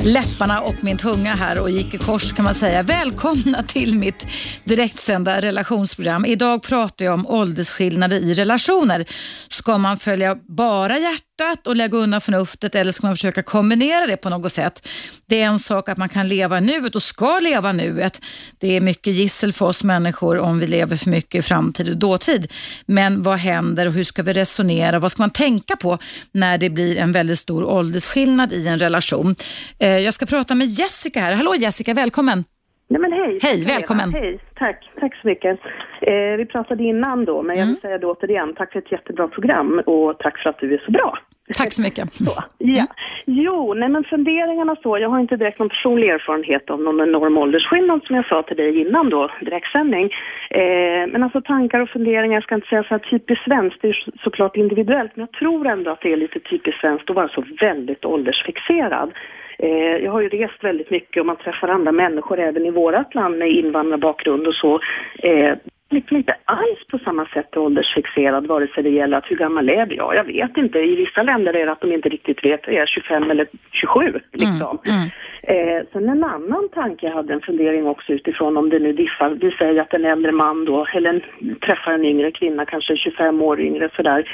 [0.03, 2.83] läpparna och min tunga här och gick i kors kan man säga.
[2.83, 4.27] Välkomna till mitt
[4.65, 6.25] direktsända relationsprogram.
[6.25, 9.05] Idag pratar jag om åldersskillnader i relationer.
[9.49, 14.17] Ska man följa bara hjärtat och lägga undan förnuftet eller ska man försöka kombinera det
[14.17, 14.89] på något sätt?
[15.27, 18.21] Det är en sak att man kan leva nuet och ska leva nuet.
[18.59, 21.97] Det är mycket gissel för oss människor om vi lever för mycket i framtid och
[21.97, 22.53] dåtid.
[22.87, 24.99] Men vad händer och hur ska vi resonera?
[24.99, 25.99] Vad ska man tänka på
[26.33, 29.37] när det blir en väldigt stor åldersskillnad i en relation?
[29.85, 31.35] Eh, jag ska prata med Jessica här.
[31.35, 32.45] Hallå Jessica, välkommen!
[32.89, 33.39] Nej men hej!
[33.43, 34.13] Hej, välkommen!
[34.13, 35.61] Hej, tack, tack så mycket.
[36.01, 37.81] Eh, vi pratade innan då, men jag vill mm.
[37.81, 40.91] säga det återigen, tack för ett jättebra program och tack för att du är så
[40.91, 41.19] bra.
[41.55, 42.15] Tack så mycket.
[42.27, 42.69] Så, ja.
[42.69, 42.87] Mm.
[43.25, 47.39] Jo, nej men funderingarna så, jag har inte direkt någon personlig erfarenhet av någon enorm
[47.39, 50.05] åldersskillnad som jag sa till dig innan då, direktsändning.
[50.51, 53.89] Eh, men alltså tankar och funderingar, jag ska inte säga så här typiskt svenskt, det
[53.89, 57.29] är såklart individuellt, men jag tror ändå att det är lite typiskt svenskt att vara
[57.29, 59.13] så väldigt åldersfixerad.
[59.59, 63.15] Eh, jag har ju rest väldigt mycket och man träffar andra människor även i vårt
[63.15, 64.81] land med invandrarbakgrund och så.
[65.19, 65.53] Eh,
[65.95, 69.69] Eh, liksom inte alls på samma sätt åldersfixerad vare sig det gäller att hur gammal
[69.69, 69.95] är du?
[69.95, 70.79] Ja, jag vet inte.
[70.79, 74.21] I vissa länder är det att de inte riktigt vet, är jag 25 eller 27
[74.33, 74.79] liksom.
[74.85, 75.11] Mm.
[75.43, 79.31] Eh, sen en annan tanke, jag hade en fundering också utifrån om det nu diffar,
[79.31, 81.23] vi säger att en äldre man då, eller en,
[81.61, 84.29] träffar en yngre kvinna, kanske 25 år yngre sådär,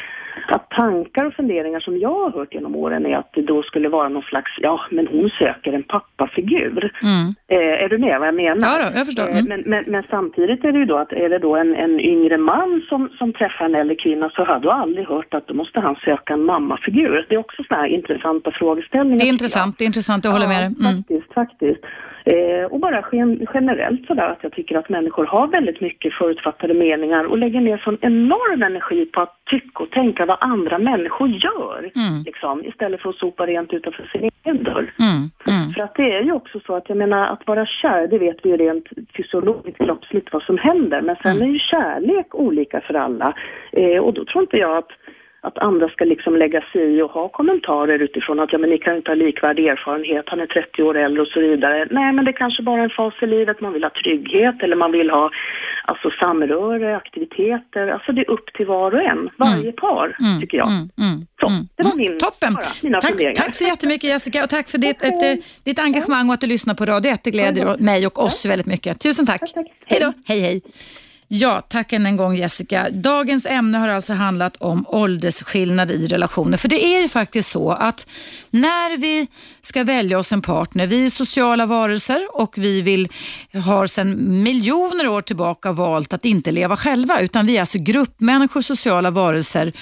[0.48, 3.88] att tankar och funderingar som jag har hört genom åren är att det då skulle
[3.88, 6.92] vara någon slags, ja men hon söker en pappafigur.
[7.02, 7.34] Mm.
[7.48, 8.60] Eh, är du med vad jag menar?
[8.60, 9.28] Ja, då, jag förstår.
[9.28, 9.44] Eh, Mm.
[9.48, 12.38] men, men, men samtidigt är det ju då att är det då en, en yngre
[12.38, 15.80] man som, som träffar en äldre kvinna så har du aldrig hört att då måste
[15.80, 17.26] han söka en mammafigur.
[17.28, 19.18] Det är också sådana här intressanta frågeställningar.
[19.18, 19.34] Det är jag.
[19.34, 20.74] intressant, det är intressant, jag håller med dig.
[20.80, 20.96] Mm.
[20.96, 21.80] Faktiskt, faktiskt.
[22.30, 26.74] Eh, och bara gen generellt sådär att jag tycker att människor har väldigt mycket förutfattade
[26.74, 31.28] meningar och lägger ner sån enorm energi på att tycka och tänka vad andra människor
[31.28, 31.78] gör.
[31.78, 32.22] Mm.
[32.26, 34.94] Liksom, istället för att sopa rent utanför sin egen dörr.
[34.98, 35.30] Mm.
[35.46, 35.72] Mm.
[35.74, 38.36] För att det är ju också så att jag menar att vara kär, det vet
[38.42, 41.00] vi ju rent fysiologiskt kroppsligt vad som händer.
[41.00, 43.34] Men sen är ju kärlek olika för alla.
[43.72, 44.90] Eh, och då tror inte jag att
[45.42, 48.78] att andra ska liksom lägga sig i och ha kommentarer utifrån att ja men ni
[48.78, 51.86] kan inte ha likvärdig erfarenhet, han är 30 år äldre och så vidare.
[51.90, 54.62] Nej men det är kanske bara är en fas i livet, man vill ha trygghet
[54.62, 55.30] eller man vill ha
[55.84, 60.40] alltså samröre, aktiviteter, alltså det är upp till var och en, varje par Mm.
[60.40, 60.68] tycker jag.
[60.68, 60.88] Mm.
[60.98, 61.26] Mm.
[61.40, 61.68] Så, Mm.
[61.76, 62.54] det var min, Toppen.
[62.54, 63.34] bara, mina Tack, funderingar.
[63.34, 66.46] tack så jättemycket Jessica och tack för ditt, ett, eh, ditt engagemang och att du
[66.46, 67.24] lyssnar på Radio 1.
[67.24, 69.00] Det gläder mig och oss väldigt mycket.
[69.00, 69.40] Tusen tack.
[69.86, 70.12] Hej då.
[70.26, 70.60] Hej, hej.
[71.32, 72.90] Ja, tack än en gång Jessica.
[72.90, 76.56] Dagens ämne har alltså handlat om åldersskillnad i relationer.
[76.56, 78.06] För det är ju faktiskt så att
[78.50, 79.28] när vi
[79.60, 83.08] ska välja oss en partner, vi är sociala varelser och vi vill,
[83.64, 88.60] har sedan miljoner år tillbaka valt att inte leva själva utan vi är alltså gruppmänniskor,
[88.60, 89.72] sociala varelser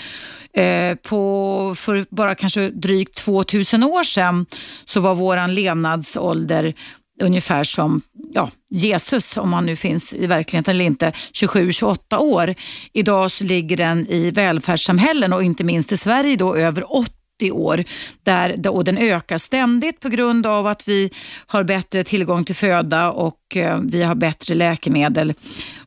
[0.53, 4.47] eh, på, för bara kanske drygt 2000 år sedan
[4.85, 6.75] så var vår levnadsålder
[7.20, 8.01] ungefär som
[8.32, 12.55] ja, Jesus, om han nu finns i verkligheten eller inte, 27-28 år.
[12.93, 17.85] Idag så ligger den i välfärdssamhällen och inte minst i Sverige då över 80 år
[18.23, 21.10] där, och den ökar ständigt på grund av att vi
[21.47, 25.35] har bättre tillgång till föda och eh, vi har bättre läkemedel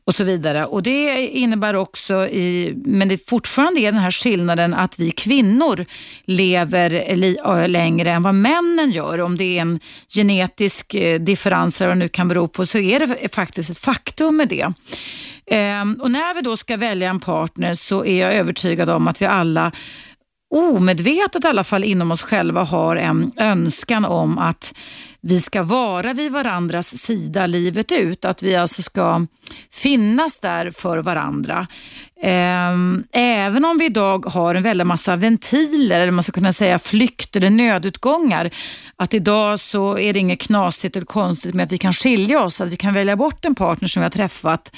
[0.04, 0.64] och så vidare.
[0.64, 5.10] Och Det innebär också, i, men det är fortfarande är den här skillnaden att vi
[5.10, 5.84] kvinnor
[6.24, 9.20] lever li, eh, längre än vad männen gör.
[9.20, 12.78] Om det är en genetisk eh, differens eller vad det nu kan bero på så
[12.78, 14.72] är det faktiskt ett faktum med det.
[15.46, 19.22] Ehm, och När vi då ska välja en partner så är jag övertygad om att
[19.22, 19.72] vi alla
[20.52, 24.74] omedvetet i alla fall inom oss själva har en önskan om att
[25.24, 28.24] vi ska vara vid varandras sida livet ut.
[28.24, 29.26] Att vi alltså ska
[29.70, 31.66] finnas där för varandra.
[32.22, 36.78] Ehm, även om vi idag har en väldig massa ventiler, eller man ska kunna säga
[36.78, 38.50] flykt eller nödutgångar.
[38.96, 42.60] Att idag så är det inget knasigt eller konstigt med att vi kan skilja oss,
[42.60, 44.76] att vi kan välja bort en partner som vi har träffat.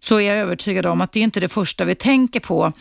[0.00, 2.72] Så är jag övertygad om att det inte är det första vi tänker på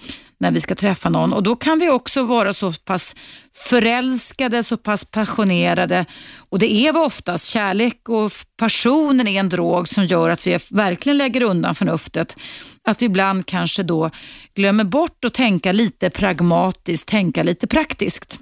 [0.41, 1.33] när vi ska träffa någon.
[1.33, 3.15] Och Då kan vi också vara så pass
[3.53, 6.05] förälskade, så pass passionerade.
[6.49, 7.47] Och Det är vi oftast.
[7.47, 12.35] Kärlek och passionen är en drog som gör att vi verkligen lägger undan förnuftet.
[12.83, 14.11] Att vi ibland kanske då
[14.55, 18.39] glömmer bort att tänka lite pragmatiskt, tänka lite praktiskt.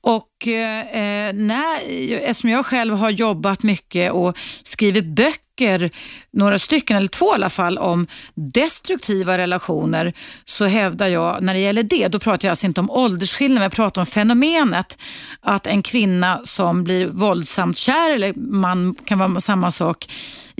[0.00, 5.90] Och eh, när, eftersom jag själv har jobbat mycket och skrivit böcker,
[6.32, 10.12] några stycken eller två i alla fall, om destruktiva relationer
[10.44, 13.62] så hävdar jag när det gäller det, då pratar jag alltså inte om åldersskillnad, men
[13.62, 14.98] jag pratar om fenomenet
[15.40, 20.06] att en kvinna som blir våldsamt kär, eller man kan vara samma sak,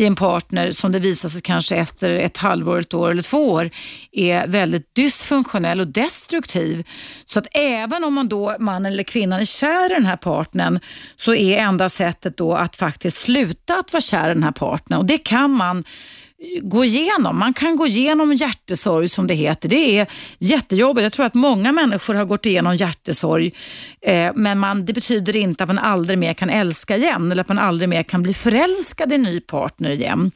[0.00, 3.50] i en partner som det visar sig kanske efter ett halvår, ett år eller två
[3.50, 3.70] år
[4.12, 6.86] är väldigt dysfunktionell och destruktiv.
[7.26, 10.80] Så att även om man då, mannen eller kvinnan är kär i den här partnern
[11.16, 14.98] så är enda sättet då att faktiskt sluta att vara kär i den här partnern
[14.98, 17.38] och det kan man eh, gå igenom.
[17.38, 19.68] Man kan gå igenom hjärtesorg som det heter.
[19.68, 20.06] Det är
[20.38, 21.02] jättejobbigt.
[21.02, 23.52] Jag tror att många människor har gått igenom hjärtesorg
[24.00, 27.48] eh, men man, det betyder inte att man aldrig mer kan älska igen eller att
[27.48, 30.30] man aldrig mer kan bli förälskad i en ny partner igen.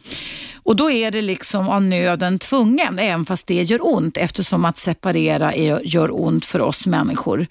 [0.65, 4.79] Och Då är det liksom av nöden tvungen, även fast det gör ont eftersom att
[4.79, 7.47] separera är, gör ont för oss människor.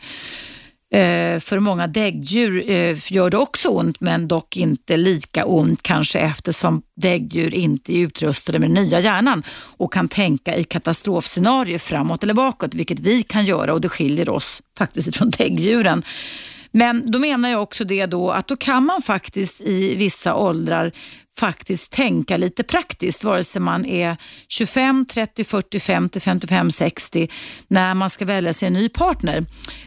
[0.94, 6.20] Eh, för många däggdjur eh, gör det också ont, men dock inte lika ont kanske
[6.20, 9.44] eftersom däggdjur inte är utrustade med den nya hjärnan
[9.78, 14.30] och kan tänka i katastrofscenarier framåt eller bakåt, vilket vi kan göra och det skiljer
[14.30, 16.04] oss faktiskt från däggdjuren.
[16.72, 20.92] Men då menar jag också det då att då kan man faktiskt i vissa åldrar
[21.40, 27.28] faktiskt tänka lite praktiskt, vare sig man är 25, 30, 40, 50, 55, 60,
[27.68, 29.46] när man ska välja sig en ny partner.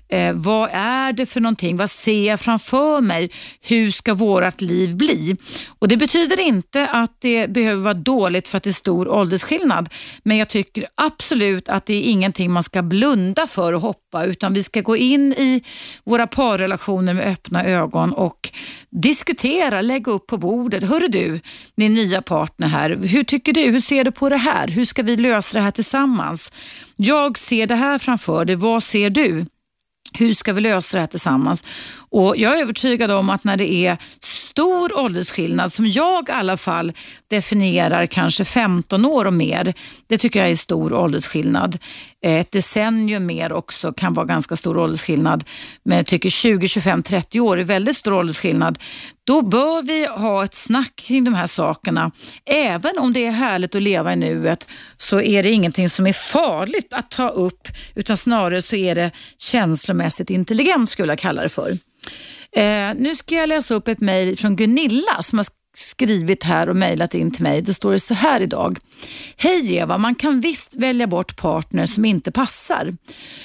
[0.09, 1.77] Eh, vad är det för någonting?
[1.77, 3.31] Vad ser jag framför mig?
[3.61, 5.37] Hur ska vårt liv bli?
[5.79, 9.89] Och Det betyder inte att det behöver vara dåligt för att det är stor åldersskillnad,
[10.23, 14.55] men jag tycker absolut att det är ingenting man ska blunda för och hoppa, utan
[14.55, 15.63] vi ska gå in i
[16.05, 18.51] våra parrelationer med öppna ögon och
[18.91, 20.85] diskutera, lägga upp på bordet.
[20.85, 21.36] Hörru du,
[21.77, 23.61] din nya partner här, hur tycker du?
[23.61, 24.69] Hur ser du på det här?
[24.69, 26.53] Hur ska vi lösa det här tillsammans?
[26.97, 29.47] Jag ser det här framför dig, vad ser du?
[30.13, 31.65] Hur ska vi lösa det här tillsammans?
[32.11, 36.57] Och Jag är övertygad om att när det är stor åldersskillnad, som jag i alla
[36.57, 36.93] fall
[37.29, 39.75] definierar kanske 15 år och mer,
[40.07, 41.79] det tycker jag är stor åldersskillnad.
[42.23, 45.45] Ett decennium mer också kan vara ganska stor åldersskillnad,
[45.83, 48.79] men jag tycker 20, 25, 30 år är väldigt stor åldersskillnad.
[49.27, 52.11] Då bör vi ha ett snack kring de här sakerna.
[52.45, 56.13] Även om det är härligt att leva i nuet så är det ingenting som är
[56.13, 61.49] farligt att ta upp, utan snarare så är det känslomässigt intelligent skulle jag kalla det
[61.49, 61.71] för.
[62.53, 65.45] Eh, nu ska jag läsa upp ett mejl från Gunilla som har
[65.79, 67.63] skrivit här och mejlat in till mig.
[67.63, 68.79] Då står det så här idag.
[69.37, 72.97] Hej Eva, man kan visst välja bort partner som inte passar.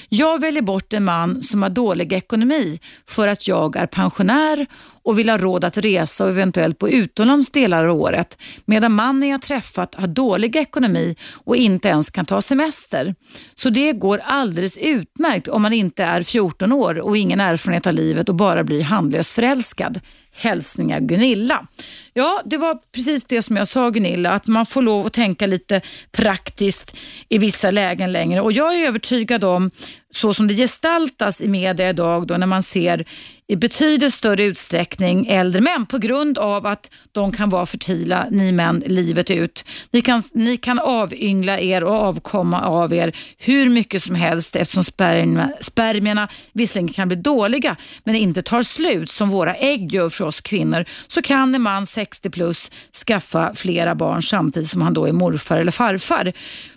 [0.10, 4.68] Jag väljer bort en man som har dålig ekonomi för att jag är pensionär
[5.03, 9.30] och vill ha råd att resa och eventuellt bo utomlands delar av året medan mannen
[9.30, 13.16] jag träffat har dålig ekonomi och inte ens kan ta semester.
[13.56, 17.94] Så det går alldeles utmärkt om man inte är 14 år och ingen erfarenhet av
[17.94, 19.99] livet och bara blir handlöst förälskad.
[20.42, 21.68] Hälsningar Gunilla.
[22.14, 25.48] Ja, det var precis det som jag sa Gunilla, att man får lov att tänka
[25.48, 25.82] lite
[26.12, 26.98] praktiskt
[27.30, 28.42] i vissa lägen längre.
[28.42, 29.72] Och jag är övertygad om,
[30.12, 33.06] så som det gestaltas i media idag, då, när man ser
[33.52, 38.52] i betydligt större utsträckning äldre män på grund av att de kan vara fertila, ni
[38.52, 39.66] män, livet ut.
[39.92, 44.84] Ni kan, ni kan avyngla er och avkomma av er hur mycket som helst eftersom
[44.84, 50.26] spermierna, spermierna visserligen kan bli dåliga men inte tar slut som våra ägg gör för
[50.26, 52.72] oss kvinnor så kan en man 60 plus
[53.08, 56.34] skaffa flera barn samtidigt som han då är morfar eller farfar.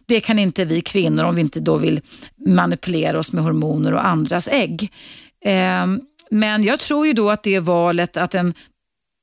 [0.06, 2.00] Det kan inte vi kvinnor om vi inte då vill
[2.46, 4.92] manipulera oss med hormoner och andras ägg.
[5.44, 6.00] Ehm,
[6.30, 8.54] men jag tror ju då att det är valet att en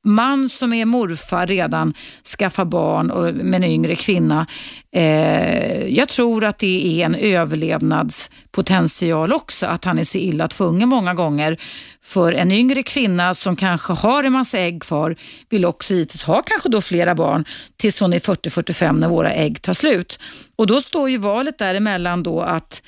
[0.05, 1.93] man som är morfar redan
[2.37, 4.47] skaffar barn och, med en yngre kvinna.
[4.93, 10.89] Eh, jag tror att det är en överlevnadspotential också, att han är så illa tvungen
[10.89, 11.57] många gånger.
[12.03, 15.15] För en yngre kvinna som kanske har en massa ägg kvar
[15.49, 17.45] vill också givetvis ha kanske då flera barn
[17.77, 20.19] tills hon är 40-45 när våra ägg tar slut.
[20.55, 22.83] Och Då står ju valet däremellan då att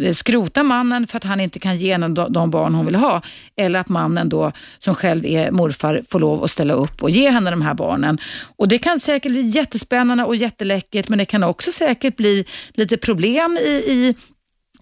[0.00, 3.22] eh, skrota mannen för att han inte kan ge henne de barn hon vill ha
[3.56, 7.30] eller att mannen då som själv är morfar får lov att ställa upp och ge
[7.30, 8.18] henne de här barnen.
[8.56, 12.44] Och Det kan säkert bli jättespännande och jätteläckert men det kan också säkert bli
[12.74, 14.14] lite problem i, i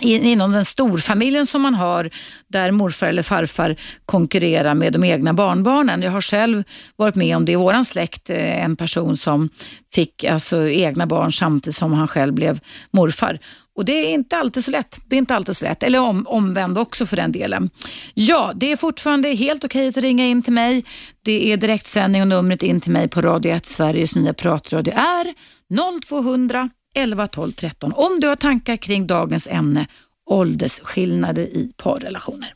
[0.01, 2.11] inom den storfamiljen som man har
[2.49, 6.03] där morfar eller farfar konkurrerar med de egna barnbarnen.
[6.03, 6.65] Jag har själv
[6.97, 9.49] varit med om det i våran släkt, eh, en person som
[9.95, 12.61] fick alltså egna barn samtidigt som han själv blev
[12.91, 13.39] morfar.
[13.77, 15.01] Och Det är inte alltid så lätt.
[15.07, 15.83] Det är inte alltid så lätt.
[15.83, 17.71] Eller om, omvänd också för den delen.
[18.15, 20.85] Ja, det är fortfarande helt okej att ringa in till mig.
[21.25, 25.35] Det är direktsändning och numret in till mig på Radio 1, Sveriges nya pratradio är
[25.75, 29.87] 0200 11 12 13 om du har tankar kring dagens ämne
[30.31, 32.53] åldersskillnader i parrelationer.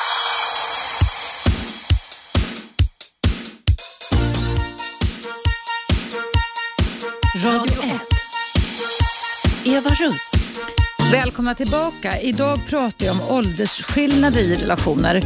[7.45, 8.01] Radio 1.
[9.67, 10.33] Eva Russ.
[11.13, 12.21] Välkomna tillbaka.
[12.21, 15.21] Idag pratar jag om åldersskillnader i relationer.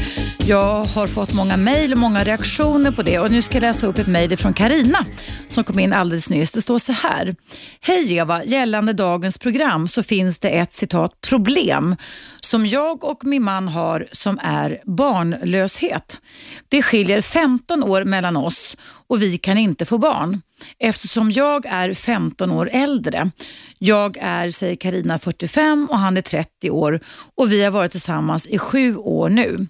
[0.47, 3.87] Jag har fått många mejl och många reaktioner på det och nu ska jag läsa
[3.87, 5.05] upp ett mejl från Karina
[5.49, 6.53] som kom in alldeles nyss.
[6.53, 7.37] Det står så här.
[7.81, 11.97] Hej Eva, gällande dagens program så finns det ett citat problem
[12.41, 16.21] som jag och min man har som är barnlöshet.
[16.69, 18.77] Det skiljer 15 år mellan oss
[19.09, 20.43] och vi kan inte få barn
[20.79, 23.31] eftersom jag är 15 år äldre.
[23.79, 27.01] Jag är, säger Karina 45 och han är 30 år
[27.37, 29.67] och vi har varit tillsammans i sju år nu.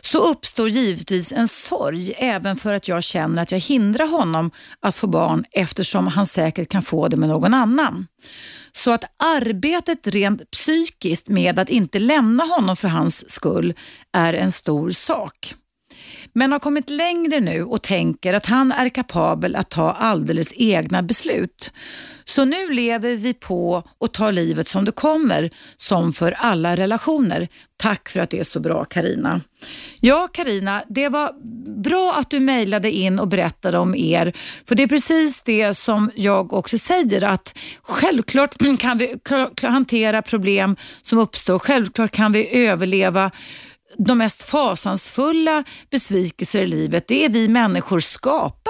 [0.00, 4.50] Så uppstår givetvis en sorg även för att jag känner att jag hindrar honom
[4.80, 8.06] att få barn eftersom han säkert kan få det med någon annan.
[8.72, 13.74] Så att arbetet rent psykiskt med att inte lämna honom för hans skull
[14.12, 15.54] är en stor sak
[16.32, 21.02] men har kommit längre nu och tänker att han är kapabel att ta alldeles egna
[21.02, 21.72] beslut.
[22.24, 27.48] Så nu lever vi på och tar livet som det kommer, som för alla relationer.
[27.76, 29.40] Tack för att det är så bra Karina.
[30.00, 31.32] Ja Karina, det var
[31.82, 34.32] bra att du mejlade in och berättade om er.
[34.68, 39.16] För det är precis det som jag också säger att självklart kan vi
[39.62, 41.58] hantera problem som uppstår.
[41.58, 43.30] Självklart kan vi överleva
[43.98, 48.00] de mest fasansfulla besvikelser i livet, det är vi människor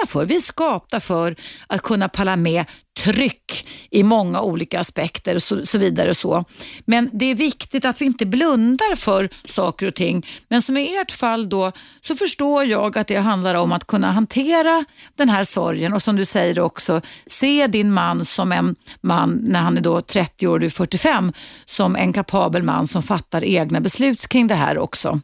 [0.03, 0.25] skapta för.
[0.25, 1.35] Vi är skapta för
[1.67, 2.65] att kunna palla med
[2.99, 6.09] tryck i många olika aspekter och så, så, vidare.
[6.09, 6.45] Och så.
[6.85, 10.25] Men det är viktigt att vi inte blundar för saker och ting.
[10.49, 11.71] Men som i ert fall då
[12.01, 14.85] så förstår jag att det handlar om att kunna hantera
[15.17, 19.61] den här sorgen och som du säger också se din man som en man när
[19.61, 21.33] han är då 30 år och du är 45
[21.65, 25.19] som en kapabel man som fattar egna beslut kring det här också.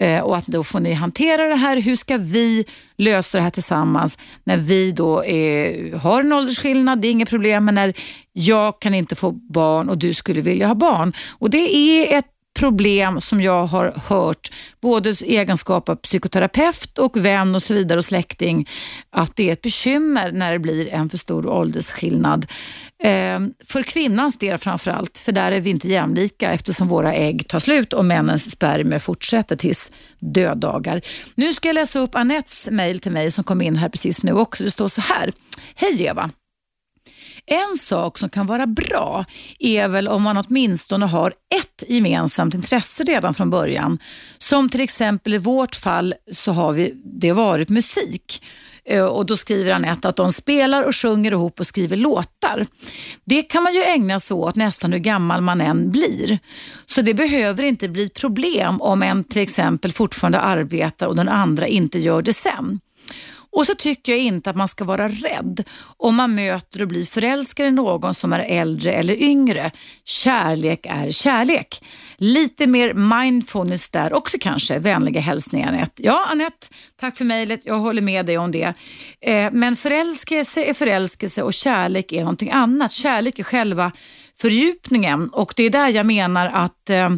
[0.00, 1.80] Eh, och att då får ni hantera det här.
[1.80, 2.64] Hur ska vi
[2.96, 7.00] lösa det här tillsammans när vi då är, har en åldersskillnad?
[7.00, 7.94] Det är inget problem, men när
[8.32, 11.12] jag kan inte få barn och du skulle vilja ha barn.
[11.38, 17.16] Och Det är ett problem som jag har hört, både i egenskap av psykoterapeut och
[17.16, 18.68] vän och så vidare och släkting,
[19.10, 22.46] att det är ett bekymmer när det blir en för stor åldersskillnad.
[23.02, 27.60] Eh, för kvinnans del framförallt, för där är vi inte jämlika eftersom våra ägg tar
[27.60, 31.00] slut och männens spermier fortsätter tills döddagar.
[31.34, 34.32] Nu ska jag läsa upp Anettes mejl till mig som kom in här precis nu
[34.32, 34.64] också.
[34.64, 35.32] Det står så här.
[35.74, 36.30] Hej Eva!
[37.50, 39.24] En sak som kan vara bra
[39.58, 43.98] är väl om man åtminstone har ett gemensamt intresse redan från början.
[44.38, 48.42] Som till exempel i vårt fall så har vi, det varit musik.
[48.84, 52.66] Eh, och Då skriver Anette att de spelar och sjunger ihop och skriver låtar.
[53.24, 56.38] Det kan man ju ägna sig åt nästan hur gammal man än blir.
[56.86, 61.66] Så det behöver inte bli problem om en till exempel fortfarande arbetar och den andra
[61.66, 62.80] inte gör det sen.
[63.58, 65.64] Och så tycker jag inte att man ska vara rädd
[65.96, 69.70] om man möter och blir förälskad i någon som är äldre eller yngre.
[70.04, 71.84] Kärlek är kärlek.
[72.16, 74.78] Lite mer mindfulness där också kanske.
[74.78, 76.02] Vänliga hälsningar Anette.
[76.02, 76.66] Ja Anette,
[77.00, 77.60] tack för mejlet.
[77.66, 78.74] Jag håller med dig om det.
[79.20, 82.92] Eh, men förälskelse är förälskelse och kärlek är någonting annat.
[82.92, 83.92] Kärlek är själva
[84.40, 87.10] fördjupningen och det är där jag menar att eh,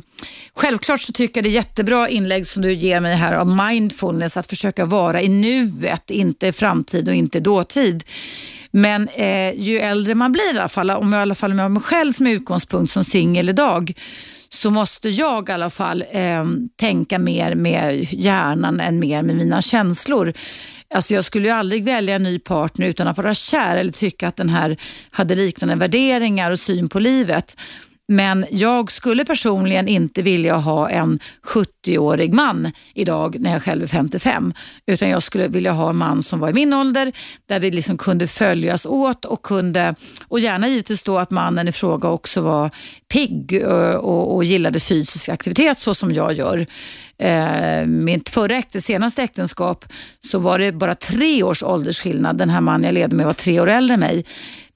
[0.55, 4.37] självklart så tycker jag det är jättebra inlägg som du ger mig här av mindfulness,
[4.37, 8.05] att försöka vara i nuet, inte framtid och inte dåtid.
[8.71, 11.71] Men eh, ju äldre man blir i alla fall, om jag i alla fall med
[11.71, 13.93] mig själv som utgångspunkt som singel idag,
[14.53, 16.45] så måste jag i alla fall eh,
[16.77, 20.33] tänka mer med hjärnan än mer med mina känslor.
[20.95, 24.29] Alltså jag skulle ju aldrig välja en ny partner utan att vara kär eller tycka
[24.29, 24.77] att den här
[25.11, 27.57] hade liknande värderingar och syn på livet.
[28.13, 33.87] Men jag skulle personligen inte vilja ha en 70-årig man idag när jag själv är
[33.87, 34.53] 55.
[34.87, 37.13] Utan jag skulle vilja ha en man som var i min ålder
[37.49, 39.95] där vi liksom kunde följas åt och kunde,
[40.29, 42.71] och gärna givetvis då att mannen i fråga också var
[43.13, 46.67] pigg eh, och, och, gillade fysisk aktivitet så som jag gör.
[47.19, 49.85] Eh, mitt förra äkte, senaste äktenskap
[50.21, 52.39] så var det bara tre års åldersskillnad.
[52.39, 54.25] Den här mannen jag levde med var tre år äldre än mig.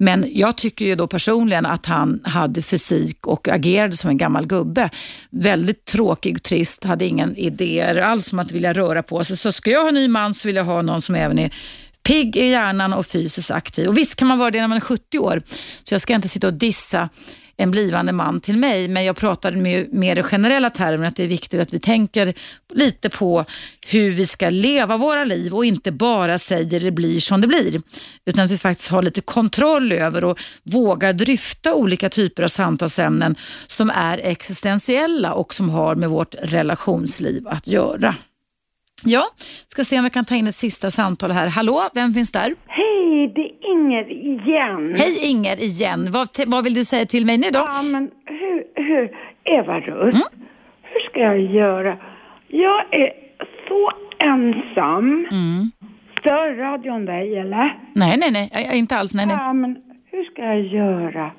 [0.05, 4.47] Men jag tycker ju då personligen att han hade fysik och agerade som en gammal
[4.47, 4.91] gubbe.
[5.31, 9.37] Väldigt tråkig, och trist, hade ingen idéer alls om att vilja röra på sig.
[9.37, 11.55] Så ska jag ha en ny man så vill jag ha någon som även är
[12.03, 13.89] pigg i hjärnan och fysiskt aktiv.
[13.89, 15.43] Och visst kan man vara det när man är 70 år,
[15.85, 17.09] så jag ska inte sitta och dissa
[17.57, 21.23] en blivande man till mig, men jag pratade med mer i generella termer att det
[21.23, 22.35] är viktigt att vi tänker
[22.75, 23.45] lite på
[23.87, 27.81] hur vi ska leva våra liv och inte bara säger det blir som det blir.
[28.27, 33.37] Utan att vi faktiskt har lite kontroll över och vågar dryfta olika typer av samtalsämnen
[33.67, 38.15] som är existentiella och som har med vårt relationsliv att göra.
[39.07, 39.25] Ja,
[39.69, 41.49] ska se om vi kan ta in ett sista samtal här.
[41.49, 42.55] Hallå, vem finns där?
[42.67, 44.95] Hej, det är Inger igen.
[44.99, 46.09] Hej Inger igen.
[46.11, 47.59] Vad, vad vill du säga till mig nu då?
[47.59, 49.11] Ja, men hur, hur
[49.45, 50.47] Eva Russ, mm?
[50.83, 51.97] hur ska jag göra?
[52.49, 53.13] Jag är
[53.69, 55.27] så ensam.
[55.31, 55.71] Mm.
[56.21, 57.79] Stör radion dig eller?
[57.93, 59.15] Nej, nej, nej, inte alls.
[59.15, 59.37] Nej, nej.
[59.39, 59.77] Ja, men
[60.11, 61.31] hur ska jag göra?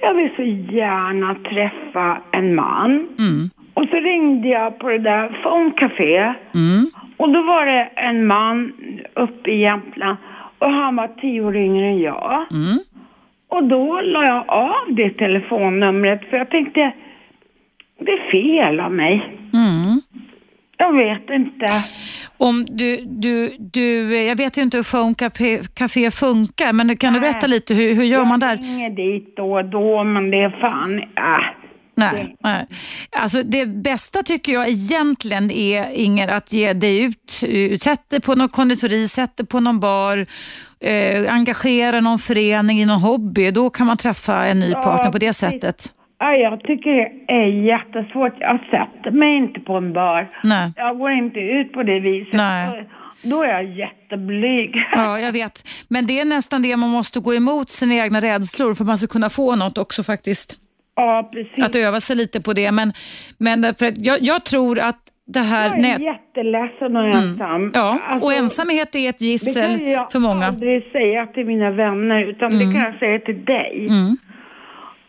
[0.00, 0.42] Jag vill så
[0.74, 2.90] gärna träffa en man.
[3.18, 3.50] Mm.
[3.74, 6.16] Och så ringde jag på det där Phone Café.
[6.54, 6.86] Mm.
[7.16, 8.72] Och då var det en man
[9.14, 10.16] uppe i Jämtland
[10.58, 12.46] och han var tio år yngre än jag.
[12.50, 12.78] Mm.
[13.48, 16.92] Och då la jag av det telefonnumret för jag tänkte,
[18.00, 19.14] det är fel av mig.
[19.54, 20.00] Mm.
[20.76, 21.66] Jag vet inte.
[22.38, 25.14] Om du, du, du, jag vet inte hur Phone
[25.74, 27.20] Café funkar, men kan Nej.
[27.20, 28.56] du berätta lite, hur, hur gör jag man där?
[28.56, 31.63] Jag ringer dit då och då, men det är fan, äh,
[31.96, 32.66] Nej, nej.
[33.16, 37.30] Alltså det bästa tycker jag egentligen är, Inger, att ge dig ut.
[37.80, 40.26] Sätt dig på någon konditori, sätt dig på någon bar,
[40.80, 43.50] eh, engagera någon förening i någon hobby.
[43.50, 45.92] Då kan man träffa en ny Ja, partner på det sättet.
[46.18, 48.32] Ja, jag tycker det är jättesvårt.
[48.40, 50.30] Jag sätter mig inte på en bar.
[50.42, 50.72] Nej.
[50.76, 52.34] Jag går inte ut på det viset.
[52.34, 52.88] Nej.
[53.22, 54.74] Då är jag jätteblyg.
[54.92, 55.68] Ja, jag vet.
[55.88, 58.98] Men det är nästan det man måste gå emot sina egna rädslor för att man
[58.98, 60.56] ska kunna få något också faktiskt.
[60.96, 61.64] Ja, precis.
[61.64, 62.72] Att öva sig lite på det.
[62.72, 62.92] Men,
[63.38, 65.68] men för jag, jag tror att det här...
[65.68, 67.70] Jag är nät- jätteledsen och ensam.
[67.74, 70.46] Ja, Alltså, och ensamhet är ett Det gissel kan jag för många.
[70.46, 72.74] aldrig säga till mina vänner, utan det Mm.
[72.74, 73.86] kan jag säga till dig.
[73.90, 74.16] Mm.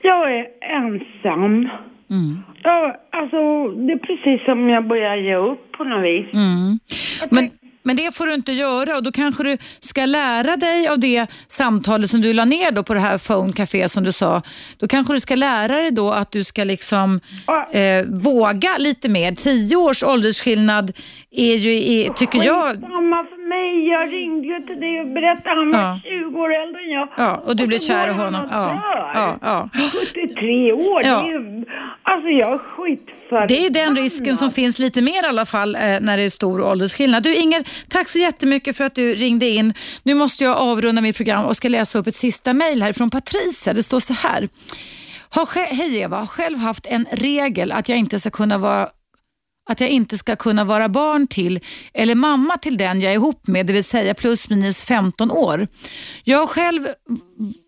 [0.02, 1.70] Jag är ensam.
[2.10, 2.40] Mm.
[2.64, 6.26] Ja, alltså, det är precis som jag börjar ge upp på något vis.
[6.34, 6.80] Mm.
[7.30, 7.49] Men,
[7.86, 11.28] men det får du inte göra och då kanske du ska lära dig av det
[11.48, 14.41] samtalet som du la ner då på det här phone café som du sa.
[14.78, 17.20] Då kanske du ska lära dig då att du ska liksom
[17.72, 19.32] eh, våga lite mer.
[19.32, 20.91] Tio års åldersskillnad
[21.32, 23.24] är ju, är, tycker jag, Samma
[23.54, 23.88] mig.
[23.88, 25.56] Jag ringde ju till dig och berättade.
[25.56, 26.00] Han var Ja.
[26.04, 27.08] 20 år äldre än jag.
[27.18, 28.44] ja, och du blev så kär i honom.
[28.44, 28.82] och Ja,
[29.14, 29.70] ja, ja.
[30.14, 31.02] 73 år.
[31.04, 31.22] Ja.
[31.22, 31.66] Det är ju,
[32.04, 33.48] alltså jag är skitförbannad.
[33.48, 36.30] Det är den risken som finns lite mer i alla fall eh, när det är
[36.30, 37.24] stor åldersskillnad.
[37.24, 39.74] Du Inger, tack så jättemycket för att du ringde in.
[40.04, 43.10] Nu måste jag avrunda mitt program och ska läsa upp ett sista mejl här från
[43.10, 43.74] Patricia.
[43.74, 44.48] Det står så här.
[45.70, 48.88] Hej Eva, har själv haft en regel att jag inte ska kunna vara
[49.70, 51.60] att jag inte ska kunna vara barn till
[51.94, 55.68] eller mamma till den jag är ihop med, det vill säga plus minus 15 år.
[56.24, 56.88] Jag har själv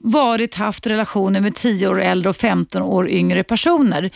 [0.03, 4.11] varit haft relationer med 10 år äldre och 15 år yngre personer.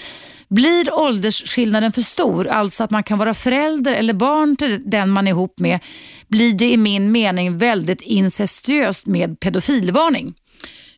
[0.49, 5.27] Blir åldersskillnaden för stor, alltså att man kan vara förälder eller barn till den man
[5.27, 5.79] är ihop med,
[6.27, 10.33] blir det i min mening väldigt incestuöst med pedofilvarning.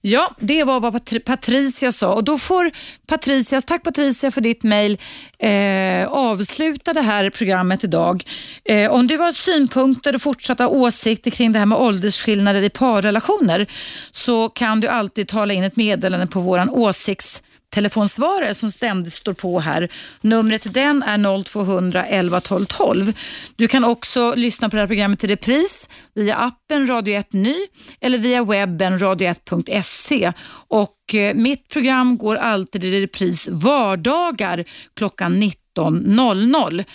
[0.05, 2.71] Ja, det var vad Patri- Patricia sa och då får
[3.07, 4.97] Patricia, tack Patricia för ditt mejl,
[5.39, 8.23] eh, avsluta det här programmet idag.
[8.65, 13.67] Eh, om du har synpunkter och fortsatta åsikter kring det här med åldersskillnader i parrelationer
[14.11, 17.43] så kan du alltid tala in ett meddelande på våran åsikts
[17.73, 19.89] telefonsvarare som ständigt står på här.
[20.21, 23.13] Numret till den är 0200 11 12 12.
[23.55, 27.55] Du kan också lyssna på det här programmet i repris via appen Radio 1 Ny
[28.01, 30.33] eller via webben radio1.se.
[30.67, 35.62] Och eh, mitt program går alltid i repris vardagar klockan 19.
[35.75, 36.85] 19.00.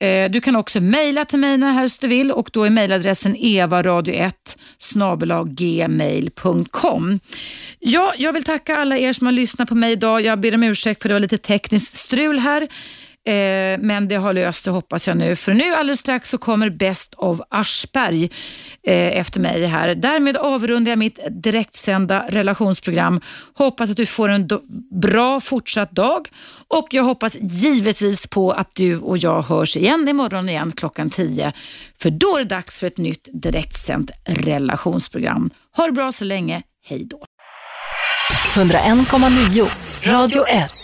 [0.00, 3.36] Eh, Du kan också mejla till mig när helst du vill och då är mejladressen
[3.36, 4.32] evaradio1
[5.46, 7.20] gmail.com.
[7.78, 10.20] Ja, jag vill tacka alla er som har lyssnat på mig idag.
[10.20, 12.68] Jag ber om ursäkt för det var lite tekniskt strul här.
[13.26, 15.36] Eh, men det har löst sig hoppas jag nu.
[15.36, 18.24] För nu alldeles strax så kommer Best of Aschberg
[18.86, 19.94] eh, efter mig här.
[19.94, 23.20] Därmed avrundar jag mitt direktsända relationsprogram.
[23.54, 24.62] Hoppas att du får en do-
[25.00, 26.28] bra fortsatt dag
[26.68, 31.52] och jag hoppas givetvis på att du och jag hörs igen imorgon igen klockan 10.
[31.98, 35.50] För då är det dags för ett nytt direktsänt relationsprogram.
[35.76, 36.62] Ha det bra så länge.
[36.88, 37.22] Hej då.
[38.54, 40.83] 101,9 Radio 1.